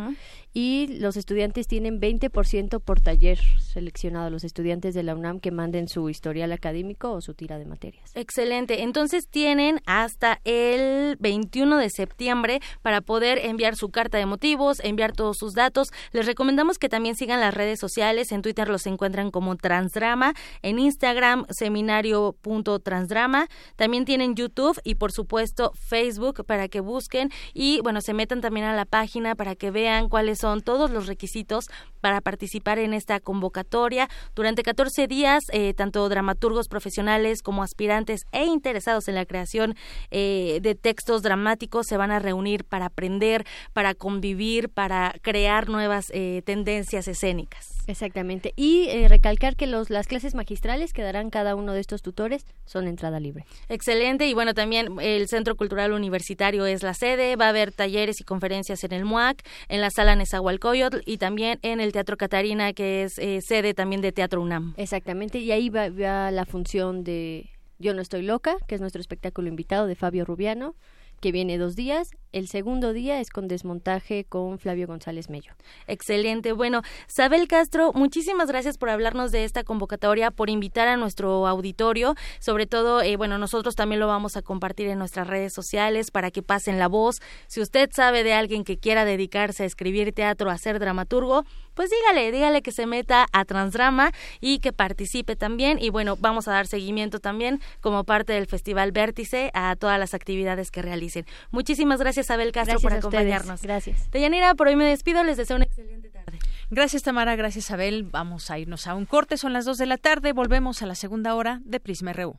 [0.52, 5.88] Y los estudiantes tienen 20% por taller seleccionado, los estudiantes de la UNAM que manden
[5.88, 8.10] su historial académico o su tira de materias.
[8.14, 14.80] Excelente, entonces tienen hasta el 21 de septiembre para poder enviar su carta de motivos,
[14.82, 15.88] enviar todos sus datos.
[16.12, 20.78] Les recomendamos que también sigan las redes sociales, en Twitter los encuentran como Transdrama, en
[20.78, 28.12] Instagram seminario.transdrama, también tienen YouTube y por supuesto Facebook para que busquen y bueno, se
[28.12, 31.66] metan también a la página para que vean cuáles son todos los requisitos
[32.00, 34.08] para participar en esta convocatoria.
[34.34, 39.76] Durante 14 días, eh, tanto dramaturgos profesionales como aspirantes e interesados en la creación
[40.10, 46.06] eh, de textos dramáticos se van a reunir para aprender, para convivir, para crear nuevas
[46.12, 47.69] eh, tendencias escénicas.
[47.86, 48.52] Exactamente.
[48.56, 52.86] Y recalcar que los, las clases magistrales que darán cada uno de estos tutores son
[52.86, 53.44] entrada libre.
[53.68, 54.28] Excelente.
[54.28, 57.36] Y bueno, también el Centro Cultural Universitario es la sede.
[57.36, 61.58] Va a haber talleres y conferencias en el MUAC, en la sala Nezahualcóyotl y también
[61.62, 64.74] en el Teatro Catarina, que es eh, sede también de Teatro UNAM.
[64.76, 65.38] Exactamente.
[65.38, 69.48] Y ahí va, va la función de Yo no estoy loca, que es nuestro espectáculo
[69.48, 70.74] invitado de Fabio Rubiano
[71.20, 72.10] que viene dos días.
[72.32, 75.52] El segundo día es con desmontaje con Flavio González Mello.
[75.88, 76.52] Excelente.
[76.52, 82.14] Bueno, Sabel Castro, muchísimas gracias por hablarnos de esta convocatoria, por invitar a nuestro auditorio.
[82.38, 86.30] Sobre todo, eh, bueno, nosotros también lo vamos a compartir en nuestras redes sociales para
[86.30, 87.20] que pasen la voz.
[87.48, 91.90] Si usted sabe de alguien que quiera dedicarse a escribir teatro, a ser dramaturgo, pues
[91.90, 95.78] dígale, dígale que se meta a Transdrama y que participe también.
[95.80, 100.12] Y bueno, vamos a dar seguimiento también como parte del Festival Vértice a todas las
[100.12, 101.24] actividades que realicen.
[101.50, 103.62] Muchísimas gracias, Abel Castro, por acompañarnos.
[103.62, 104.10] Gracias.
[104.10, 106.38] Deyanira, por hoy me despido, les deseo una excelente tarde.
[106.70, 108.02] Gracias, Tamara, gracias, Abel.
[108.02, 110.94] Vamos a irnos a un corte, son las dos de la tarde, volvemos a la
[110.94, 112.38] segunda hora de Prisma RU.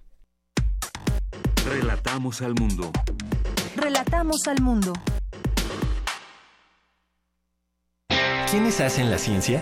[1.66, 2.92] Relatamos al mundo.
[3.76, 4.94] Relatamos al mundo.
[8.50, 9.62] ¿Quiénes hacen la ciencia?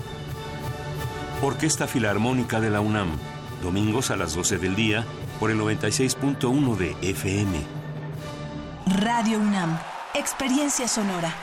[1.43, 3.17] Orquesta Filarmónica de la UNAM,
[3.63, 5.03] domingos a las 12 del día
[5.39, 7.57] por el 96.1 de FM.
[8.99, 9.75] Radio UNAM,
[10.13, 11.33] experiencia sonora.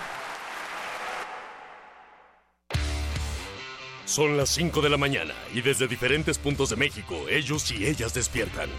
[4.04, 8.14] Son las 5 de la mañana y desde diferentes puntos de México ellos y ellas
[8.14, 8.70] despiertan.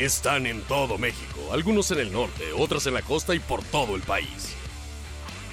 [0.00, 3.94] Están en todo México, algunos en el norte, otros en la costa y por todo
[3.94, 4.56] el país.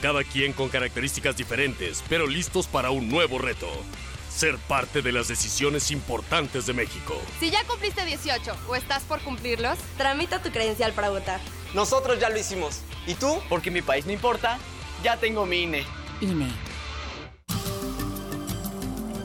[0.01, 3.70] Cada quien con características diferentes, pero listos para un nuevo reto.
[4.36, 7.15] Ser parte de las decisiones importantes de México.
[7.39, 11.39] Si ya cumpliste 18 o estás por cumplirlos, tramita tu credencial para votar.
[11.73, 12.81] Nosotros ya lo hicimos.
[13.07, 13.39] ¿Y tú?
[13.47, 14.59] Porque mi país no importa,
[15.01, 15.86] ya tengo mi INE.
[16.19, 16.51] INE.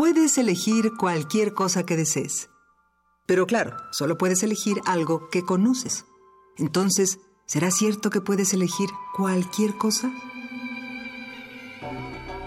[0.00, 2.48] Puedes elegir cualquier cosa que desees.
[3.26, 6.06] Pero claro, solo puedes elegir algo que conoces.
[6.56, 10.10] Entonces, ¿será cierto que puedes elegir cualquier cosa?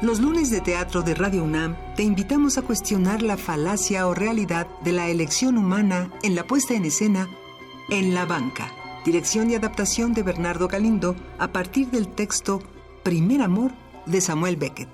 [0.01, 4.67] Los lunes de teatro de Radio UNAM te invitamos a cuestionar la falacia o realidad
[4.81, 7.29] de la elección humana en la puesta en escena
[7.91, 8.73] En la banca.
[9.05, 12.63] Dirección y adaptación de Bernardo Galindo a partir del texto
[13.03, 13.73] Primer Amor
[14.07, 14.89] de Samuel Beckett.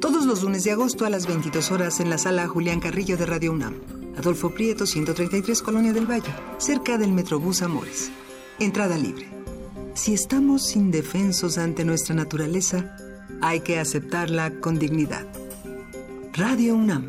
[0.00, 3.26] Todos los lunes de agosto a las 22 horas en la sala Julián Carrillo de
[3.26, 3.74] Radio UNAM.
[4.16, 8.10] Adolfo Prieto, 133, Colonia del Valle, cerca del Metrobús Amores.
[8.58, 9.28] Entrada libre.
[9.94, 12.96] Si estamos indefensos ante nuestra naturaleza,
[13.42, 15.26] hay que aceptarla con dignidad.
[16.32, 17.08] Radio UNAM.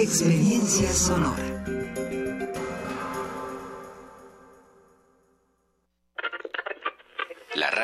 [0.00, 1.51] Experiencia sonora.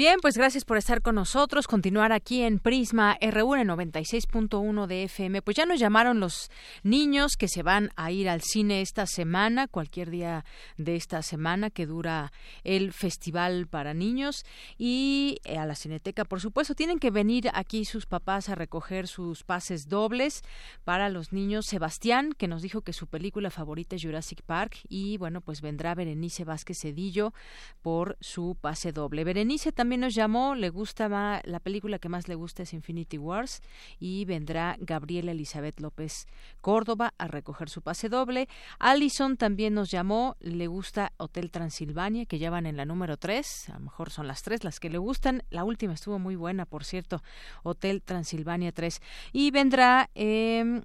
[0.00, 5.02] Bien, pues gracias por estar con nosotros, continuar aquí en Prisma RU en 96.1 de
[5.02, 5.42] FM.
[5.42, 6.50] Pues ya nos llamaron los
[6.82, 10.46] niños que se van a ir al cine esta semana, cualquier día
[10.78, 12.32] de esta semana que dura
[12.64, 14.46] el Festival para Niños
[14.78, 19.06] y eh, a la Cineteca, por supuesto, tienen que venir aquí sus papás a recoger
[19.06, 20.40] sus pases dobles
[20.82, 21.66] para los niños.
[21.66, 25.94] Sebastián, que nos dijo que su película favorita es Jurassic Park y bueno, pues vendrá
[25.94, 27.34] Berenice Vázquez Cedillo
[27.82, 29.24] por su pase doble.
[29.24, 32.74] Berenice también también nos llamó, le gusta más, la película que más le gusta es
[32.74, 33.60] Infinity Wars
[33.98, 36.28] y vendrá Gabriela Elizabeth López
[36.60, 38.48] Córdoba a recoger su pase doble.
[38.78, 43.70] Allison también nos llamó, le gusta Hotel Transilvania, que ya van en la número 3,
[43.70, 45.42] a lo mejor son las tres las que le gustan.
[45.50, 47.20] La última estuvo muy buena, por cierto,
[47.64, 49.00] Hotel Transilvania 3.
[49.32, 50.08] Y vendrá...
[50.14, 50.82] Eh,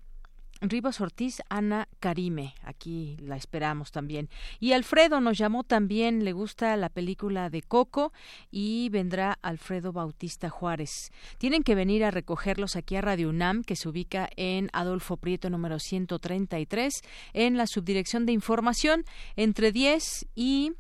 [0.62, 4.30] Rivas Ortiz, Ana Karime, aquí la esperamos también.
[4.60, 8.14] Y Alfredo nos llamó también, le gusta la película de Coco
[8.52, 11.12] y vendrá Alfredo Bautista Juárez.
[11.38, 15.50] Tienen que venir a recogerlos aquí a Radio UNAM, que se ubica en Adolfo Prieto
[15.50, 17.02] número 133,
[17.34, 19.04] en la subdirección de información,
[19.36, 20.72] entre 10 y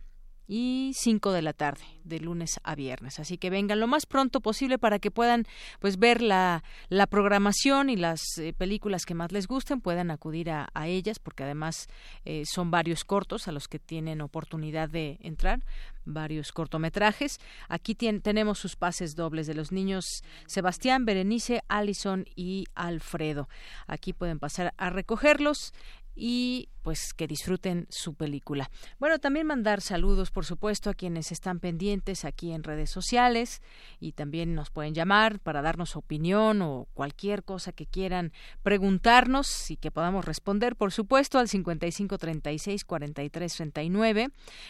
[0.48, 3.20] y 5 de la tarde, de lunes a viernes.
[3.20, 5.46] Así que vengan lo más pronto posible para que puedan
[5.80, 10.52] pues ver la, la programación y las eh, películas que más les gusten, puedan acudir
[10.52, 11.88] a, ellas, porque además
[12.26, 15.64] eh, son varios cortos a los que tienen oportunidad de entrar,
[16.06, 17.40] varios cortometrajes.
[17.68, 23.50] Aquí tenemos sus pases dobles de los niños Sebastián, Berenice, Alison y Alfredo.
[23.88, 25.74] Aquí pueden pasar a recogerlos
[26.16, 28.70] y pues que disfruten su película.
[29.00, 33.64] Bueno, también mandar saludos, por supuesto, a quienes están pendientes aquí en redes sociales
[34.00, 39.78] y también nos pueden llamar para darnos opinión o cualquier cosa que quieran preguntarnos y
[39.78, 44.30] que podamos responder, por supuesto, al 5536 4339.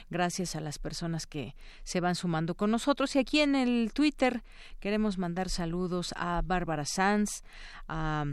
[0.09, 4.41] Gracias a las personas que se van sumando con nosotros y aquí en el Twitter
[4.79, 7.43] queremos mandar saludos a Bárbara Sanz,
[7.89, 8.25] a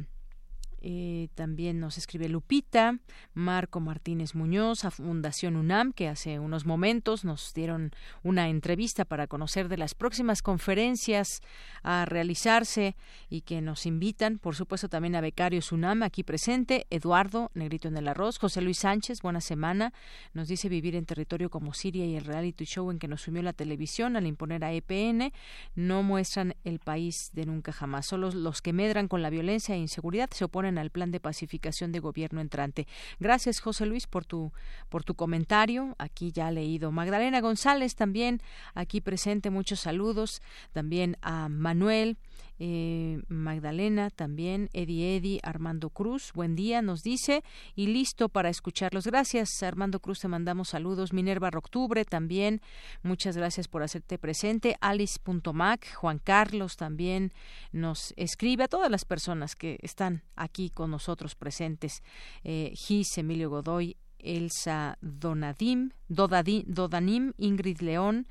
[0.85, 2.99] eh, también nos escribe Lupita,
[3.35, 7.93] Marco Martínez Muñoz, a Fundación UNAM, que hace unos momentos nos dieron
[8.25, 11.41] una entrevista para conocer de las próximas conferencias
[11.85, 12.97] a realizarse
[13.31, 17.97] y que nos invitan, por supuesto, también a Becarios UNAM aquí presente, Eduardo, Negrito en
[17.97, 19.93] el Arroz, José Luis Sánchez, buena semana,
[20.35, 23.43] nos dice vivir en territorio como Siria y el reality show en que nos sumió
[23.43, 25.33] la televisión al imponer a EPN
[25.77, 28.07] no muestran el país de nunca jamás.
[28.07, 31.93] Solo los que medran con la violencia e inseguridad se oponen al plan de pacificación
[31.93, 32.87] de gobierno entrante.
[33.21, 34.53] Gracias, José Luis, por tu,
[34.89, 35.95] por tu comentario.
[35.99, 36.93] Aquí ya leído.
[36.93, 38.41] Magdalena González también
[38.75, 39.51] aquí presente.
[39.51, 40.43] Muchos saludos.
[40.73, 42.17] También a Manuel.
[42.65, 47.43] Eh, Magdalena también, Eddie Eddie, Armando Cruz, buen día, nos dice,
[47.75, 49.05] y listo para escucharlos.
[49.05, 51.13] Gracias, Armando Cruz, te mandamos saludos.
[51.13, 52.61] Minerva Octubre también,
[53.03, 54.77] muchas gracias por hacerte presente.
[54.81, 57.33] Alice.mac, Juan Carlos también
[57.73, 62.05] nos escribe a todas las personas que están aquí con nosotros presentes.
[62.45, 68.29] Eh, Gis, Emilio Godoy, Elsa Donadim, Dodanim, Ingrid León,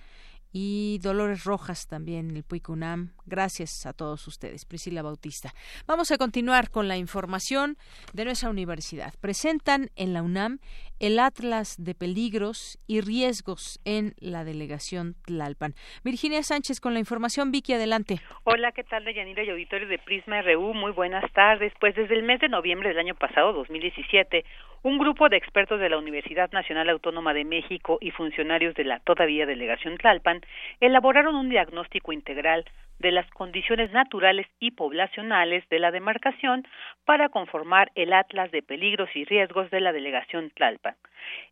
[0.53, 3.11] y Dolores Rojas también, el Puicunam.
[3.31, 4.65] Gracias a todos ustedes.
[4.65, 5.51] Priscila Bautista.
[5.87, 7.77] Vamos a continuar con la información
[8.11, 9.13] de nuestra universidad.
[9.21, 10.59] Presentan en la UNAM
[10.99, 15.75] el Atlas de Peligros y Riesgos en la delegación Tlalpan.
[16.03, 17.51] Virginia Sánchez con la información.
[17.51, 18.19] Vicky, adelante.
[18.43, 20.73] Hola, ¿qué tal, Deyanira y auditorio de Prisma RU?
[20.73, 21.71] Muy buenas tardes.
[21.79, 24.43] Pues desde el mes de noviembre del año pasado, 2017,
[24.83, 28.99] un grupo de expertos de la Universidad Nacional Autónoma de México y funcionarios de la
[28.99, 30.41] todavía delegación Tlalpan
[30.81, 32.65] elaboraron un diagnóstico integral
[32.99, 36.67] de las condiciones naturales y poblacionales de la demarcación
[37.05, 40.95] para conformar el Atlas de Peligros y Riesgos de la Delegación Tlalpan,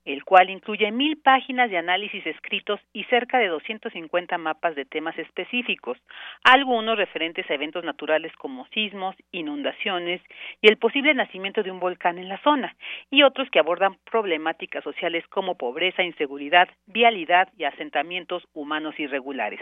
[0.03, 5.15] el cual incluye mil páginas de análisis escritos y cerca de 250 mapas de temas
[5.19, 5.99] específicos,
[6.43, 10.21] algunos referentes a eventos naturales como sismos, inundaciones
[10.63, 12.75] y el posible nacimiento de un volcán en la zona,
[13.11, 19.61] y otros que abordan problemáticas sociales como pobreza, inseguridad, vialidad y asentamientos humanos irregulares.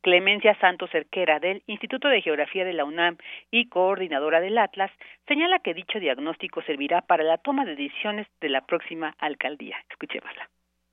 [0.00, 3.16] Clemencia Santos Cerquera del Instituto de Geografía de la UNAM
[3.50, 4.90] y coordinadora del Atlas
[5.26, 9.76] señala que dicho diagnóstico servirá para la toma de decisiones de la próxima alcaldía.
[9.90, 10.48] Escuchémosla.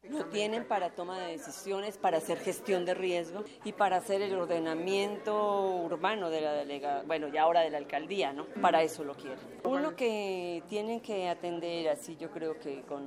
[0.10, 4.36] Lo tienen para toma de decisiones, para hacer gestión de riesgo y para hacer el
[4.36, 8.45] ordenamiento urbano de la delega, bueno, ya ahora de la alcaldía, ¿no?
[8.62, 9.39] Para eso lo quieren.
[9.64, 13.03] Uno que tienen que atender así, yo creo que con,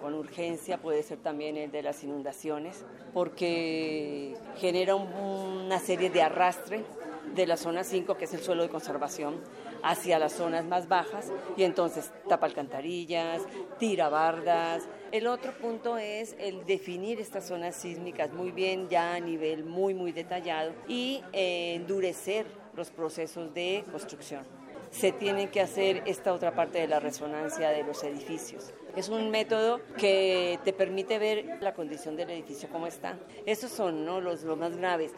[0.00, 2.84] con urgencia puede ser también el de las inundaciones,
[3.14, 6.84] porque genera una serie de arrastre
[7.34, 9.40] de la zona 5, que es el suelo de conservación,
[9.82, 13.42] hacia las zonas más bajas y entonces tapa alcantarillas,
[13.78, 14.88] tira bardas.
[15.10, 19.94] El otro punto es el definir estas zonas sísmicas muy bien, ya a nivel muy,
[19.94, 24.44] muy detallado y eh, endurecer los procesos de construcción
[24.92, 28.72] se tiene que hacer esta otra parte de la resonancia de los edificios.
[28.94, 33.18] Es un método que te permite ver la condición del edificio como está.
[33.46, 34.20] Esos son ¿no?
[34.20, 35.12] los, los más graves.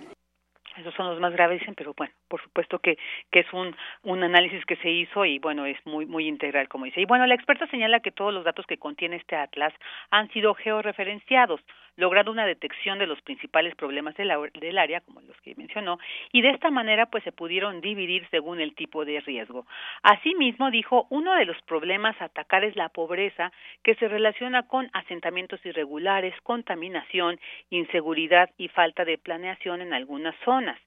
[0.77, 2.99] Esos son los más graves, pero bueno, por supuesto que,
[3.31, 6.85] que es un, un análisis que se hizo y bueno, es muy, muy integral, como
[6.85, 7.01] dice.
[7.01, 9.73] Y bueno, la experta señala que todos los datos que contiene este atlas
[10.11, 11.61] han sido georreferenciados,
[11.97, 15.99] logrando una detección de los principales problemas del, del área, como los que mencionó,
[16.33, 19.67] y de esta manera pues se pudieron dividir según el tipo de riesgo.
[20.03, 24.91] Asimismo, dijo, uno de los problemas a atacar es la pobreza, que se relaciona con
[24.93, 27.39] asentamientos irregulares, contaminación,
[27.71, 30.79] inseguridad y falta de planeación en algunas zonas.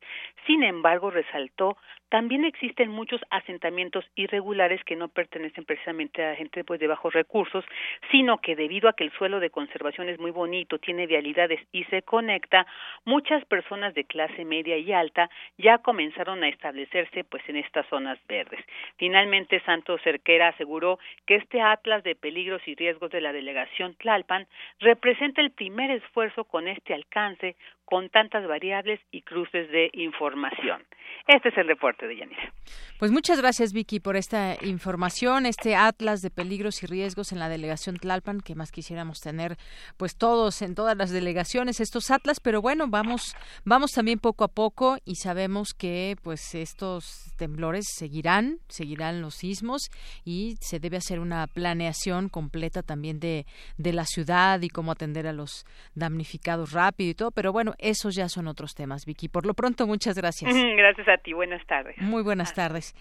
[0.46, 1.78] Sin embargo, resaltó
[2.10, 7.66] también existen muchos asentamientos irregulares que no pertenecen precisamente a gente pues de bajos recursos,
[8.12, 11.84] sino que debido a que el suelo de conservación es muy bonito, tiene vialidades y
[11.86, 12.66] se conecta,
[13.06, 18.18] muchas personas de clase media y alta ya comenzaron a establecerse pues en estas zonas
[18.28, 18.64] verdes.
[18.98, 24.48] Finalmente Santos Cerquera aseguró que este atlas de peligros y riesgos de la delegación Tlalpan
[24.80, 27.56] representa el primer esfuerzo con este alcance
[27.88, 30.84] con tantas variables y cruces de información.
[31.26, 32.52] Este es el reporte de Yanira.
[33.00, 37.48] Pues muchas gracias Vicky por esta información, este atlas de peligros y riesgos en la
[37.48, 39.56] delegación Tlalpan, que más quisiéramos tener
[39.96, 44.50] pues todos en todas las delegaciones estos atlas, pero bueno, vamos vamos también poco a
[44.50, 49.90] poco y sabemos que pues estos temblores seguirán, seguirán los sismos
[50.26, 53.46] y se debe hacer una planeación completa también de
[53.78, 55.66] de la ciudad y cómo atender a los
[55.96, 59.28] damnificados rápido y todo, pero bueno, esos ya son otros temas, Vicky.
[59.28, 60.54] Por lo pronto, muchas gracias.
[60.78, 61.34] Gracias a ti.
[61.34, 61.98] Buenas tardes.
[62.00, 62.96] Muy buenas tardes.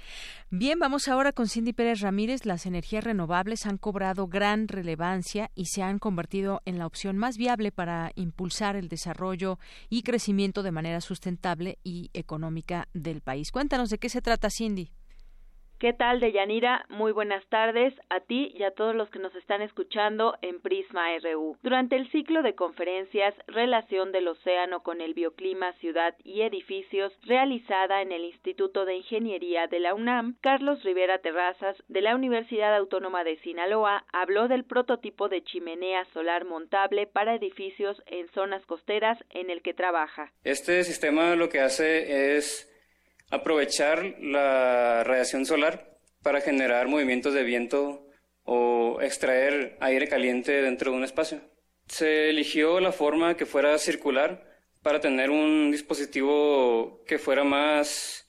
[0.51, 2.47] Bien, vamos ahora con Cindy Pérez Ramírez.
[2.47, 7.37] Las energías renovables han cobrado gran relevancia y se han convertido en la opción más
[7.37, 9.59] viable para impulsar el desarrollo
[9.89, 13.51] y crecimiento de manera sustentable y económica del país.
[13.51, 14.91] Cuéntanos de qué se trata, Cindy.
[15.79, 16.87] ¿Qué tal, Deyanira?
[16.89, 21.09] Muy buenas tardes a ti y a todos los que nos están escuchando en Prisma
[21.19, 21.59] RU.
[21.63, 28.01] Durante el ciclo de conferencias Relación del Océano con el Bioclima, Ciudad y Edificios, realizada
[28.01, 33.23] en el Instituto de Ingeniería de la UNAM, Carlos Rivera Terrazas, de la Universidad Autónoma
[33.23, 39.51] de Sinaloa, habló del prototipo de chimenea solar montable para edificios en zonas costeras en
[39.51, 40.33] el que trabaja.
[40.43, 42.73] Este sistema lo que hace es
[43.31, 48.07] aprovechar la radiación solar para generar movimientos de viento
[48.45, 51.41] o extraer aire caliente dentro de un espacio.
[51.89, 54.45] Se eligió la forma que fuera circular
[54.83, 58.29] para tener un dispositivo que fuera más,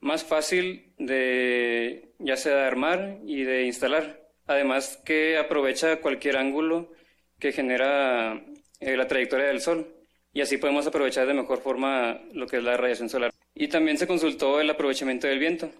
[0.00, 4.20] más fácil de ya sea de armar y de instalar.
[4.46, 6.92] Además que aprovecha cualquier ángulo
[7.38, 8.44] que genera
[8.80, 9.94] eh, la trayectoria del Sol
[10.32, 13.30] y así podemos aprovechar de mejor forma lo que es la radiación solar.
[13.54, 15.70] Y también se consultó el aprovechamiento del viento.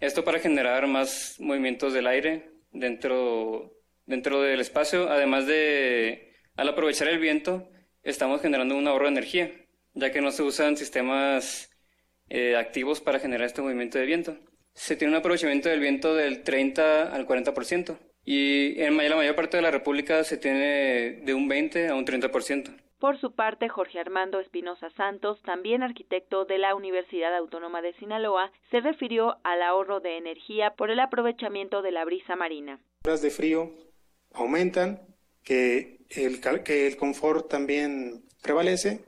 [0.00, 3.72] Esto para generar más movimientos del aire dentro,
[4.04, 5.10] dentro del espacio.
[5.10, 7.70] Además de, al aprovechar el viento,
[8.02, 9.50] estamos generando un ahorro de energía,
[9.94, 11.70] ya que no se usan sistemas
[12.28, 14.38] eh, activos para generar este movimiento de viento.
[14.74, 17.98] Se tiene un aprovechamiento del viento del 30 al 40%.
[18.24, 22.06] Y en la mayor parte de la República se tiene de un 20 a un
[22.06, 22.76] 30%.
[23.02, 28.52] Por su parte, Jorge Armando Espinosa Santos, también arquitecto de la Universidad Autónoma de Sinaloa,
[28.70, 32.78] se refirió al ahorro de energía por el aprovechamiento de la brisa marina.
[33.04, 33.72] Horas de frío
[34.34, 35.00] aumentan,
[35.42, 39.04] que el, que el confort también prevalece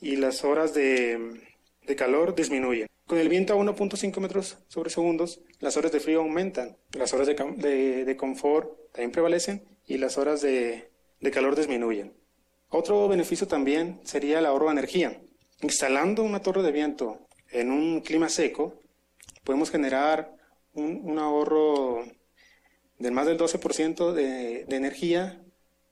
[0.00, 1.42] y las horas de,
[1.84, 2.86] de calor disminuyen.
[3.08, 7.26] Con el viento a 1.5 metros sobre segundos, las horas de frío aumentan, las horas
[7.26, 12.21] de, de, de confort también prevalecen y las horas de, de calor disminuyen.
[12.74, 15.20] Otro beneficio también sería el ahorro de energía.
[15.60, 17.18] Instalando una torre de viento
[17.50, 18.80] en un clima seco,
[19.44, 20.34] podemos generar
[20.72, 22.02] un, ahorro
[22.98, 25.42] de más del 12% de, de energía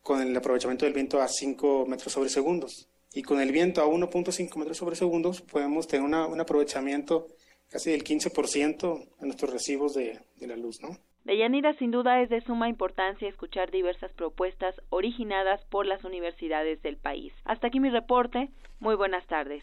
[0.03, 2.89] con el aprovechamiento del viento a 5 metros sobre segundos.
[3.13, 7.29] Y con el viento a 1.5 metros sobre segundos podemos tener un aprovechamiento
[7.69, 10.97] casi del 15% en nuestros recibos de, de la luz, ¿no?
[11.25, 16.97] Deyanira, sin duda es de suma importancia escuchar diversas propuestas originadas por las universidades del
[16.97, 17.33] país.
[17.45, 18.49] Hasta aquí mi reporte.
[18.81, 19.63] Muy buenas tardes.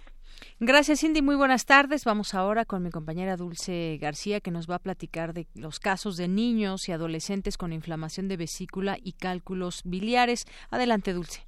[0.59, 1.23] Gracias, Cindy.
[1.23, 2.05] Muy buenas tardes.
[2.05, 6.15] Vamos ahora con mi compañera Dulce García, que nos va a platicar de los casos
[6.15, 10.45] de niños y adolescentes con inflamación de vesícula y cálculos biliares.
[10.69, 11.47] Adelante, Dulce.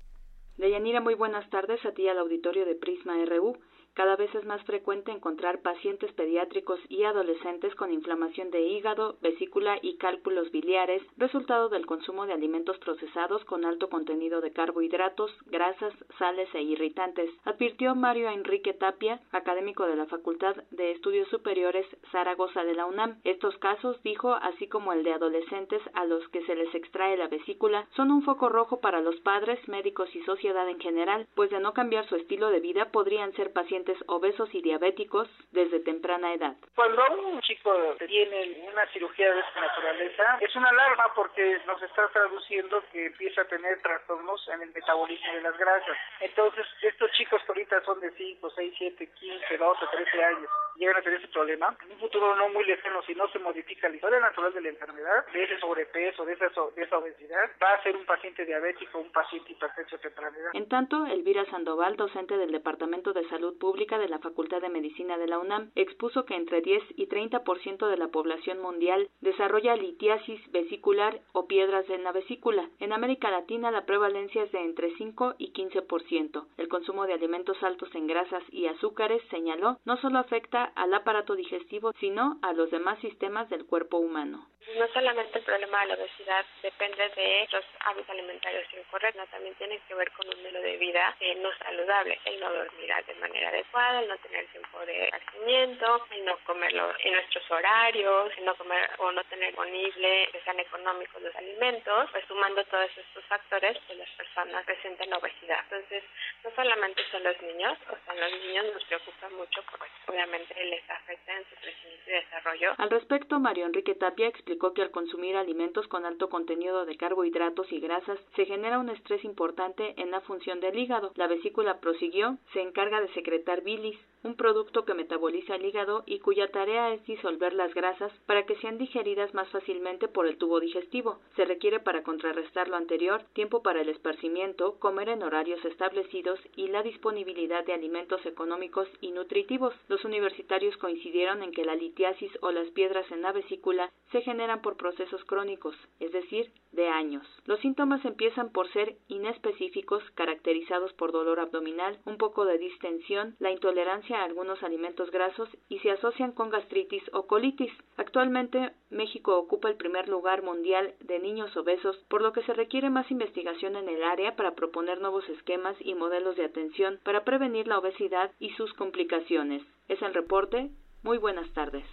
[0.57, 3.57] Deyanira, muy buenas tardes a ti al auditorio de Prisma RU.
[3.99, 9.77] Cada vez es más frecuente encontrar pacientes pediátricos y adolescentes con inflamación de hígado, vesícula
[9.81, 15.93] y cálculos biliares, resultado del consumo de alimentos procesados con alto contenido de carbohidratos, grasas,
[16.17, 22.63] sales e irritantes, advirtió Mario Enrique Tapia, académico de la Facultad de Estudios Superiores Zaragoza
[22.63, 23.19] de la UNAM.
[23.26, 27.27] Estos casos, dijo, así como el de adolescentes a los que se les extrae la
[27.27, 31.59] vesícula, son un foco rojo para los padres, médicos y sociedad en general, pues de
[31.59, 36.56] no cambiar su estilo de vida podrían ser pacientes obesos y diabéticos desde temprana edad.
[36.76, 37.72] Cuando un chico
[38.07, 43.41] tiene una cirugía de esta naturaleza, es una alarma porque nos está traduciendo que empieza
[43.41, 45.98] a tener trastornos en el metabolismo de las grasas.
[46.20, 50.98] Entonces, estos chicos que ahorita son de 5, 6, 7, 15, 12, 13 años, llegan
[50.98, 53.95] a tener ese problema, en un futuro no muy lejano, si no se modifica la
[53.95, 56.45] historia natural de la enfermedad, de ese sobrepeso, de esa,
[56.76, 60.52] de esa obesidad, va a ser un paciente diabético, un paciente hipertenso de temprana edad.
[60.53, 65.18] En tanto, Elvira Sandoval, docente del Departamento de Salud Pública de la Facultad de Medicina
[65.18, 70.39] de la UNAM, expuso que entre 10 y 30% de la población mundial desarrolla litiasis
[70.51, 72.69] vesicular o piedras en la vesícula.
[72.80, 76.45] En América Latina la prevalencia es de entre 5 y 15%.
[76.57, 81.35] El consumo de alimentos altos en grasas y azúcares, señaló, no solo afecta al aparato
[81.35, 84.45] digestivo, sino a los demás sistemas del cuerpo humano.
[84.77, 89.80] No solamente el problema de la obesidad depende de los hábitos alimentarios incorrectos, también tiene
[89.88, 93.51] que ver con un modelo de vida eh, no saludable, el no dormir de manera
[93.60, 98.56] adecuada, el no tener tiempo de esparcimiento, el no comerlo en nuestros horarios, el no
[98.56, 103.77] comer o no tener disponible que sean económicos los alimentos, pues sumando todos estos factores,
[103.88, 105.60] pues las personas presentan obesidad.
[105.69, 106.03] Entonces,
[106.44, 110.90] no solamente son los niños, o sea, los niños nos preocupan mucho porque obviamente les
[110.90, 112.73] afecta en su crecimiento y desarrollo.
[112.77, 117.72] Al respecto, Mario Enrique Tapia explicó que al consumir alimentos con alto contenido de carbohidratos
[117.72, 121.11] y grasas se genera un estrés importante en la función del hígado.
[121.15, 126.19] La vesícula prosiguió, se encarga de secretar bilis, un producto que metaboliza el hígado y
[126.19, 130.59] cuya tarea es disolver las grasas para que sean digeridas más fácilmente por el tubo
[130.59, 131.19] digestivo.
[131.35, 136.67] Se requiere para contrarrestar lo anterior tiempo para el esparcimiento, comer en horarios establecidos y
[136.67, 139.73] la disponibilidad de alimentos económicos y nutritivos.
[139.87, 144.61] Los universitarios coincidieron en que la litiasis o las piedras en la vesícula se generan
[144.61, 147.25] por procesos crónicos, es decir, de años.
[147.45, 153.51] Los síntomas empiezan por ser inespecíficos, caracterizados por dolor abdominal, un poco de distensión, la
[153.51, 157.72] intolerancia a algunos alimentos grasos y se asocian con gastritis o colitis.
[157.98, 162.90] Actualmente, México ocupa el primer lugar mundial de niños obesos, por lo que se requiere
[162.90, 167.68] más investigación en el área para proponer nuevos esquemas y modelos de atención para prevenir
[167.68, 169.64] la obesidad y sus complicaciones.
[169.88, 170.69] Es el reporte.
[171.03, 171.86] Muy buenas tardes.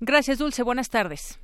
[0.00, 0.62] Gracias, Dulce.
[0.62, 1.43] Buenas tardes.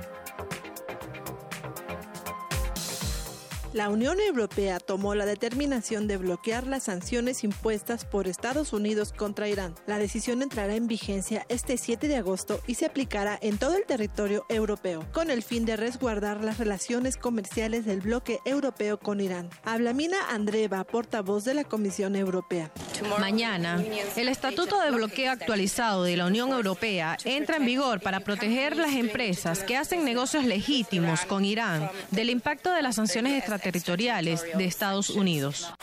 [3.73, 9.47] La Unión Europea tomó la determinación de bloquear las sanciones impuestas por Estados Unidos contra
[9.47, 9.75] Irán.
[9.87, 13.85] La decisión entrará en vigencia este 7 de agosto y se aplicará en todo el
[13.85, 19.49] territorio europeo, con el fin de resguardar las relaciones comerciales del bloque europeo con Irán.
[19.63, 22.71] Habla Mina Andreva, portavoz de la Comisión Europea.
[23.19, 23.81] Mañana,
[24.17, 28.93] el Estatuto de Bloqueo actualizado de la Unión Europea entra en vigor para proteger las
[28.95, 34.65] empresas que hacen negocios legítimos con Irán del impacto de las sanciones extraterritoriales territoriales de
[34.65, 35.73] Estados Unidos.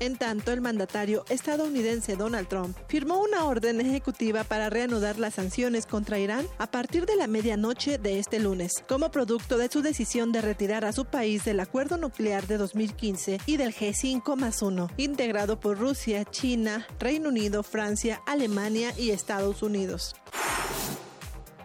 [0.00, 5.86] En tanto, el mandatario estadounidense Donald Trump firmó una orden ejecutiva para reanudar las sanciones
[5.86, 10.32] contra Irán a partir de la medianoche de este lunes, como producto de su decisión
[10.32, 14.90] de retirar a su país del acuerdo nuclear de 2015 y del G5 más 1,
[14.96, 20.16] integrado por Rusia, China, Reino Unido, Francia, Alemania y Estados Unidos.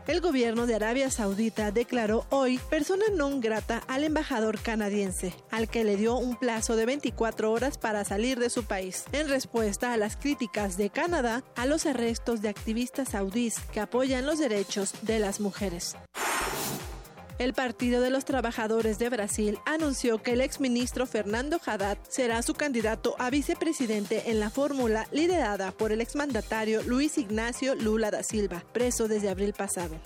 [0.08, 5.84] El gobierno de Arabia Saudita declaró hoy persona non grata al embajador canadiense, al que
[5.84, 9.98] le dio un plazo de 24 horas para salir de su país, en respuesta a
[9.98, 15.20] las críticas de Canadá a los arrestos de activistas saudíes que apoyan los derechos de
[15.20, 15.98] las mujeres.
[17.40, 22.56] El Partido de los Trabajadores de Brasil anunció que el exministro Fernando Haddad será su
[22.56, 28.64] candidato a vicepresidente en la fórmula liderada por el exmandatario Luis Ignacio Lula da Silva,
[28.74, 30.00] preso desde abril pasado.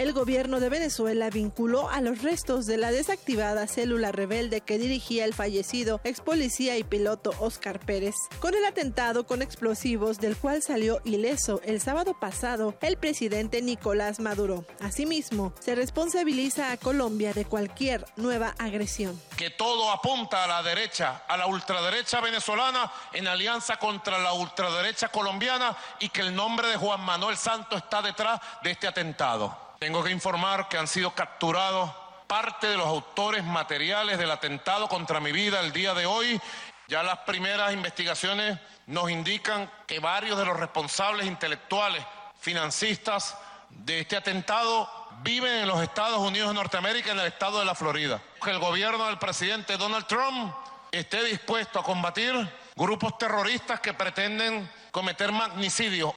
[0.00, 5.26] El gobierno de Venezuela vinculó a los restos de la desactivada célula rebelde que dirigía
[5.26, 10.62] el fallecido ex policía y piloto Oscar Pérez con el atentado con explosivos del cual
[10.62, 14.64] salió ileso el sábado pasado el presidente Nicolás Maduro.
[14.80, 19.20] Asimismo, se responsabiliza a Colombia de cualquier nueva agresión.
[19.36, 25.08] Que todo apunta a la derecha, a la ultraderecha venezolana en alianza contra la ultraderecha
[25.08, 29.69] colombiana y que el nombre de Juan Manuel Santos está detrás de este atentado.
[29.80, 31.90] Tengo que informar que han sido capturados
[32.26, 36.38] parte de los autores materiales del atentado contra mi vida el día de hoy.
[36.86, 42.04] Ya las primeras investigaciones nos indican que varios de los responsables intelectuales,
[42.38, 43.38] financistas
[43.70, 44.86] de este atentado
[45.22, 48.20] viven en los Estados Unidos de Norteamérica, en el estado de la Florida.
[48.44, 50.54] Que el gobierno del presidente Donald Trump
[50.92, 52.34] esté dispuesto a combatir
[52.76, 56.14] grupos terroristas que pretenden cometer magnicidio.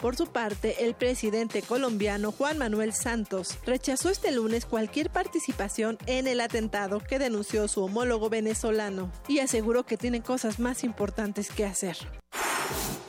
[0.00, 6.26] Por su parte, el presidente colombiano Juan Manuel Santos rechazó este lunes cualquier participación en
[6.26, 11.66] el atentado que denunció su homólogo venezolano y aseguró que tiene cosas más importantes que
[11.66, 11.98] hacer.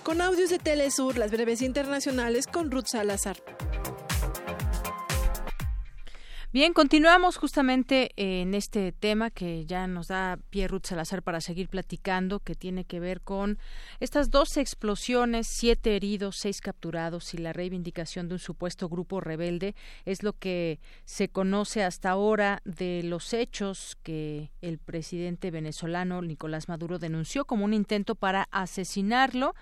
[0.03, 3.37] Con audios de Telesur, las breves internacionales con Ruth Salazar.
[6.53, 11.69] Bien, continuamos justamente en este tema que ya nos da Pierre Ruth Salazar para seguir
[11.69, 13.57] platicando, que tiene que ver con
[14.01, 19.75] estas dos explosiones, siete heridos, seis capturados y la reivindicación de un supuesto grupo rebelde.
[20.03, 26.67] Es lo que se conoce hasta ahora de los hechos que el presidente venezolano Nicolás
[26.67, 29.55] Maduro denunció como un intento para asesinarlo.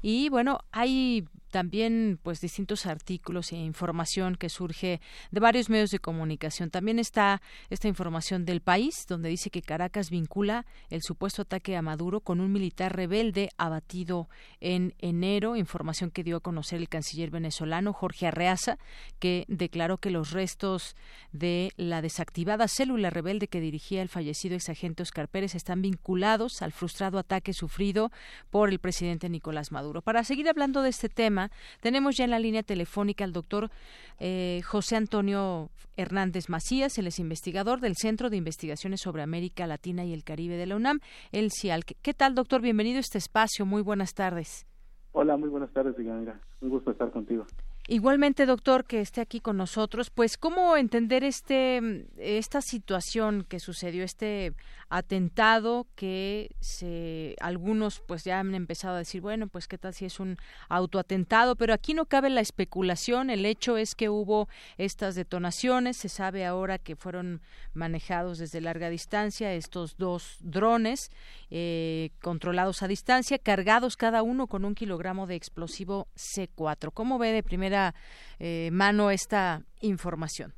[0.00, 5.00] Y bueno, hay también pues distintos artículos e información que surge
[5.30, 6.70] de varios medios de comunicación.
[6.70, 11.82] También está esta información del país donde dice que Caracas vincula el supuesto ataque a
[11.82, 14.28] Maduro con un militar rebelde abatido
[14.60, 18.78] en enero, información que dio a conocer el canciller venezolano Jorge Arreaza,
[19.18, 20.96] que declaró que los restos
[21.32, 26.72] de la desactivada célula rebelde que dirigía el fallecido exagente Oscar Pérez están vinculados al
[26.72, 28.10] frustrado ataque sufrido
[28.50, 30.02] por el presidente Nicolás Maduro.
[30.02, 31.45] Para seguir hablando de este tema,
[31.80, 33.70] tenemos ya en la línea telefónica al doctor
[34.18, 40.04] eh, José Antonio Hernández Macías, él es investigador del Centro de Investigaciones sobre América Latina
[40.04, 41.00] y el Caribe de la UNAM,
[41.32, 41.84] el CIAL.
[41.84, 42.60] ¿Qué tal, doctor?
[42.60, 43.66] Bienvenido a este espacio.
[43.66, 44.66] Muy buenas tardes.
[45.12, 47.46] Hola, muy buenas tardes, Mira, Un gusto estar contigo.
[47.88, 54.02] Igualmente, doctor, que esté aquí con nosotros, pues cómo entender este esta situación que sucedió,
[54.02, 54.54] este
[54.88, 60.04] atentado que se algunos pues ya han empezado a decir, bueno, pues qué tal si
[60.04, 60.36] es un
[60.68, 64.48] autoatentado, pero aquí no cabe la especulación, el hecho es que hubo
[64.78, 67.42] estas detonaciones, se sabe ahora que fueron
[67.74, 71.10] manejados desde larga distancia estos dos drones
[71.50, 76.92] eh, controlados a distancia, cargados cada uno con un kilogramo de explosivo C4.
[76.92, 77.94] ¿Cómo ve de primera
[78.38, 80.54] eh, mano esta información?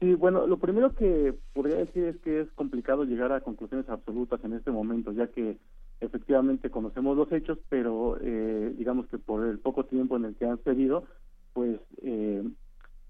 [0.00, 4.42] Sí, bueno, lo primero que podría decir es que es complicado llegar a conclusiones absolutas
[4.44, 5.58] en este momento, ya que
[6.00, 10.46] efectivamente conocemos los hechos, pero eh, digamos que por el poco tiempo en el que
[10.46, 11.04] han cedido,
[11.52, 12.44] pues eh,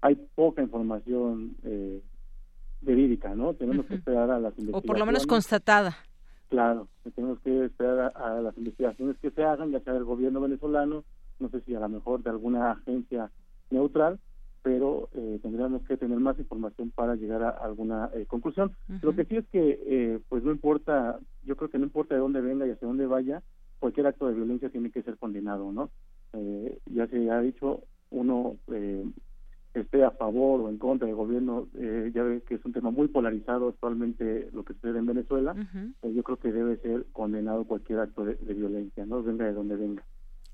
[0.01, 2.01] hay poca información eh,
[2.81, 3.53] verídica, ¿no?
[3.53, 4.83] Tenemos que esperar a las investigaciones.
[4.83, 5.95] O por lo menos constatada.
[6.49, 11.03] Claro, tenemos que esperar a, las investigaciones que se hagan, ya sea del gobierno venezolano,
[11.39, 13.29] no sé si a lo mejor de alguna agencia
[13.69, 14.19] neutral,
[14.61, 18.71] pero eh, tendríamos que tener más información para llegar a alguna eh, conclusión.
[19.01, 22.21] Lo que sí es que, eh, pues no importa, yo creo que no importa de
[22.21, 23.41] dónde venga y hacia dónde vaya,
[23.79, 25.89] cualquier acto de violencia tiene que ser condenado, ¿no?
[26.85, 27.81] ya se ha dicho,
[28.11, 28.57] uno
[29.73, 33.07] esté a favor o en contra del gobierno, ya ve que es un tema muy
[33.07, 35.55] polarizado actualmente lo que sucede en Venezuela,
[36.03, 39.23] yo creo que debe ser condenado cualquier acto de, de violencia, ¿no?
[39.23, 40.03] Venga de donde venga.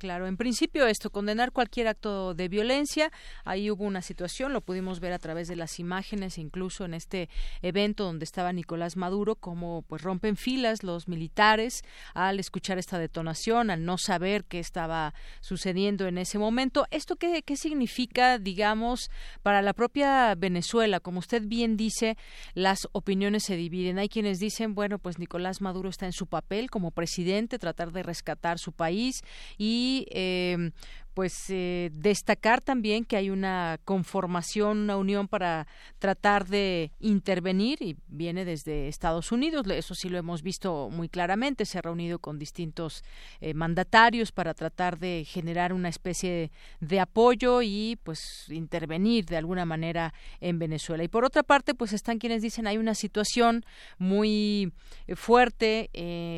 [0.05, 3.11] Claro, en principio esto, condenar cualquier acto de violencia.
[3.43, 7.27] Ahí hubo una situación, lo pudimos ver a través de las imágenes, incluso en este
[7.63, 11.81] evento donde estaba Nicolás Maduro, como pues rompen filas los militares
[12.13, 16.85] al escuchar esta detonación, al no saber qué estaba sucediendo en ese momento.
[16.91, 19.09] ¿Esto qué, qué significa, digamos,
[19.41, 20.99] para la propia Venezuela?
[20.99, 22.15] Como usted bien dice,
[22.53, 23.97] las opiniones se dividen.
[23.97, 28.03] Hay quienes dicen, bueno, pues Nicolás Maduro está en su papel como presidente, tratar de
[28.03, 29.23] rescatar su país
[29.57, 30.71] y y eh,
[31.15, 35.65] pues eh, destacar también que hay una conformación, una unión para
[35.97, 41.63] tratar de intervenir y viene desde Estados Unidos, eso sí lo hemos visto muy claramente,
[41.63, 43.05] se ha reunido con distintos
[43.39, 46.51] eh, mandatarios para tratar de generar una especie
[46.81, 51.03] de, apoyo y pues intervenir de alguna manera en Venezuela.
[51.03, 53.63] Y por otra parte, pues están quienes dicen hay una situación
[53.97, 54.73] muy
[55.07, 55.89] eh, fuerte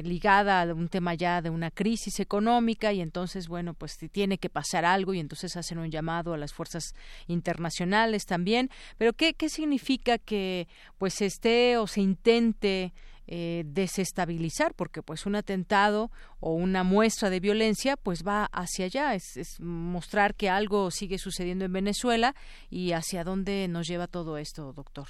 [0.04, 4.50] ligada a un tema ya de una crisis económica y entonces, bueno, pues tiene que
[4.50, 6.94] pasar pasar algo y entonces hacen un llamado a las fuerzas
[7.28, 8.70] internacionales también.
[8.98, 10.68] Pero ¿qué, qué significa que
[10.98, 12.94] pues se esté o se intente
[13.30, 19.16] eh, desestabilizar, porque pues un atentado o una muestra de violencia pues va hacia allá,
[19.16, 22.36] es, mostrar que algo sigue sucediendo en Venezuela
[22.70, 25.08] y hacia dónde nos lleva todo esto, doctor.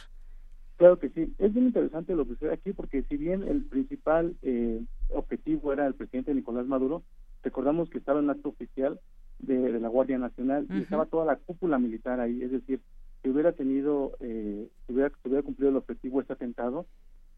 [0.78, 4.36] Claro que sí, es bien interesante lo que sucede aquí porque si bien el principal
[4.42, 7.04] eh, objetivo era el presidente Nicolás Maduro,
[7.44, 9.00] recordamos que estaba en acto oficial
[9.40, 12.82] de, la Guardia Nacional y estaba toda la cúpula militar ahí, es decir,
[13.22, 16.86] si hubiera tenido, eh, si hubiera, si hubiera cumplido el objetivo este atentado,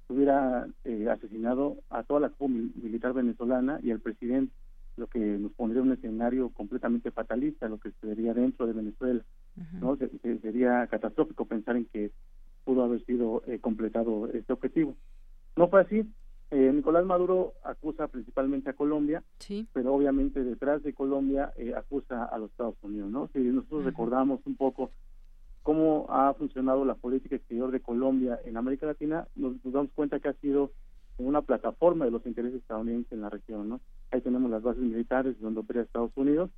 [0.09, 4.53] hubiera eh, asesinado a toda la militar venezolana y al presidente,
[4.97, 9.23] lo que nos pondría un escenario completamente fatalista, lo que sucedería dentro de Venezuela.
[9.79, 9.97] no
[10.41, 12.11] sería catastrófico pensar en que
[12.65, 14.95] pudo haber sido eh, completado este objetivo.
[15.55, 16.03] No fue así.
[16.51, 19.23] Eh, Nicolás Maduro acusa principalmente a Colombia,
[19.71, 23.11] pero obviamente detrás de Colombia acusa a los Estados Unidos.
[23.11, 23.29] ¿no?
[23.33, 24.91] Si nosotros recordamos un poco
[25.61, 30.29] cómo ha funcionado la política exterior de Colombia en América Latina, nos, damos cuenta que
[30.29, 30.71] ha sido
[31.19, 33.81] una plataforma de los intereses estadounidenses en la región, ¿no?
[34.09, 36.49] Ahí tenemos las bases militares donde opera Estados Unidos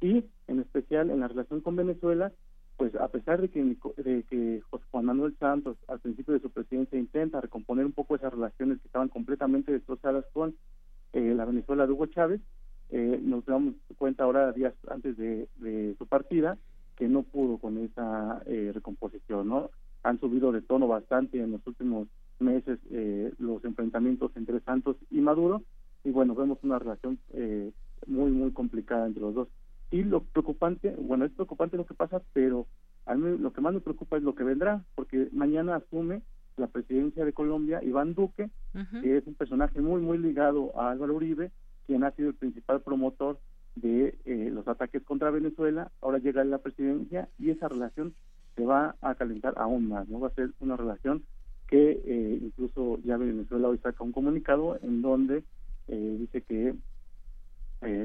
[0.00, 2.32] y en especial en la relación con Venezuela,
[2.78, 6.48] pues a pesar de que, de que José Juan Manuel Santos al principio de su
[6.48, 10.56] presidencia intenta recomponer un poco esas relaciones que estaban completamente destrozadas con
[11.12, 12.40] eh, la Venezuela de Hugo Chávez,
[12.90, 16.56] eh, nos damos cuenta ahora días antes de su partida
[16.98, 19.70] que no pudo con esa eh, recomposición, ¿no?
[20.02, 22.08] Han subido de tono bastante en los últimos
[22.40, 25.62] meses eh, los enfrentamientos entre Santos y Maduro
[26.02, 27.70] y bueno, vemos una relación eh,
[28.06, 29.48] muy, muy complicada entre los dos.
[29.90, 32.66] Y lo preocupante, bueno, es preocupante lo que pasa, pero
[33.06, 36.22] a mí lo que más me preocupa es lo que vendrá, porque mañana asume
[36.56, 38.50] la presidencia de Colombia Iván Duque,
[39.00, 41.50] que es un personaje muy, muy ligado a Álvaro Uribe,
[41.86, 43.38] quien ha sido el principal promotor
[43.76, 48.14] de eh, los ataques contra Venezuela, ahora llega la presidencia y esa relación
[48.56, 50.20] se va a calentar aún más, ¿no?
[50.20, 51.22] Va a ser una relación
[51.68, 55.44] que eh, incluso ya Venezuela hoy saca un comunicado en donde
[55.86, 56.74] eh, dice que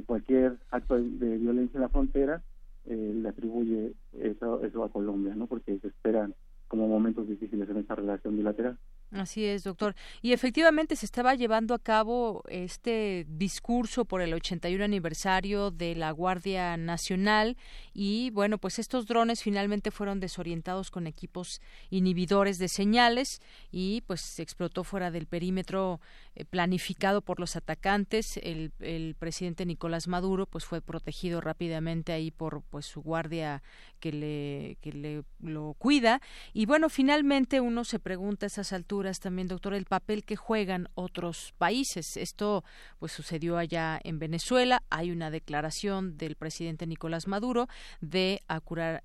[0.06, 2.44] cualquier acto de, violencia en la frontera
[2.86, 5.48] le atribuye eso, eso a Colombia, ¿no?
[5.48, 6.36] Porque se esperan
[6.68, 8.78] como momentos difíciles en esta relación bilateral.
[9.14, 9.96] Así es, doctor.
[10.24, 16.10] Y efectivamente se estaba llevando a cabo este discurso por el 81 aniversario de la
[16.10, 17.56] Guardia Nacional
[17.94, 21.62] y bueno, pues estos drones finalmente fueron desorientados con equipos
[21.92, 23.40] inhibidores de señales
[23.72, 26.02] y pues se explotó fuera del perímetro
[26.34, 28.38] eh, planificado por los atacantes.
[28.38, 33.62] El, el presidente Nicolás Maduro pues fue protegido rápidamente ahí por pues su guardia
[34.00, 36.20] que le que le lo cuida
[36.52, 40.88] y bueno, finalmente uno se pregunta a esas alturas también, doctor, el papel que juegan
[40.96, 42.18] otros países.
[42.18, 42.64] Esto
[43.00, 44.84] pues sucedió allá en Venezuela.
[44.90, 47.68] Hay una declaración del presidente Nicolás Maduro
[48.02, 48.42] de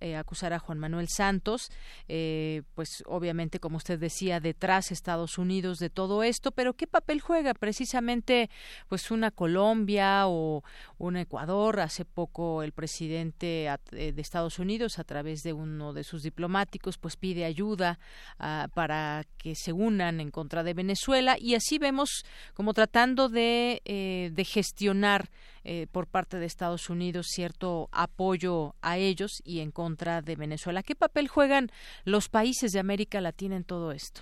[0.00, 1.70] eh, acusar a Juan Manuel Santos.
[2.06, 7.20] Eh, pues obviamente, como usted decía, detrás Estados Unidos de todo esto, pero ¿qué papel
[7.20, 8.50] juega precisamente
[8.88, 10.62] pues una Colombia o
[10.98, 11.80] un Ecuador?
[11.80, 16.98] Hace poco el presidente eh, de Estados Unidos, a través de uno de sus diplomáticos,
[16.98, 17.98] pues pide ayuda
[18.38, 22.24] ah, para que según en contra de Venezuela y así vemos
[22.54, 25.30] como tratando de, eh, de gestionar
[25.64, 30.82] eh, por parte de Estados Unidos cierto apoyo a ellos y en contra de Venezuela.
[30.82, 31.70] ¿Qué papel juegan
[32.04, 34.20] los países de América Latina en todo esto?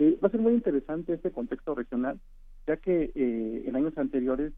[0.00, 2.18] va a ser muy interesante este contexto regional,
[2.66, 4.52] ya que eh, en años anteriores,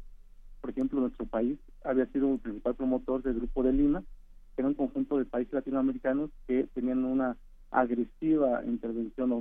[0.60, 4.02] por ejemplo, nuestro país había sido el principal promotor del Grupo de Lima,
[4.54, 7.36] que era un conjunto de países latinoamericanos que tenían una
[7.70, 9.32] agresiva intervención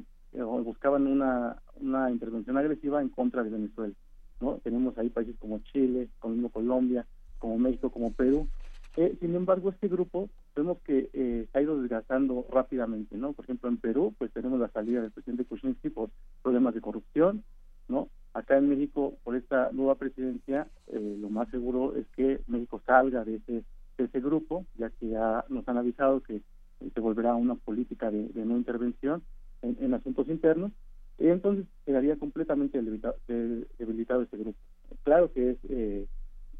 [0.41, 3.93] buscaban una, una intervención agresiva en contra de Venezuela.
[4.41, 4.59] ¿no?
[4.63, 7.05] Tenemos ahí países como Chile, como Colombia,
[7.39, 8.47] como México, como Perú.
[8.95, 13.33] Eh, sin embargo, este grupo vemos que eh, se ha ido desgastando rápidamente, ¿no?
[13.33, 16.09] Por ejemplo, en Perú, pues tenemos la salida del presidente Kuczynski por
[16.43, 17.43] problemas de corrupción,
[17.87, 18.09] ¿no?
[18.33, 23.35] Acá en México, por esta nueva presidencia, lo más seguro es que México salga de
[23.35, 23.63] ese,
[23.97, 26.41] de ese grupo, ya que ya nos han avisado que
[26.79, 29.21] se volverá una política de no intervención
[29.63, 30.71] en, asuntos internos,
[31.17, 34.57] y entonces quedaría completamente debilitado, debilitado este grupo.
[35.03, 36.05] Claro que es eh,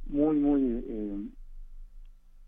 [0.07, 1.17] muy, muy, eh,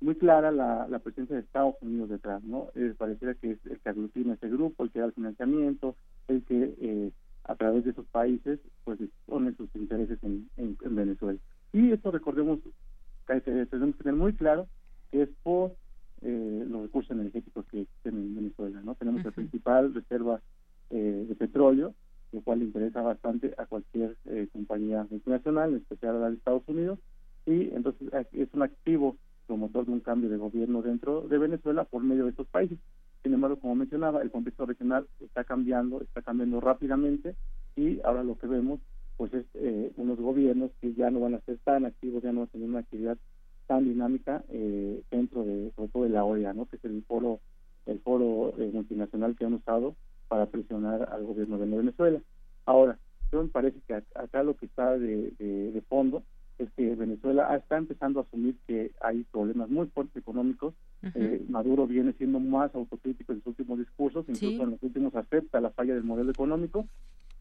[0.01, 2.69] muy clara la, presencia de Estados Unidos detrás, ¿no?
[2.75, 5.95] Eh, pareciera que es el que aglutina este grupo, el que da el financiamiento,
[6.27, 7.11] el que
[7.43, 11.39] a través de esos países pues pone sus intereses en, en, Venezuela.
[11.73, 12.59] Y esto recordemos
[13.25, 14.67] tenemos que tener muy claro
[15.11, 15.75] que es por
[16.21, 18.81] eh, los recursos energéticos que existen en Venezuela.
[18.83, 20.41] no Tenemos la principal reserva
[20.89, 21.93] eh, de petróleo,
[22.31, 26.63] lo cual interesa bastante a cualquier eh, compañía internacional, en especial a la de Estados
[26.67, 26.99] Unidos,
[27.45, 32.03] y entonces es un activo promotor de un cambio de gobierno dentro de Venezuela por
[32.03, 32.79] medio de estos países.
[33.23, 37.35] Sin embargo, como mencionaba, el contexto regional está cambiando, está cambiando rápidamente
[37.75, 38.79] y ahora lo que vemos
[39.17, 42.41] pues es eh, unos gobiernos que ya no van a ser tan activos, ya no
[42.41, 43.17] van a tener una actividad
[43.67, 46.65] tan dinámica eh, dentro de, sobre todo de la OEA, ¿no?
[46.65, 47.39] que es el foro,
[47.85, 49.95] el foro eh, multinacional que han usado
[50.27, 52.21] para presionar al gobierno de Venezuela.
[52.65, 52.97] Ahora,
[53.31, 56.23] yo me parece que acá lo que está de, de, fondo
[56.57, 60.73] es que Venezuela está empezando a asumir que hay problemas muy fuertes económicos.
[61.49, 65.69] Maduro viene siendo más autocrítico en sus últimos discursos, incluso en los últimos acepta la
[65.69, 66.87] falla del modelo económico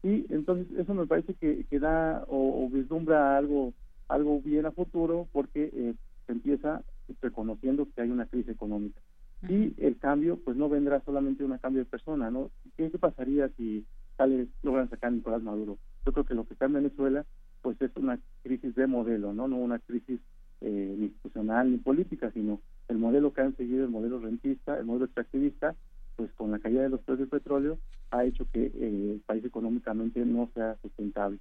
[0.05, 3.73] y entonces eso me parece que, que da o, vislumbra algo
[4.07, 5.95] algo bien a futuro porque eh,
[6.25, 6.83] se empieza
[7.21, 8.99] reconociendo que hay una crisis económica.
[9.47, 13.49] Y el cambio pues no vendrá solamente de un cambio de persona no qué, pasaría
[13.57, 13.85] si
[14.17, 17.25] sale logran sacar a Nicolás Maduro yo creo que lo que está en Venezuela
[17.61, 20.19] pues es una crisis de modelo no no una crisis
[20.61, 24.85] eh, ni institucional ni política sino el modelo que han seguido el modelo rentista el
[24.85, 25.75] modelo extractivista
[26.15, 27.77] pues con la caída de los precios del petróleo
[28.11, 28.71] ha hecho que eh,
[29.13, 31.39] el país económicamente no sea sustentable.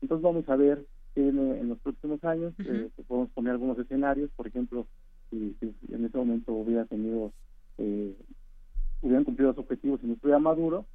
[0.00, 0.84] Entonces vamos a ver
[1.16, 4.86] en, en los próximos años, eh, podemos poner algunos escenarios, por ejemplo,
[5.30, 5.56] si,
[5.88, 7.32] en ese momento hubiera tenido,
[7.78, 8.14] eh,
[9.02, 10.86] hubieran cumplido los objetivos y no estuviera Maduro,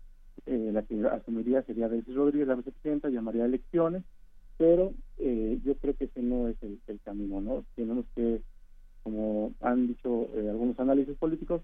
[0.45, 4.03] eh, la que asumiría sería Delcy Rodríguez, la vicepresidenta, llamaría elecciones,
[4.57, 7.65] pero yo creo que ese no es el, el camino, ¿no?
[7.75, 8.41] Tenemos que,
[9.03, 11.61] como han dicho algunos análisis políticos,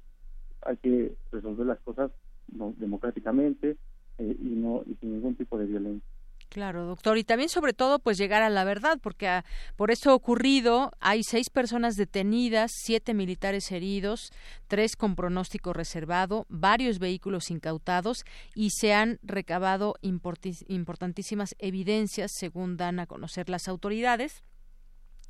[0.62, 2.12] hay que resolver las cosas
[2.48, 3.78] democráticamente
[4.18, 6.10] eh, y no y sin ningún tipo de violencia.
[6.50, 7.18] Claro, doctor.
[7.18, 9.46] Y también, sobre todo, pues llegar a la verdad, porque ah,
[9.76, 14.32] por esto ocurrido hay seis personas detenidas, siete militares heridos,
[14.68, 18.24] tres con pronóstico reservado, varios vehículos incautados
[18.54, 24.44] y se han recabado importantísimas evidencias, según dan a conocer las autoridades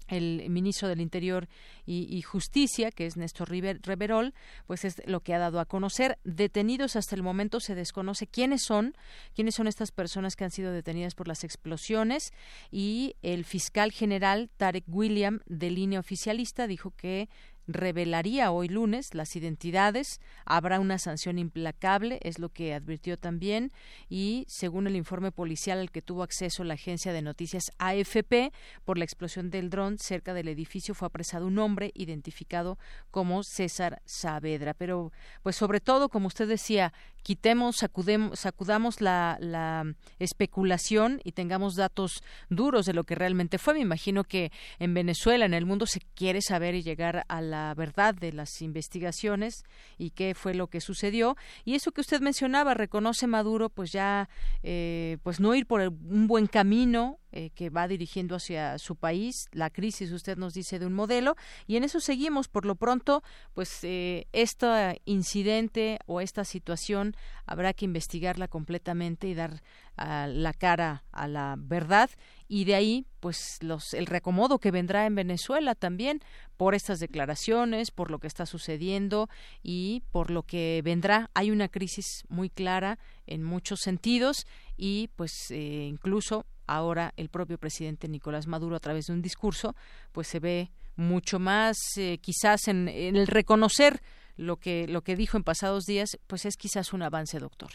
[0.07, 1.47] el ministro del Interior
[1.85, 4.33] y, Justicia, que es Néstor Reverol,
[4.65, 6.17] pues es lo que ha dado a conocer.
[6.23, 8.95] Detenidos hasta el momento se desconoce quiénes son,
[9.33, 12.33] quiénes son estas personas que han sido detenidas por las explosiones
[12.71, 17.29] y el fiscal general Tarek William de línea oficialista dijo que
[17.67, 23.71] revelaría hoy lunes las identidades, habrá una sanción implacable, es lo que advirtió también,
[24.09, 28.51] y según el informe policial al que tuvo acceso la agencia de noticias AFP,
[28.83, 32.77] por la explosión del dron cerca del edificio fue apresado un hombre identificado
[33.11, 34.73] como César Saavedra.
[34.73, 35.11] Pero,
[35.43, 36.93] pues sobre todo, como usted decía,
[37.25, 42.21] quitemos, sacudamos la, la especulación y tengamos datos
[42.51, 43.73] duros de lo que realmente fue.
[43.73, 47.73] Me imagino que en Venezuela, en el mundo, se quiere saber y llegar a la
[47.73, 49.63] verdad de las investigaciones
[49.97, 51.35] y qué fue lo que sucedió.
[51.63, 54.29] Y eso que usted mencionaba, reconoce Maduro, pues ya,
[54.61, 59.49] eh, pues no ir por un buen camino, eh, que va dirigiendo hacia su país,
[59.51, 61.35] la crisis, usted nos dice, de un modelo,
[61.67, 62.47] y en eso seguimos.
[62.47, 67.13] Por lo pronto, pues eh, este incidente o esta situación
[67.45, 69.61] habrá que investigarla completamente y dar
[69.97, 72.09] la cara a la verdad
[72.49, 76.21] y de ahí pues los el reacomodo que vendrá en Venezuela también
[76.57, 79.29] por estas declaraciones por lo que está sucediendo
[79.63, 84.45] y por lo que vendrá hay una crisis muy clara en muchos sentidos
[84.77, 89.75] y pues eh, incluso ahora el propio presidente Nicolás Maduro a través de un discurso
[90.11, 94.01] pues se ve mucho más eh, quizás en, el reconocer
[94.37, 97.69] lo que lo que dijo en pasados días pues es quizás un avance doctor.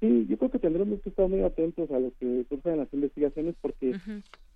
[0.00, 2.92] Sí yo creo que tendremos que estar muy atentos a lo que surge en las
[2.92, 3.96] investigaciones porque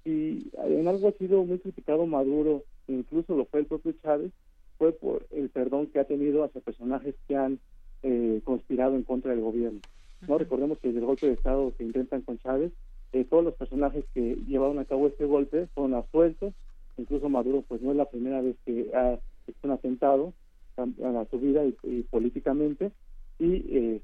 [0.04, 4.32] si en algo ha sido muy criticado Maduro incluso lo fue el propio Chávez
[4.78, 7.58] fue por el perdón que ha tenido hacia personajes que han
[8.02, 9.80] eh, conspirado en contra del gobierno
[10.26, 12.72] no recordemos que desde el golpe de estado que intentan con Chávez
[13.12, 16.54] eh, todos los personajes que llevaron a cabo este golpe fueron absueltos,
[16.96, 19.14] incluso Maduro pues no es la primera vez que ha
[19.46, 20.32] hecho un atentado
[20.76, 22.90] a su vida y, políticamente,
[23.38, 24.00] y eh,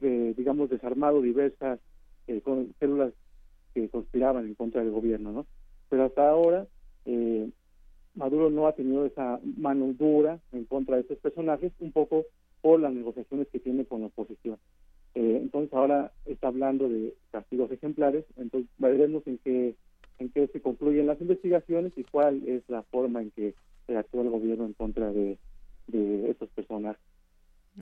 [0.00, 1.78] eh, digamos, desarmado diversas
[2.80, 3.12] células
[3.72, 5.46] que conspiraban en contra del gobierno, ¿no?
[5.88, 6.66] Pero hasta ahora
[8.16, 12.24] Maduro no ha tenido esa mano dura en contra de estos personajes, un poco
[12.62, 14.58] por las negociaciones que tiene con la oposición.
[15.16, 19.74] Eh, entonces ahora está hablando de castigos ejemplares, entonces veremos en qué,
[20.18, 23.54] en qué se concluyen las investigaciones y cuál es la forma en que
[23.86, 25.38] se actúa el gobierno en contra de,
[25.86, 27.00] de estos personajes.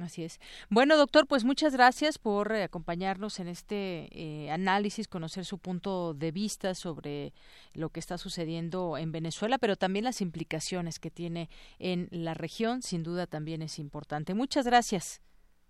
[0.01, 0.39] Así es.
[0.70, 6.15] Bueno, doctor, pues muchas gracias por eh, acompañarnos en este eh, análisis, conocer su punto
[6.15, 7.32] de vista sobre
[7.73, 11.48] lo que está sucediendo en Venezuela, pero también las implicaciones que tiene
[11.81, 12.81] en la región.
[12.82, 14.35] Sin duda también es importante.
[14.35, 15.20] Muchas gracias.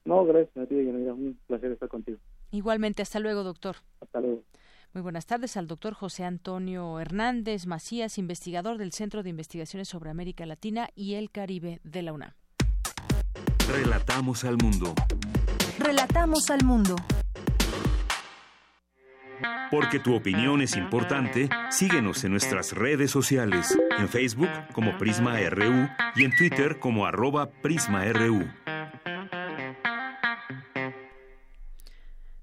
[0.04, 2.18] No, gracias a ti, Un placer estar contigo.
[2.50, 3.76] Igualmente, hasta luego, doctor.
[4.00, 4.42] Hasta luego.
[4.92, 10.10] Muy buenas tardes al doctor José Antonio Hernández Macías, investigador del Centro de Investigaciones sobre
[10.10, 12.32] América Latina y el Caribe de la UNAM.
[13.68, 14.94] Relatamos al mundo.
[15.80, 16.94] Relatamos al mundo.
[19.70, 25.88] Porque tu opinión es importante, síguenos en nuestras redes sociales, en Facebook como Prisma RU
[26.14, 28.44] y en Twitter como arroba PrismaRU.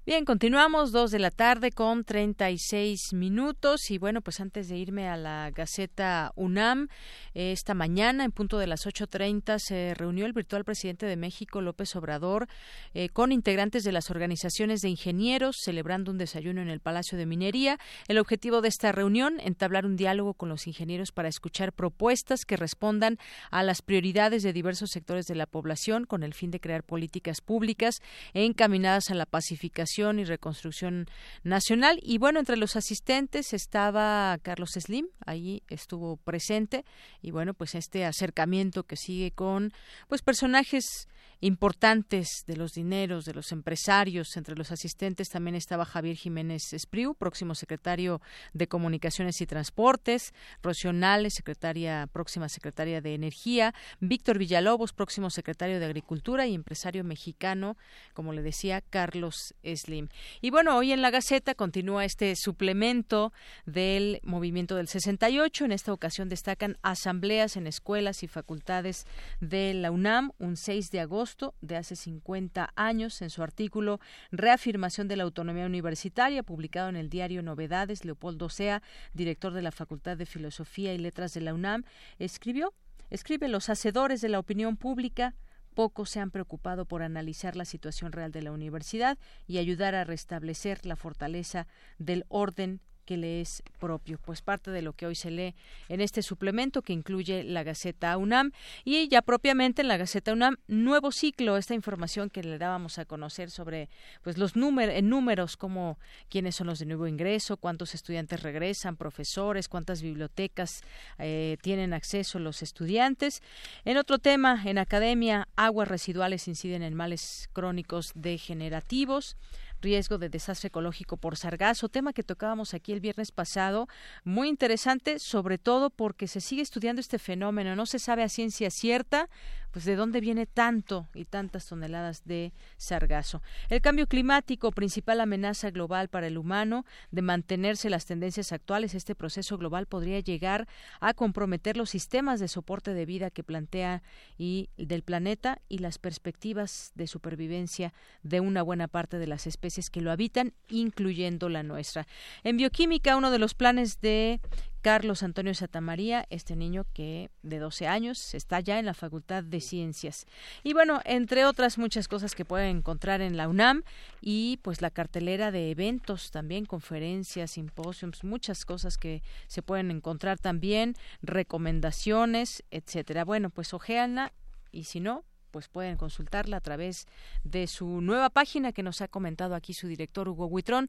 [0.04, 5.08] Bien, continuamos dos de la tarde con 36 minutos y bueno, pues antes de irme
[5.08, 6.88] a la Gaceta UNAM,
[7.34, 11.94] esta mañana en punto de las 8.30 se reunió el virtual presidente de México, López
[11.94, 12.48] Obrador,
[12.94, 17.26] eh, con integrantes de las organizaciones de ingenieros, celebrando un desayuno en el Palacio de
[17.26, 17.78] Minería.
[18.08, 22.56] El objetivo de esta reunión, entablar un diálogo con los ingenieros para escuchar propuestas que
[22.56, 23.18] respondan
[23.52, 27.40] a las prioridades de diversos sectores de la población con el fin de crear políticas
[27.40, 28.00] públicas
[28.34, 31.06] encaminadas a la pacificación y Reconstrucción
[31.42, 31.98] Nacional.
[32.02, 36.84] Y bueno, entre los asistentes estaba Carlos Slim, ahí estuvo presente.
[37.20, 39.72] Y bueno, pues este acercamiento que sigue con
[40.08, 41.08] pues personajes
[41.42, 44.36] importantes de los dineros, de los empresarios.
[44.36, 50.32] Entre los asistentes también estaba Javier Jiménez Espriu, próximo secretario de Comunicaciones y Transportes,
[50.62, 50.92] Rocío
[51.30, 57.76] secretaria, próxima secretaria de Energía, Víctor Villalobos, próximo secretario de Agricultura y empresario mexicano,
[58.14, 60.10] como le decía, Carlos Slim.
[60.40, 63.32] Y bueno, hoy en la Gaceta continúa este suplemento
[63.66, 65.64] del movimiento del 68.
[65.64, 69.06] En esta ocasión destacan asambleas en escuelas y facultades
[69.40, 74.00] de la UNAM, un 6 de agosto de hace 50 años en su artículo
[74.30, 78.82] Reafirmación de la Autonomía Universitaria, publicado en el diario Novedades, Leopoldo Sea,
[79.14, 81.84] director de la Facultad de Filosofía y Letras de la UNAM,
[82.18, 82.74] escribió,
[83.10, 85.34] escribe los hacedores de la opinión pública
[85.74, 90.04] poco se han preocupado por analizar la situación real de la universidad y ayudar a
[90.04, 94.18] restablecer la fortaleza del orden que le es propio.
[94.24, 95.54] Pues parte de lo que hoy se lee
[95.88, 98.52] en este suplemento que incluye la Gaceta UNAM
[98.84, 103.04] y ya propiamente en la Gaceta UNAM nuevo ciclo, esta información que le dábamos a
[103.04, 103.88] conocer sobre
[104.22, 105.98] pues los números en números como
[106.28, 110.82] quiénes son los de nuevo ingreso, cuántos estudiantes regresan, profesores, cuántas bibliotecas
[111.18, 113.42] eh, tienen acceso los estudiantes.
[113.84, 119.36] En otro tema, en academia, aguas residuales inciden en males crónicos degenerativos
[119.82, 123.88] riesgo de desastre ecológico por sargazo, tema que tocábamos aquí el viernes pasado,
[124.24, 128.70] muy interesante, sobre todo porque se sigue estudiando este fenómeno, no se sabe a ciencia
[128.70, 129.28] cierta
[129.72, 133.42] pues de dónde viene tanto y tantas toneladas de sargazo.
[133.68, 139.14] El cambio climático, principal amenaza global para el humano, de mantenerse las tendencias actuales, este
[139.14, 140.68] proceso global podría llegar
[141.00, 144.02] a comprometer los sistemas de soporte de vida que plantea
[144.38, 149.90] y del planeta y las perspectivas de supervivencia de una buena parte de las especies
[149.90, 152.06] que lo habitan, incluyendo la nuestra.
[152.44, 154.40] En bioquímica, uno de los planes de
[154.82, 159.60] Carlos Antonio Satamaría, este niño que de 12 años está ya en la Facultad de
[159.60, 160.26] Ciencias.
[160.64, 163.84] Y bueno, entre otras muchas cosas que pueden encontrar en la UNAM
[164.20, 170.40] y pues la cartelera de eventos también, conferencias, simposios, muchas cosas que se pueden encontrar
[170.40, 173.24] también, recomendaciones, etcétera.
[173.24, 174.32] Bueno, pues ojeanla
[174.72, 177.06] y si no, pues pueden consultarla a través
[177.44, 180.88] de su nueva página que nos ha comentado aquí su director Hugo Huitrón,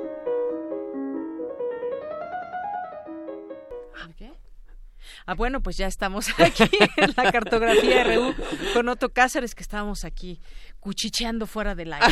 [5.25, 8.33] Ah, bueno, pues ya estamos aquí en la cartografía RU
[8.73, 10.41] con Otto Cáceres, que estábamos aquí
[10.79, 12.07] cuchicheando fuera del aire.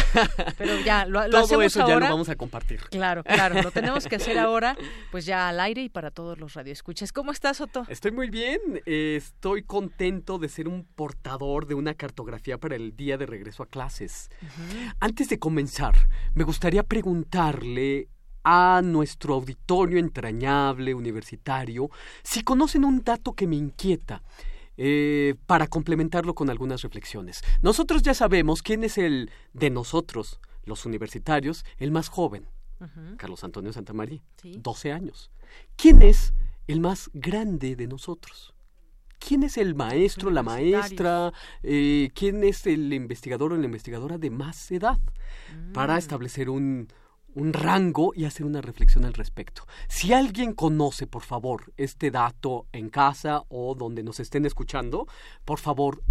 [0.57, 2.07] Pero ya lo, lo Todo eso ya ahora.
[2.07, 2.81] lo vamos a compartir.
[2.91, 4.77] Claro, claro, lo tenemos que hacer ahora,
[5.11, 7.11] pues ya al aire y para todos los radioescuchas.
[7.11, 7.85] ¿Cómo estás, Otto?
[7.89, 8.59] Estoy muy bien.
[8.85, 13.63] eh, estoy contento de ser un portador de una cartografía para el día de regreso
[13.63, 14.29] a clases.
[14.99, 15.95] Antes de comenzar,
[16.35, 18.07] me gustaría preguntarle
[18.43, 21.89] a nuestro auditorio entrañable universitario
[22.23, 24.21] si conocen un dato que me inquieta.
[24.81, 27.43] eh, para complementarlo con algunas reflexiones.
[27.61, 32.47] Nosotros ya sabemos quién es el de nosotros, los universitarios, el más joven.
[33.17, 35.31] Carlos Antonio Santamaría, 12 años.
[35.75, 36.33] ¿Quién es
[36.67, 38.53] el más grande de nosotros?
[39.19, 44.29] quién es el maestro, la maestra, eh, quién es el investigador o la investigadora de
[44.29, 44.97] más edad,
[45.73, 45.97] para mm.
[45.97, 46.87] establecer un,
[47.35, 49.65] un rango y hacer una reflexión al respecto.
[49.87, 55.07] Si alguien conoce, por favor, este dato en casa o donde nos estén escuchando,
[55.45, 56.01] por favor,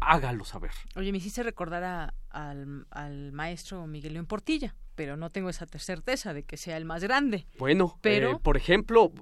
[0.00, 0.72] hágalo saber.
[0.96, 6.34] Oye, me hiciste recordar al, al, maestro Miguel León Portilla, pero no tengo esa certeza
[6.34, 7.46] de que sea el más grande.
[7.58, 9.12] Bueno, pero eh, por ejemplo,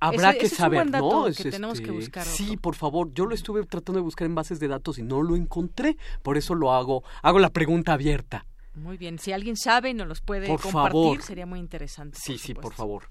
[0.00, 1.26] habrá que saber, ¿no?
[1.36, 2.24] que tenemos que buscar.
[2.24, 5.22] Sí, por favor, yo lo estuve tratando de buscar en bases de datos y no
[5.22, 8.46] lo encontré, por eso lo hago, hago la pregunta abierta.
[8.76, 12.18] Muy bien, si alguien sabe y nos los puede compartir, sería muy interesante.
[12.20, 13.10] Sí, sí, por favor.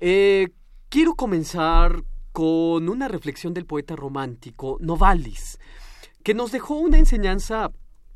[0.00, 0.50] Eh,
[0.88, 5.58] quiero comenzar con una reflexión del poeta romántico Novalis
[6.24, 7.70] que nos dejó una enseñanza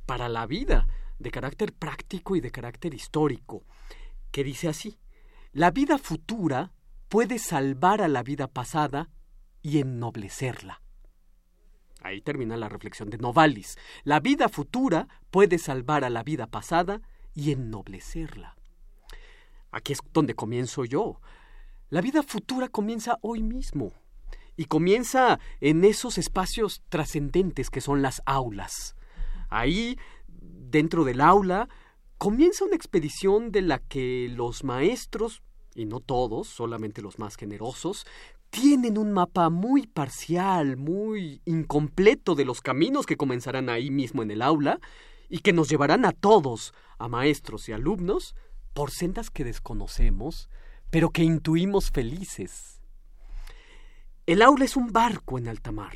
[0.07, 0.89] para la vida,
[1.19, 3.65] de carácter práctico y de carácter histórico,
[4.33, 4.99] que dice así,
[5.53, 6.73] la vida futura
[7.09, 9.11] puede salvar a la vida pasada
[9.63, 10.83] y ennoblecerla.
[12.01, 13.77] Ahí termina la reflexión de Novalis.
[14.05, 17.01] La vida futura puede salvar a la vida pasada
[17.35, 18.57] y ennoblecerla.
[19.71, 21.21] Aquí es donde comienzo yo.
[21.91, 23.93] La vida futura comienza hoy mismo
[24.57, 28.97] y comienza en esos espacios trascendentes que son las aulas.
[29.49, 29.99] Ahí,
[30.29, 31.69] dentro del aula,
[32.19, 35.43] comienza una expedición de la que los maestros,
[35.75, 38.05] y no todos, solamente los más generosos,
[38.51, 44.31] tienen un mapa muy parcial, muy incompleto de los caminos que comenzarán ahí mismo en
[44.31, 44.81] el aula
[45.29, 48.35] y que nos llevarán a todos, a maestros y alumnos,
[48.73, 50.49] por sendas que desconocemos,
[50.91, 52.79] pero que intuimos felices
[54.29, 55.95] el aula es un barco en alta mar.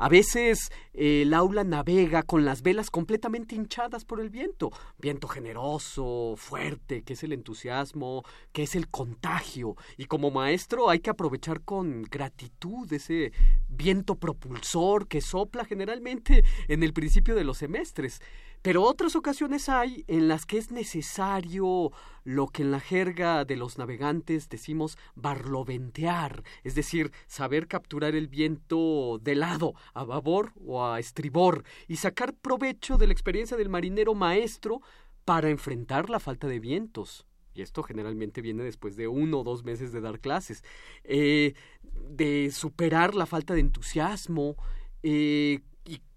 [0.00, 4.72] A veces eh, el aula navega con las velas completamente hinchadas por el viento.
[4.96, 9.76] Viento generoso, fuerte, que es el entusiasmo, que es el contagio.
[9.98, 13.32] Y como maestro hay que aprovechar con gratitud ese
[13.68, 18.22] viento propulsor que sopla generalmente en el principio de los semestres.
[18.62, 21.92] Pero otras ocasiones hay en las que es necesario
[22.24, 28.28] lo que en la jerga de los navegantes decimos barloventear, es decir, saber capturar el
[28.28, 33.68] viento de lado, a babor o a estribor, y sacar provecho de la experiencia del
[33.68, 34.80] marinero maestro
[35.24, 37.26] para enfrentar la falta de vientos.
[37.54, 40.62] Y esto generalmente viene después de uno o dos meses de dar clases.
[41.04, 44.56] Eh, de superar la falta de entusiasmo,
[45.02, 45.60] eh,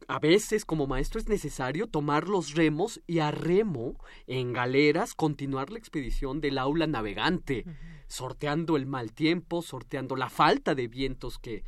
[0.08, 3.96] a veces como maestro es necesario tomar los remos y a remo
[4.28, 7.66] en galeras continuar la expedición del aula navegante,
[8.08, 11.64] sorteando el mal tiempo, sorteando la falta de vientos que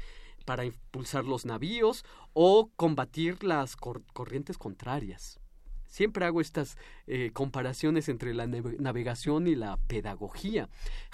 [0.46, 5.40] para impulsar los navíos o combatir las corrientes contrarias.
[5.88, 10.70] Siempre hago estas eh, comparaciones entre la navegación y la pedagogía.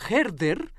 [0.10, 0.74] Herder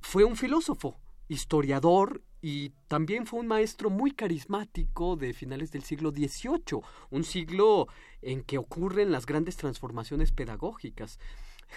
[0.00, 6.10] fue un filósofo, historiador y también fue un maestro muy carismático de finales del siglo
[6.10, 6.80] XVIII,
[7.10, 7.88] un siglo
[8.22, 11.18] en que ocurren las grandes transformaciones pedagógicas.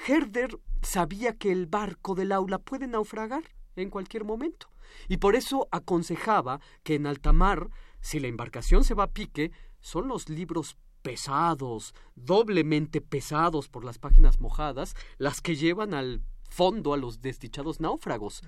[0.07, 3.44] Herder sabía que el barco del aula puede naufragar
[3.76, 4.69] en cualquier momento,
[5.07, 7.69] y por eso aconsejaba que en alta mar,
[8.02, 13.99] si la embarcación se va a pique, son los libros pesados, doblemente pesados por las
[13.99, 16.22] páginas mojadas, las que llevan al
[16.54, 18.42] fondo a los desdichados náufragos.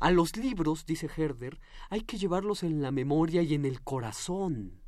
[0.00, 1.60] A los libros, dice Herder,
[1.90, 4.80] hay que llevarlos en la memoria y en el corazón.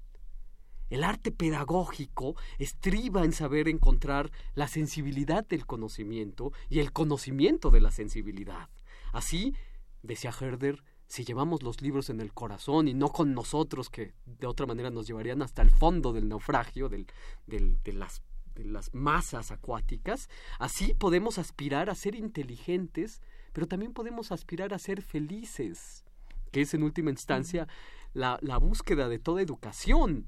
[0.88, 7.80] El arte pedagógico estriba en saber encontrar la sensibilidad del conocimiento y el conocimiento de
[7.80, 8.68] la sensibilidad.
[9.12, 9.54] Así,
[10.02, 14.46] decía Herder, si llevamos los libros en el corazón y no con nosotros, que de
[14.46, 17.06] otra manera nos llevarían hasta el fondo del naufragio, del,
[17.46, 18.22] de las
[18.54, 23.20] de las masas acuáticas, así podemos aspirar a ser inteligentes,
[23.52, 26.04] pero también podemos aspirar a ser felices,
[26.50, 27.68] que es en última instancia
[28.12, 30.26] la, la búsqueda de toda educación.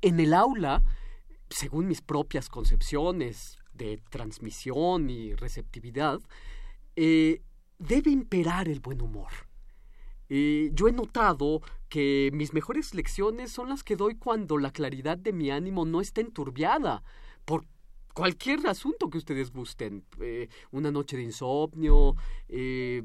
[0.00, 0.82] En el aula,
[1.50, 6.20] según mis propias concepciones de transmisión y receptividad,
[6.96, 7.42] eh,
[7.78, 9.30] debe imperar el buen humor.
[10.28, 15.18] Eh, yo he notado que mis mejores lecciones son las que doy cuando la claridad
[15.18, 17.02] de mi ánimo no está enturbiada,
[17.44, 17.64] por
[18.12, 20.04] cualquier asunto que ustedes gusten.
[20.20, 22.16] Eh, una noche de insomnio,
[22.48, 23.02] eh,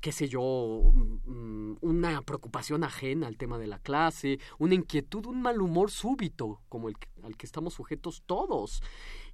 [0.00, 0.92] qué sé yo,
[1.24, 6.60] mm, una preocupación ajena al tema de la clase, una inquietud, un mal humor súbito,
[6.68, 8.82] como el al que estamos sujetos todos.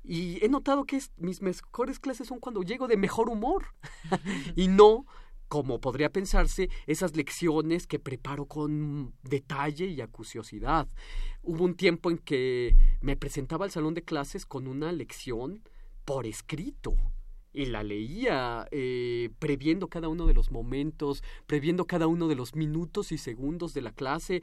[0.03, 3.67] Y he notado que mis mejores clases son cuando llego de mejor humor
[4.57, 5.07] y no
[5.53, 10.89] como podría pensarse, esas lecciones que preparo con detalle y acuciosidad.
[11.43, 15.61] Hubo un tiempo en que me presentaba al salón de clases con una lección
[16.07, 16.95] por escrito.
[17.53, 22.55] y la leía eh, previendo cada uno de los momentos, previendo cada uno de los
[22.55, 24.43] minutos y segundos de la clase,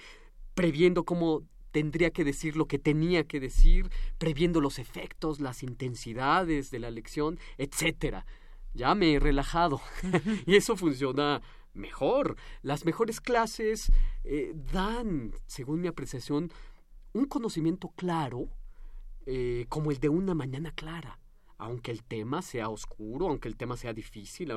[0.53, 1.41] previendo cómo
[1.71, 6.91] tendría que decir lo que tenía que decir, previendo los efectos, las intensidades de la
[6.91, 8.27] lección, etcétera.
[8.79, 9.81] Ya me he relajado
[10.45, 11.41] y eso funciona
[11.73, 12.37] mejor.
[12.61, 13.91] Las mejores clases
[14.23, 16.49] eh, dan, según mi apreciación,
[17.11, 18.47] un conocimiento claro
[19.25, 21.19] eh, como el de una mañana clara
[21.61, 24.49] aunque el tema sea oscuro, aunque el tema sea difícil,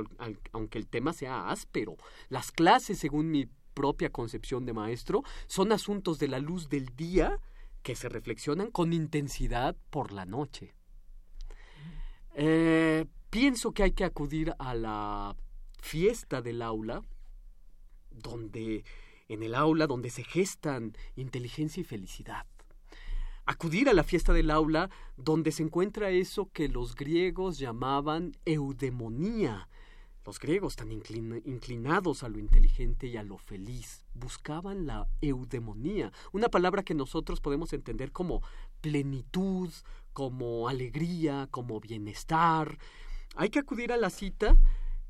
[0.53, 1.97] aunque el tema sea áspero.
[2.29, 7.41] Las clases, según mi propia concepción de maestro, son asuntos de la luz del día
[7.83, 10.77] que se reflexionan con intensidad por la noche.
[12.37, 15.35] Eh, pienso que hay que acudir a la
[15.81, 17.01] fiesta del aula,
[18.11, 18.85] donde
[19.29, 22.47] en el aula donde se gestan inteligencia y felicidad
[23.47, 29.69] acudir a la fiesta del aula donde se encuentra eso que los griegos llamaban eudemonía.
[30.25, 36.49] Los griegos, tan inclinados a lo inteligente y a lo feliz, buscaban la eudemonía, una
[36.49, 38.43] palabra que nosotros podemos entender como
[38.81, 39.71] plenitud,
[40.13, 42.79] como alegría, como bienestar.
[43.35, 44.59] Hay que acudir a la cita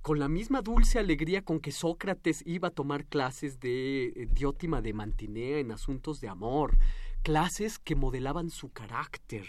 [0.00, 4.80] con la misma dulce alegría con que Sócrates iba a tomar clases de eh, Diótima
[4.80, 6.78] de Mantinea en asuntos de amor,
[7.22, 9.44] clases que modelaban su carácter,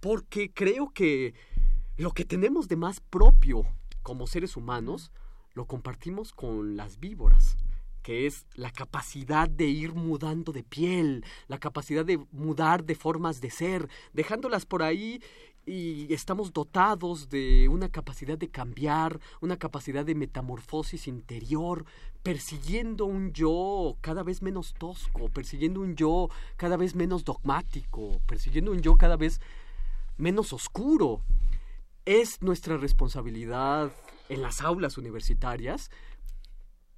[0.00, 1.34] porque creo que
[1.96, 3.62] lo que tenemos de más propio
[4.02, 5.12] como seres humanos
[5.54, 7.56] lo compartimos con las víboras
[8.06, 13.40] que es la capacidad de ir mudando de piel, la capacidad de mudar de formas
[13.40, 15.20] de ser, dejándolas por ahí
[15.66, 21.84] y estamos dotados de una capacidad de cambiar, una capacidad de metamorfosis interior,
[22.22, 28.70] persiguiendo un yo cada vez menos tosco, persiguiendo un yo cada vez menos dogmático, persiguiendo
[28.70, 29.40] un yo cada vez
[30.16, 31.20] menos oscuro.
[32.04, 33.92] Es nuestra responsabilidad
[34.28, 35.90] en las aulas universitarias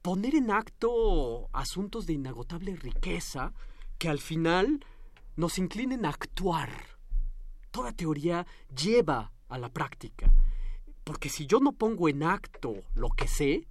[0.03, 3.55] poner en acto asuntos de inagotable riqueza
[3.97, 4.85] que al final
[5.37, 6.98] nos inclinen a actuar
[7.71, 10.33] toda teoría lleva a la práctica.
[11.05, 13.67] Porque si yo no pongo en acto lo que sé,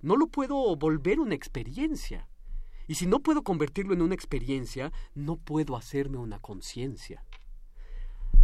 [0.00, 2.28] no lo puedo volver una experiencia.
[2.88, 7.24] Y si no puedo convertirlo en una experiencia, no puedo hacerme una conciencia.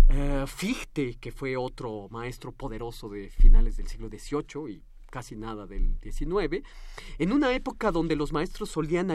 [0.08, 5.66] Eh, Fichte, que fue otro maestro poderoso de finales del siglo XVIII y casi nada
[5.66, 6.64] del XIX,
[7.18, 9.10] en una época donde los maestros solían,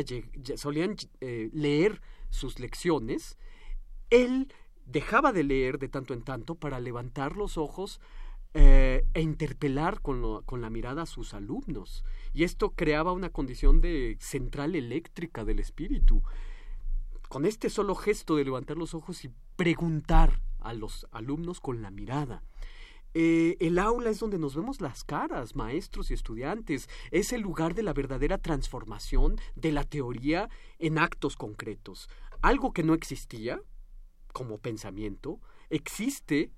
[0.56, 3.38] solían eh, leer sus lecciones,
[4.10, 4.54] él
[4.86, 8.00] dejaba de leer de tanto en tanto para levantar los ojos
[8.54, 12.04] eh, e interpelar con, con, la mirada a sus alumnos.
[12.34, 16.22] Y esto creaba una condición de central eléctrica del espíritu.
[17.30, 21.92] Con este solo gesto de levantar los ojos y preguntar a los alumnos con la
[21.92, 22.44] mirada.
[23.16, 26.90] Eh, el aula es donde nos vemos las caras, maestros y estudiantes.
[27.12, 30.50] Es el lugar de la verdadera transformación de la teoría
[30.80, 32.10] en actos concretos.
[32.42, 33.62] Algo que no existía,
[34.34, 35.40] como pensamiento
[35.70, 36.52] existe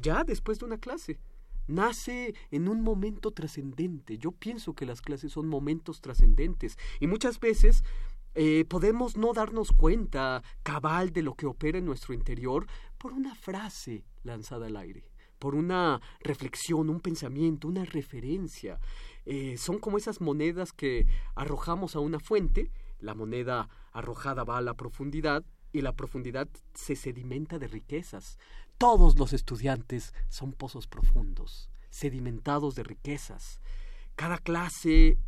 [0.00, 1.18] ya después de una clase.
[1.66, 4.18] Nace en un momento trascendente.
[4.18, 7.82] Yo pienso que las clases son momentos trascendentes y muchas veces
[8.34, 12.66] eh, podemos no darnos cuenta cabal de lo que opera en nuestro interior
[12.98, 18.80] por una frase lanzada al aire, por una reflexión, un pensamiento, una referencia.
[19.24, 24.62] Eh, son como esas monedas que arrojamos a una fuente, la moneda arrojada va a
[24.62, 25.44] la profundidad
[25.74, 28.38] y la profundidad se sedimenta de riquezas.
[28.78, 33.60] Todos los estudiantes son pozos profundos, sedimentados de riquezas.
[34.14, 35.18] Cada clase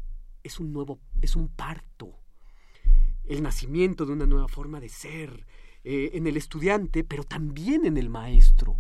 [0.45, 2.15] es un nuevo, es un parto,
[3.25, 5.47] el nacimiento de una nueva forma de ser
[5.83, 8.77] eh, en el estudiante, pero también en el maestro.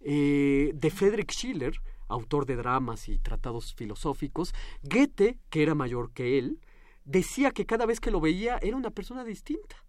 [0.00, 6.36] Eh, de Friedrich Schiller, autor de dramas y tratados filosóficos, Goethe, que era mayor que
[6.36, 6.60] él,
[7.06, 9.85] decía que cada vez que lo veía era una persona distinta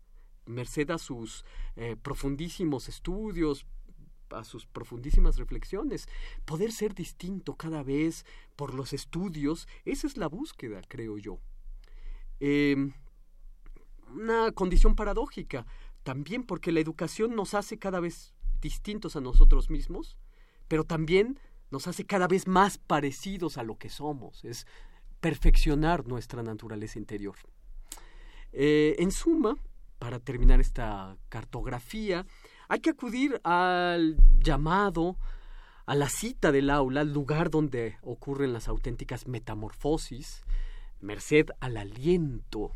[0.48, 1.46] merced a sus
[1.76, 3.66] eh, profundísimos estudios,
[4.32, 6.08] a sus profundísimas reflexiones.
[6.46, 8.26] Poder ser distinto cada vez
[8.56, 11.40] por los estudios, esa es la búsqueda, creo yo.
[12.40, 12.94] Em,
[14.14, 15.66] una condición paradójica,
[16.04, 20.18] también porque la educación nos hace cada vez distintos a nosotros mismos,
[20.68, 24.66] pero también nos hace cada vez más parecidos a lo que somos, es
[25.20, 27.36] perfeccionar nuestra naturaleza interior.
[28.54, 29.58] Eh, en suma,
[30.00, 32.26] para terminar esta cartografía,
[32.70, 35.18] hay que acudir al llamado,
[35.86, 40.44] a la cita del aula, al lugar donde ocurren las auténticas metamorfosis,
[41.00, 42.74] merced al aliento,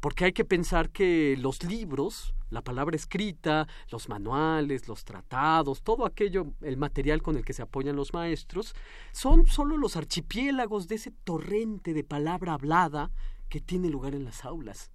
[0.00, 6.04] porque hay que pensar que los libros, la palabra escrita, los manuales, los tratados, todo
[6.04, 8.74] aquello, el material con el que se apoyan los maestros,
[9.12, 13.10] son solo los archipiélagos de ese torrente de palabra hablada
[13.48, 14.90] que tiene lugar en las aulas.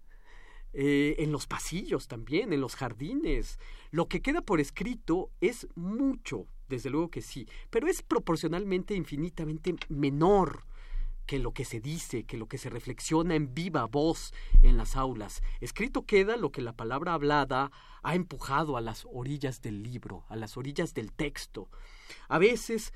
[0.71, 3.57] Eh, en los pasillos también, en los jardines.
[3.89, 9.75] Lo que queda por escrito es mucho, desde luego que sí, pero es proporcionalmente infinitamente
[9.89, 10.65] menor
[11.25, 14.33] que lo que se dice, que lo que se reflexiona en viva voz
[14.63, 15.43] en las aulas.
[15.61, 17.71] Escrito queda lo que la palabra hablada
[18.01, 21.69] ha empujado a las orillas del libro, a las orillas del texto.
[22.29, 22.93] A veces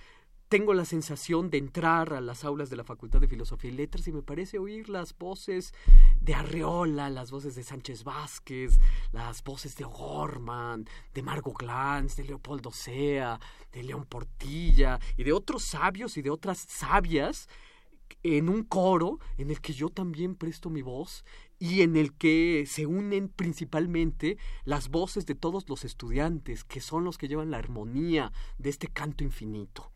[0.53, 4.07] tengo la sensación de entrar a las aulas de la Facultad de Filosofía y Letras
[4.07, 5.73] y me parece oír las voces
[6.21, 8.79] de Arreola, las voces de Sánchez Vázquez,
[9.11, 13.39] las voces de O'Gorman, de Margot Glantz, de Leopoldo Sea,
[13.71, 17.49] de León Portilla y de otros sabios y de otras sabias
[18.21, 21.25] en un coro en el que yo también presto mi voz
[21.57, 27.05] y en el que se unen principalmente las voces de todos los estudiantes, que son
[27.05, 29.92] los que llevan la armonía de este canto infinito.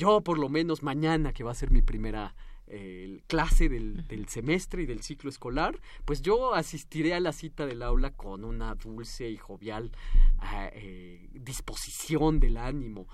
[0.00, 2.34] Yo, por lo menos mañana, que va a ser mi primera
[2.66, 7.82] eh, clase del, semestre y del ciclo escolar, pues yo asistiré a la cita del
[7.82, 9.92] aula con una dulce y jovial
[10.38, 13.08] ah, eh, disposición del ánimo.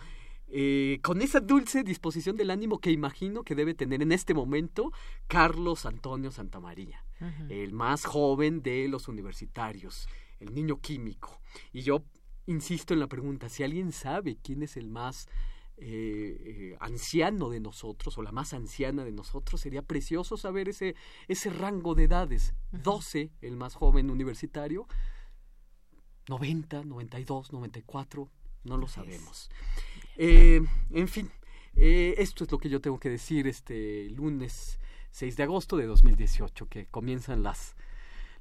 [0.46, 4.92] Eh, con esa dulce disposición del ánimo que imagino que debe tener en este momento
[5.26, 7.04] Carlos Antonio Santamaría,
[7.48, 10.08] el más joven de los universitarios,
[10.38, 11.40] el niño químico.
[11.72, 12.04] Y yo
[12.46, 15.28] insisto en la pregunta, si alguien sabe quién es el más
[15.78, 20.94] eh, eh, anciano de nosotros o la más anciana de nosotros, sería precioso saber ese,
[21.28, 22.54] ese rango de edades.
[22.72, 24.86] 12, el más joven universitario,
[26.28, 28.30] 90, 92, 94,
[28.64, 29.50] no lo sabemos.
[30.16, 31.30] Eh, en fin,
[31.76, 34.80] eh, esto es lo que yo tengo que decir este lunes
[35.10, 37.76] 6 de agosto de 2018, que comienzan las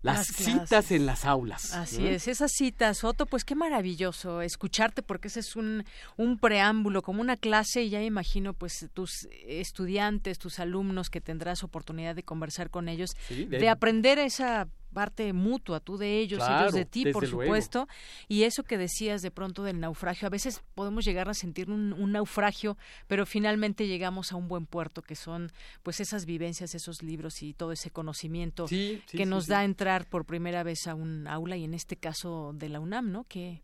[0.01, 1.73] las, citas en las aulas.
[1.73, 5.83] Así es, esas citas, Otto, pues qué maravilloso escucharte porque ese es un,
[6.17, 11.63] un preámbulo, como una clase y ya imagino pues tus estudiantes, tus alumnos que tendrás
[11.63, 16.85] oportunidad de conversar con ellos, de aprender esa parte mutua, tú de ellos, ellos de
[16.85, 17.87] ti, por supuesto.
[18.29, 22.11] Y eso que decías de pronto del naufragio, a veces podemos llegar a sentir un,
[22.11, 22.77] naufragio,
[23.07, 25.51] pero finalmente llegamos a un buen puerto, que son
[25.83, 30.63] pues esas vivencias, esos libros y todo ese conocimiento que nos da entrar por primera
[30.63, 33.25] vez a un aula y en este caso de la UNAM, ¿no?
[33.27, 33.61] Qué,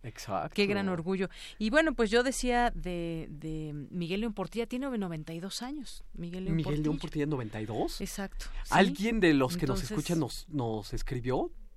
[0.54, 1.30] qué gran orgullo.
[1.58, 6.04] Y bueno, pues yo decía de, de Miguel León Portilla, tiene 92 años.
[6.14, 8.02] Miguel León Miguel León Portilla, 92.
[8.02, 8.48] Exacto.
[8.70, 11.21] ¿Alguien de los que nos escuchan nos, nos escribe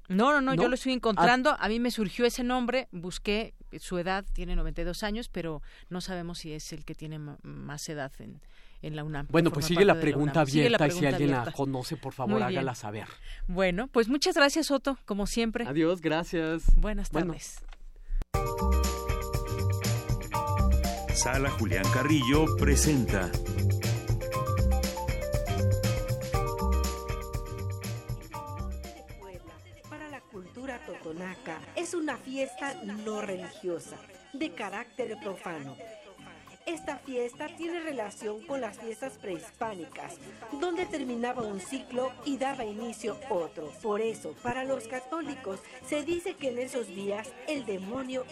[0.08, 1.50] no, no, no, yo lo estoy encontrando.
[1.50, 1.58] Ah.
[1.60, 6.38] A mí me surgió ese nombre, busqué su edad, tiene 92 años, pero no sabemos
[6.38, 8.40] si es el que tiene más edad en,
[8.82, 9.28] en la UNAM.
[9.30, 13.08] Bueno, pues sigue la, pregunta abierta y si alguien la conoce, por favor, hágala saber.
[13.46, 15.66] Bueno, pues muchas gracias, Otto, como siempre.
[15.66, 16.64] Adiós, gracias.
[16.76, 17.62] Buenas tardes.
[21.14, 23.30] Sala Julián Carrillo presenta
[31.76, 33.96] es una fiesta no religiosa,
[34.32, 35.76] de carácter profano.
[36.66, 40.16] Esta fiesta tiene relación con las fiestas prehispánicas,
[40.60, 43.70] donde terminaba un ciclo y daba inicio otro.
[43.82, 48.24] Por eso, para los católicos, se dice que en esos días el demonio...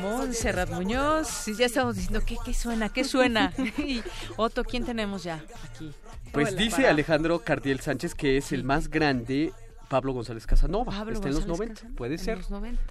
[0.00, 2.88] Montserrat Muñoz, ya estamos diciendo, ¿qué, qué suena?
[2.88, 3.52] ¿Qué suena?
[3.78, 4.02] y
[4.36, 5.92] Otto, ¿quién tenemos ya aquí?
[6.32, 9.52] Pues dice Alejandro Cardiel Sánchez que es el más grande
[9.88, 10.92] Pablo González Casanova.
[11.10, 12.34] Está en los 90, puede ser.
[12.34, 12.82] En los 90.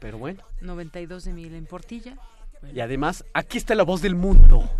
[0.00, 0.42] Pero bueno.
[0.60, 2.16] 92 de Miguel en Portilla.
[2.74, 4.70] Y además, aquí está la voz del mundo.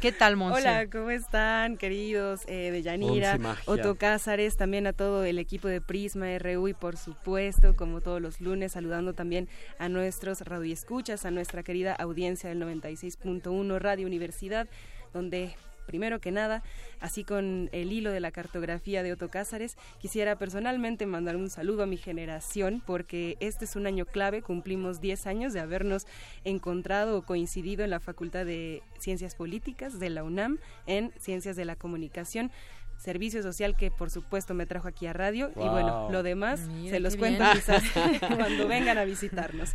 [0.00, 0.62] ¿Qué tal, Monse?
[0.62, 2.42] Hola, ¿cómo están, queridos?
[2.46, 6.96] Eh, de Yanira, Otto Cázares, también a todo el equipo de Prisma RU y, por
[6.96, 9.48] supuesto, como todos los lunes, saludando también
[9.78, 14.68] a nuestros radioescuchas, a nuestra querida audiencia del 96.1 Radio Universidad,
[15.12, 15.54] donde
[15.90, 16.62] Primero que nada,
[17.00, 21.82] así con el hilo de la cartografía de Otto Cázares, quisiera personalmente mandar un saludo
[21.82, 26.06] a mi generación porque este es un año clave, cumplimos 10 años de habernos
[26.44, 31.64] encontrado o coincidido en la Facultad de Ciencias Políticas de la UNAM en Ciencias de
[31.64, 32.52] la Comunicación
[33.00, 35.50] servicio social que por supuesto me trajo aquí a radio.
[35.56, 37.82] Y bueno, lo demás se los cuento quizás
[38.36, 39.70] cuando vengan a visitarnos.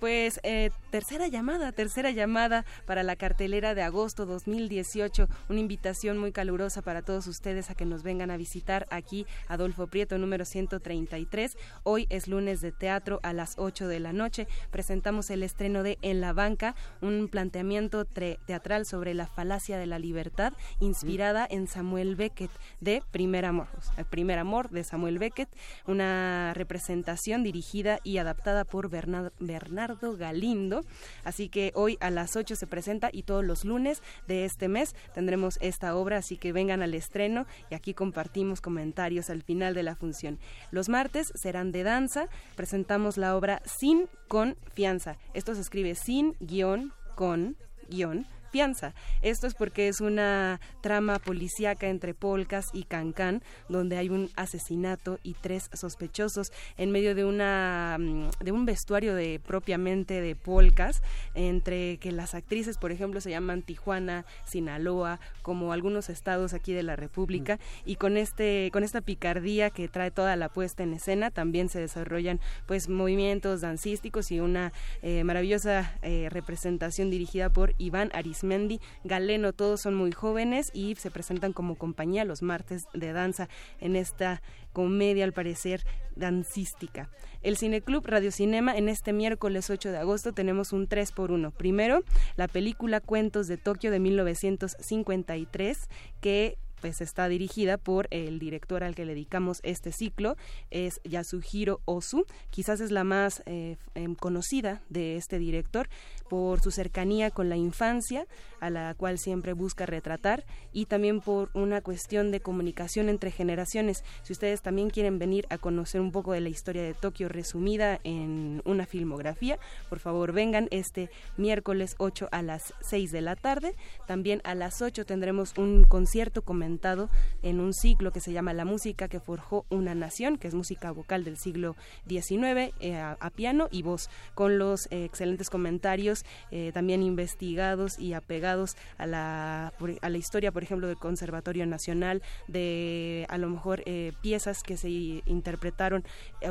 [0.00, 5.28] Pues eh, tercera llamada, tercera llamada para la cartelera de agosto 2018.
[5.48, 9.88] Una invitación muy calurosa para todos ustedes a que nos vengan a visitar aquí Adolfo
[9.88, 11.56] Prieto número 133.
[11.82, 14.46] Hoy es lunes de teatro a las 8 de la noche.
[14.70, 19.98] Presentamos el estreno de En la banca, un planteamiento teatral sobre la falacia de la
[19.98, 22.50] libertad inspirada en Samuel Beckett
[22.80, 23.68] de Primer Amor.
[23.96, 25.48] el primer Amor de Samuel Beckett,
[25.86, 30.84] una representación dirigida y adaptada por Bernardo Galindo.
[31.24, 34.94] Así que hoy a las 8 se presenta y todos los lunes de este mes
[35.14, 39.82] tendremos esta obra, así que vengan al estreno y aquí compartimos comentarios al final de
[39.82, 40.38] la función.
[40.70, 45.16] Los martes serán de danza, presentamos la obra Sin Confianza.
[45.34, 47.56] Esto se escribe sin guion con
[47.88, 48.94] guion fianza.
[49.22, 55.18] Esto es porque es una trama policíaca entre Polcas y Cancán, donde hay un asesinato
[55.22, 61.02] y tres sospechosos en medio de una mm, de un vestuario de propiamente de Polcas,
[61.34, 66.82] entre que las actrices, por ejemplo, se llaman Tijuana, Sinaloa, como algunos estados aquí de
[66.82, 71.30] la República, y con este con esta picardía que trae toda la puesta en escena,
[71.30, 74.72] también se desarrollan pues movimientos dancísticos y una
[75.02, 80.94] eh, maravillosa eh, representación dirigida por Iván Aris Mendy, Galeno, todos son muy jóvenes y
[80.96, 83.48] se presentan como compañía los martes de danza
[83.80, 84.42] en esta
[84.72, 85.84] comedia al parecer
[86.16, 87.10] dancística.
[87.42, 91.52] El Cineclub Radio Cinema en este miércoles 8 de agosto tenemos un 3 por 1.
[91.52, 92.02] Primero,
[92.36, 95.78] la película Cuentos de Tokio de 1953
[96.20, 100.36] que pues está dirigida por el director al que le dedicamos este ciclo,
[100.70, 102.24] es Yasuhiro Ozu.
[102.50, 105.88] Quizás es la más eh, em, conocida de este director
[106.28, 108.26] por su cercanía con la infancia,
[108.60, 114.04] a la cual siempre busca retratar, y también por una cuestión de comunicación entre generaciones.
[114.22, 118.00] Si ustedes también quieren venir a conocer un poco de la historia de Tokio resumida
[118.04, 123.74] en una filmografía, por favor vengan este miércoles 8 a las 6 de la tarde.
[124.06, 127.08] También a las 8 tendremos un concierto comentado
[127.42, 130.90] en un ciclo que se llama La música que forjó una nación, que es música
[130.90, 131.76] vocal del siglo
[132.06, 138.12] XIX eh, a, piano y voz, con los eh, excelentes comentarios eh, también investigados y
[138.12, 139.72] apegados a la,
[140.02, 143.82] a la historia, por ejemplo, del Conservatorio Nacional, de a lo mejor
[144.20, 146.04] piezas que se interpretaron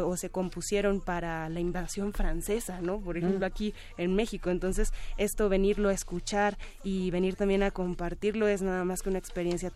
[0.04, 3.00] o se compusieron para la invasión francesa, ¿no?
[3.00, 3.52] Por ejemplo, mm.
[3.52, 4.50] aquí en México.
[4.50, 9.20] Entonces, esto venirlo a escuchar y venir también a compartirlo es nada más que una
[9.20, 9.70] experiencia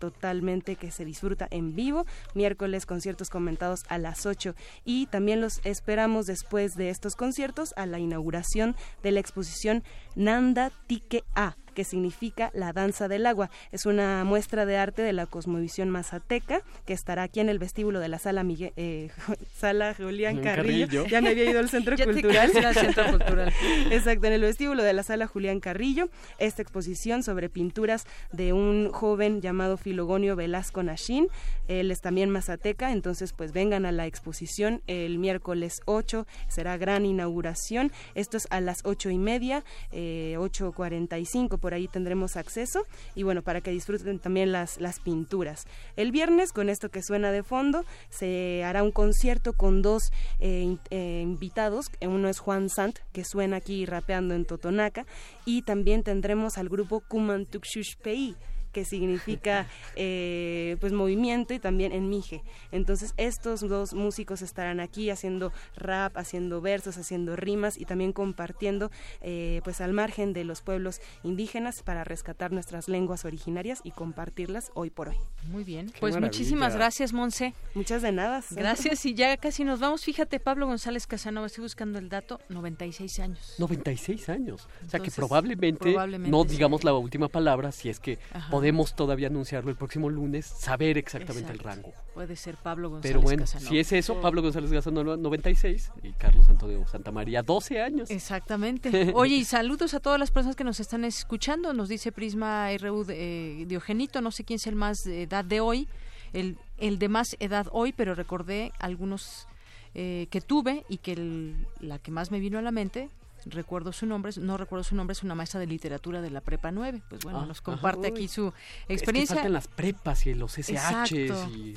[0.76, 2.06] que se disfruta en vivo.
[2.34, 4.54] Miércoles conciertos comentados a las 8
[4.84, 9.82] y también los esperamos después de estos conciertos a la inauguración de la exposición
[10.14, 13.50] Nanda Tike A que significa la danza del agua.
[13.70, 18.00] Es una muestra de arte de la cosmovisión mazateca que estará aquí en el vestíbulo
[18.00, 19.10] de la sala Miguel, eh,
[19.56, 21.06] sala Julián Carrillo.
[21.06, 22.50] Ya me había ido al centro cultural.
[22.74, 23.52] centro cultural.
[23.90, 26.08] Exacto, en el vestíbulo de la sala Julián Carrillo,
[26.38, 31.28] esta exposición sobre pinturas de un joven llamado Filogonio Velasco Nashin.
[31.68, 37.06] Él es también mazateca, entonces pues vengan a la exposición el miércoles 8, será gran
[37.06, 37.92] inauguración.
[38.14, 42.84] Esto es a las ocho y media, eh, 8.45 por ahí tendremos acceso
[43.14, 45.64] y bueno, para que disfruten también las, las pinturas.
[45.96, 50.10] El viernes, con esto que suena de fondo, se hará un concierto con dos
[50.40, 55.06] eh, eh, invitados, uno es Juan Sant, que suena aquí rapeando en Totonaca,
[55.46, 58.34] y también tendremos al grupo Kumantukshushpei,
[58.72, 59.66] que significa
[59.96, 62.42] eh, pues movimiento y también en Mije.
[62.72, 68.90] Entonces estos dos músicos estarán aquí haciendo rap, haciendo versos, haciendo rimas y también compartiendo
[69.20, 74.70] eh, pues al margen de los pueblos indígenas para rescatar nuestras lenguas originarias y compartirlas
[74.74, 75.16] hoy por hoy.
[75.50, 77.54] Muy bien, pues muchísimas gracias Monse.
[77.74, 78.42] Muchas de nada.
[78.50, 80.04] Gracias y ya casi nos vamos.
[80.04, 83.54] Fíjate, Pablo González Casanova, estoy buscando el dato, 96 años.
[83.58, 84.68] 96 años.
[84.86, 88.18] o sea que probablemente, no digamos la última palabra si es que
[88.62, 91.92] podemos todavía anunciarlo el próximo lunes, saber exactamente el rango.
[92.14, 96.48] Puede ser Pablo González Pero bueno, si es eso, Pablo González Casanova 96 y Carlos
[96.48, 98.08] Antonio Santa María 12 años.
[98.08, 99.10] Exactamente.
[99.16, 101.74] Oye, y saludos a todas las personas que nos están escuchando.
[101.74, 105.58] Nos dice Prisma RU eh, Diogenito, no sé quién es el más de edad de
[105.58, 105.88] hoy,
[106.32, 109.48] el, el de más edad hoy, pero recordé algunos
[109.94, 113.10] eh, que tuve y que la que más me vino a la mente
[113.46, 116.70] recuerdo su nombre, no recuerdo su nombre, es una maestra de literatura de la Prepa
[116.70, 117.02] 9.
[117.08, 118.52] Pues bueno, ah, nos comparte aquí su
[118.88, 119.36] experiencia.
[119.36, 121.76] Es que las prepas y los SH y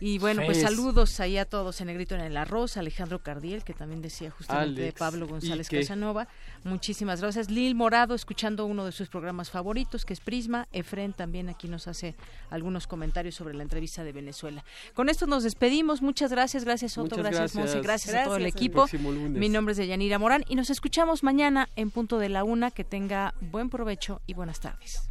[0.00, 3.74] Y bueno, pues saludos ahí a todos en Negrito en el Arroz, Alejandro Cardiel, que
[3.74, 6.26] también decía justamente de Pablo González Casanova.
[6.64, 7.50] Muchísimas gracias.
[7.50, 10.68] Lil Morado, escuchando uno de sus programas favoritos, que es Prisma.
[10.72, 12.14] Efren también aquí nos hace
[12.48, 14.64] algunos comentarios sobre la entrevista de Venezuela.
[14.94, 16.00] Con esto nos despedimos.
[16.00, 18.86] Muchas gracias, gracias Otto, gracias, gracias gracias, a todo el equipo.
[19.28, 22.70] Mi nombre es Deyanira Morán y nos escuchamos mañana en punto de la una.
[22.70, 25.10] Que tenga buen provecho y buenas tardes.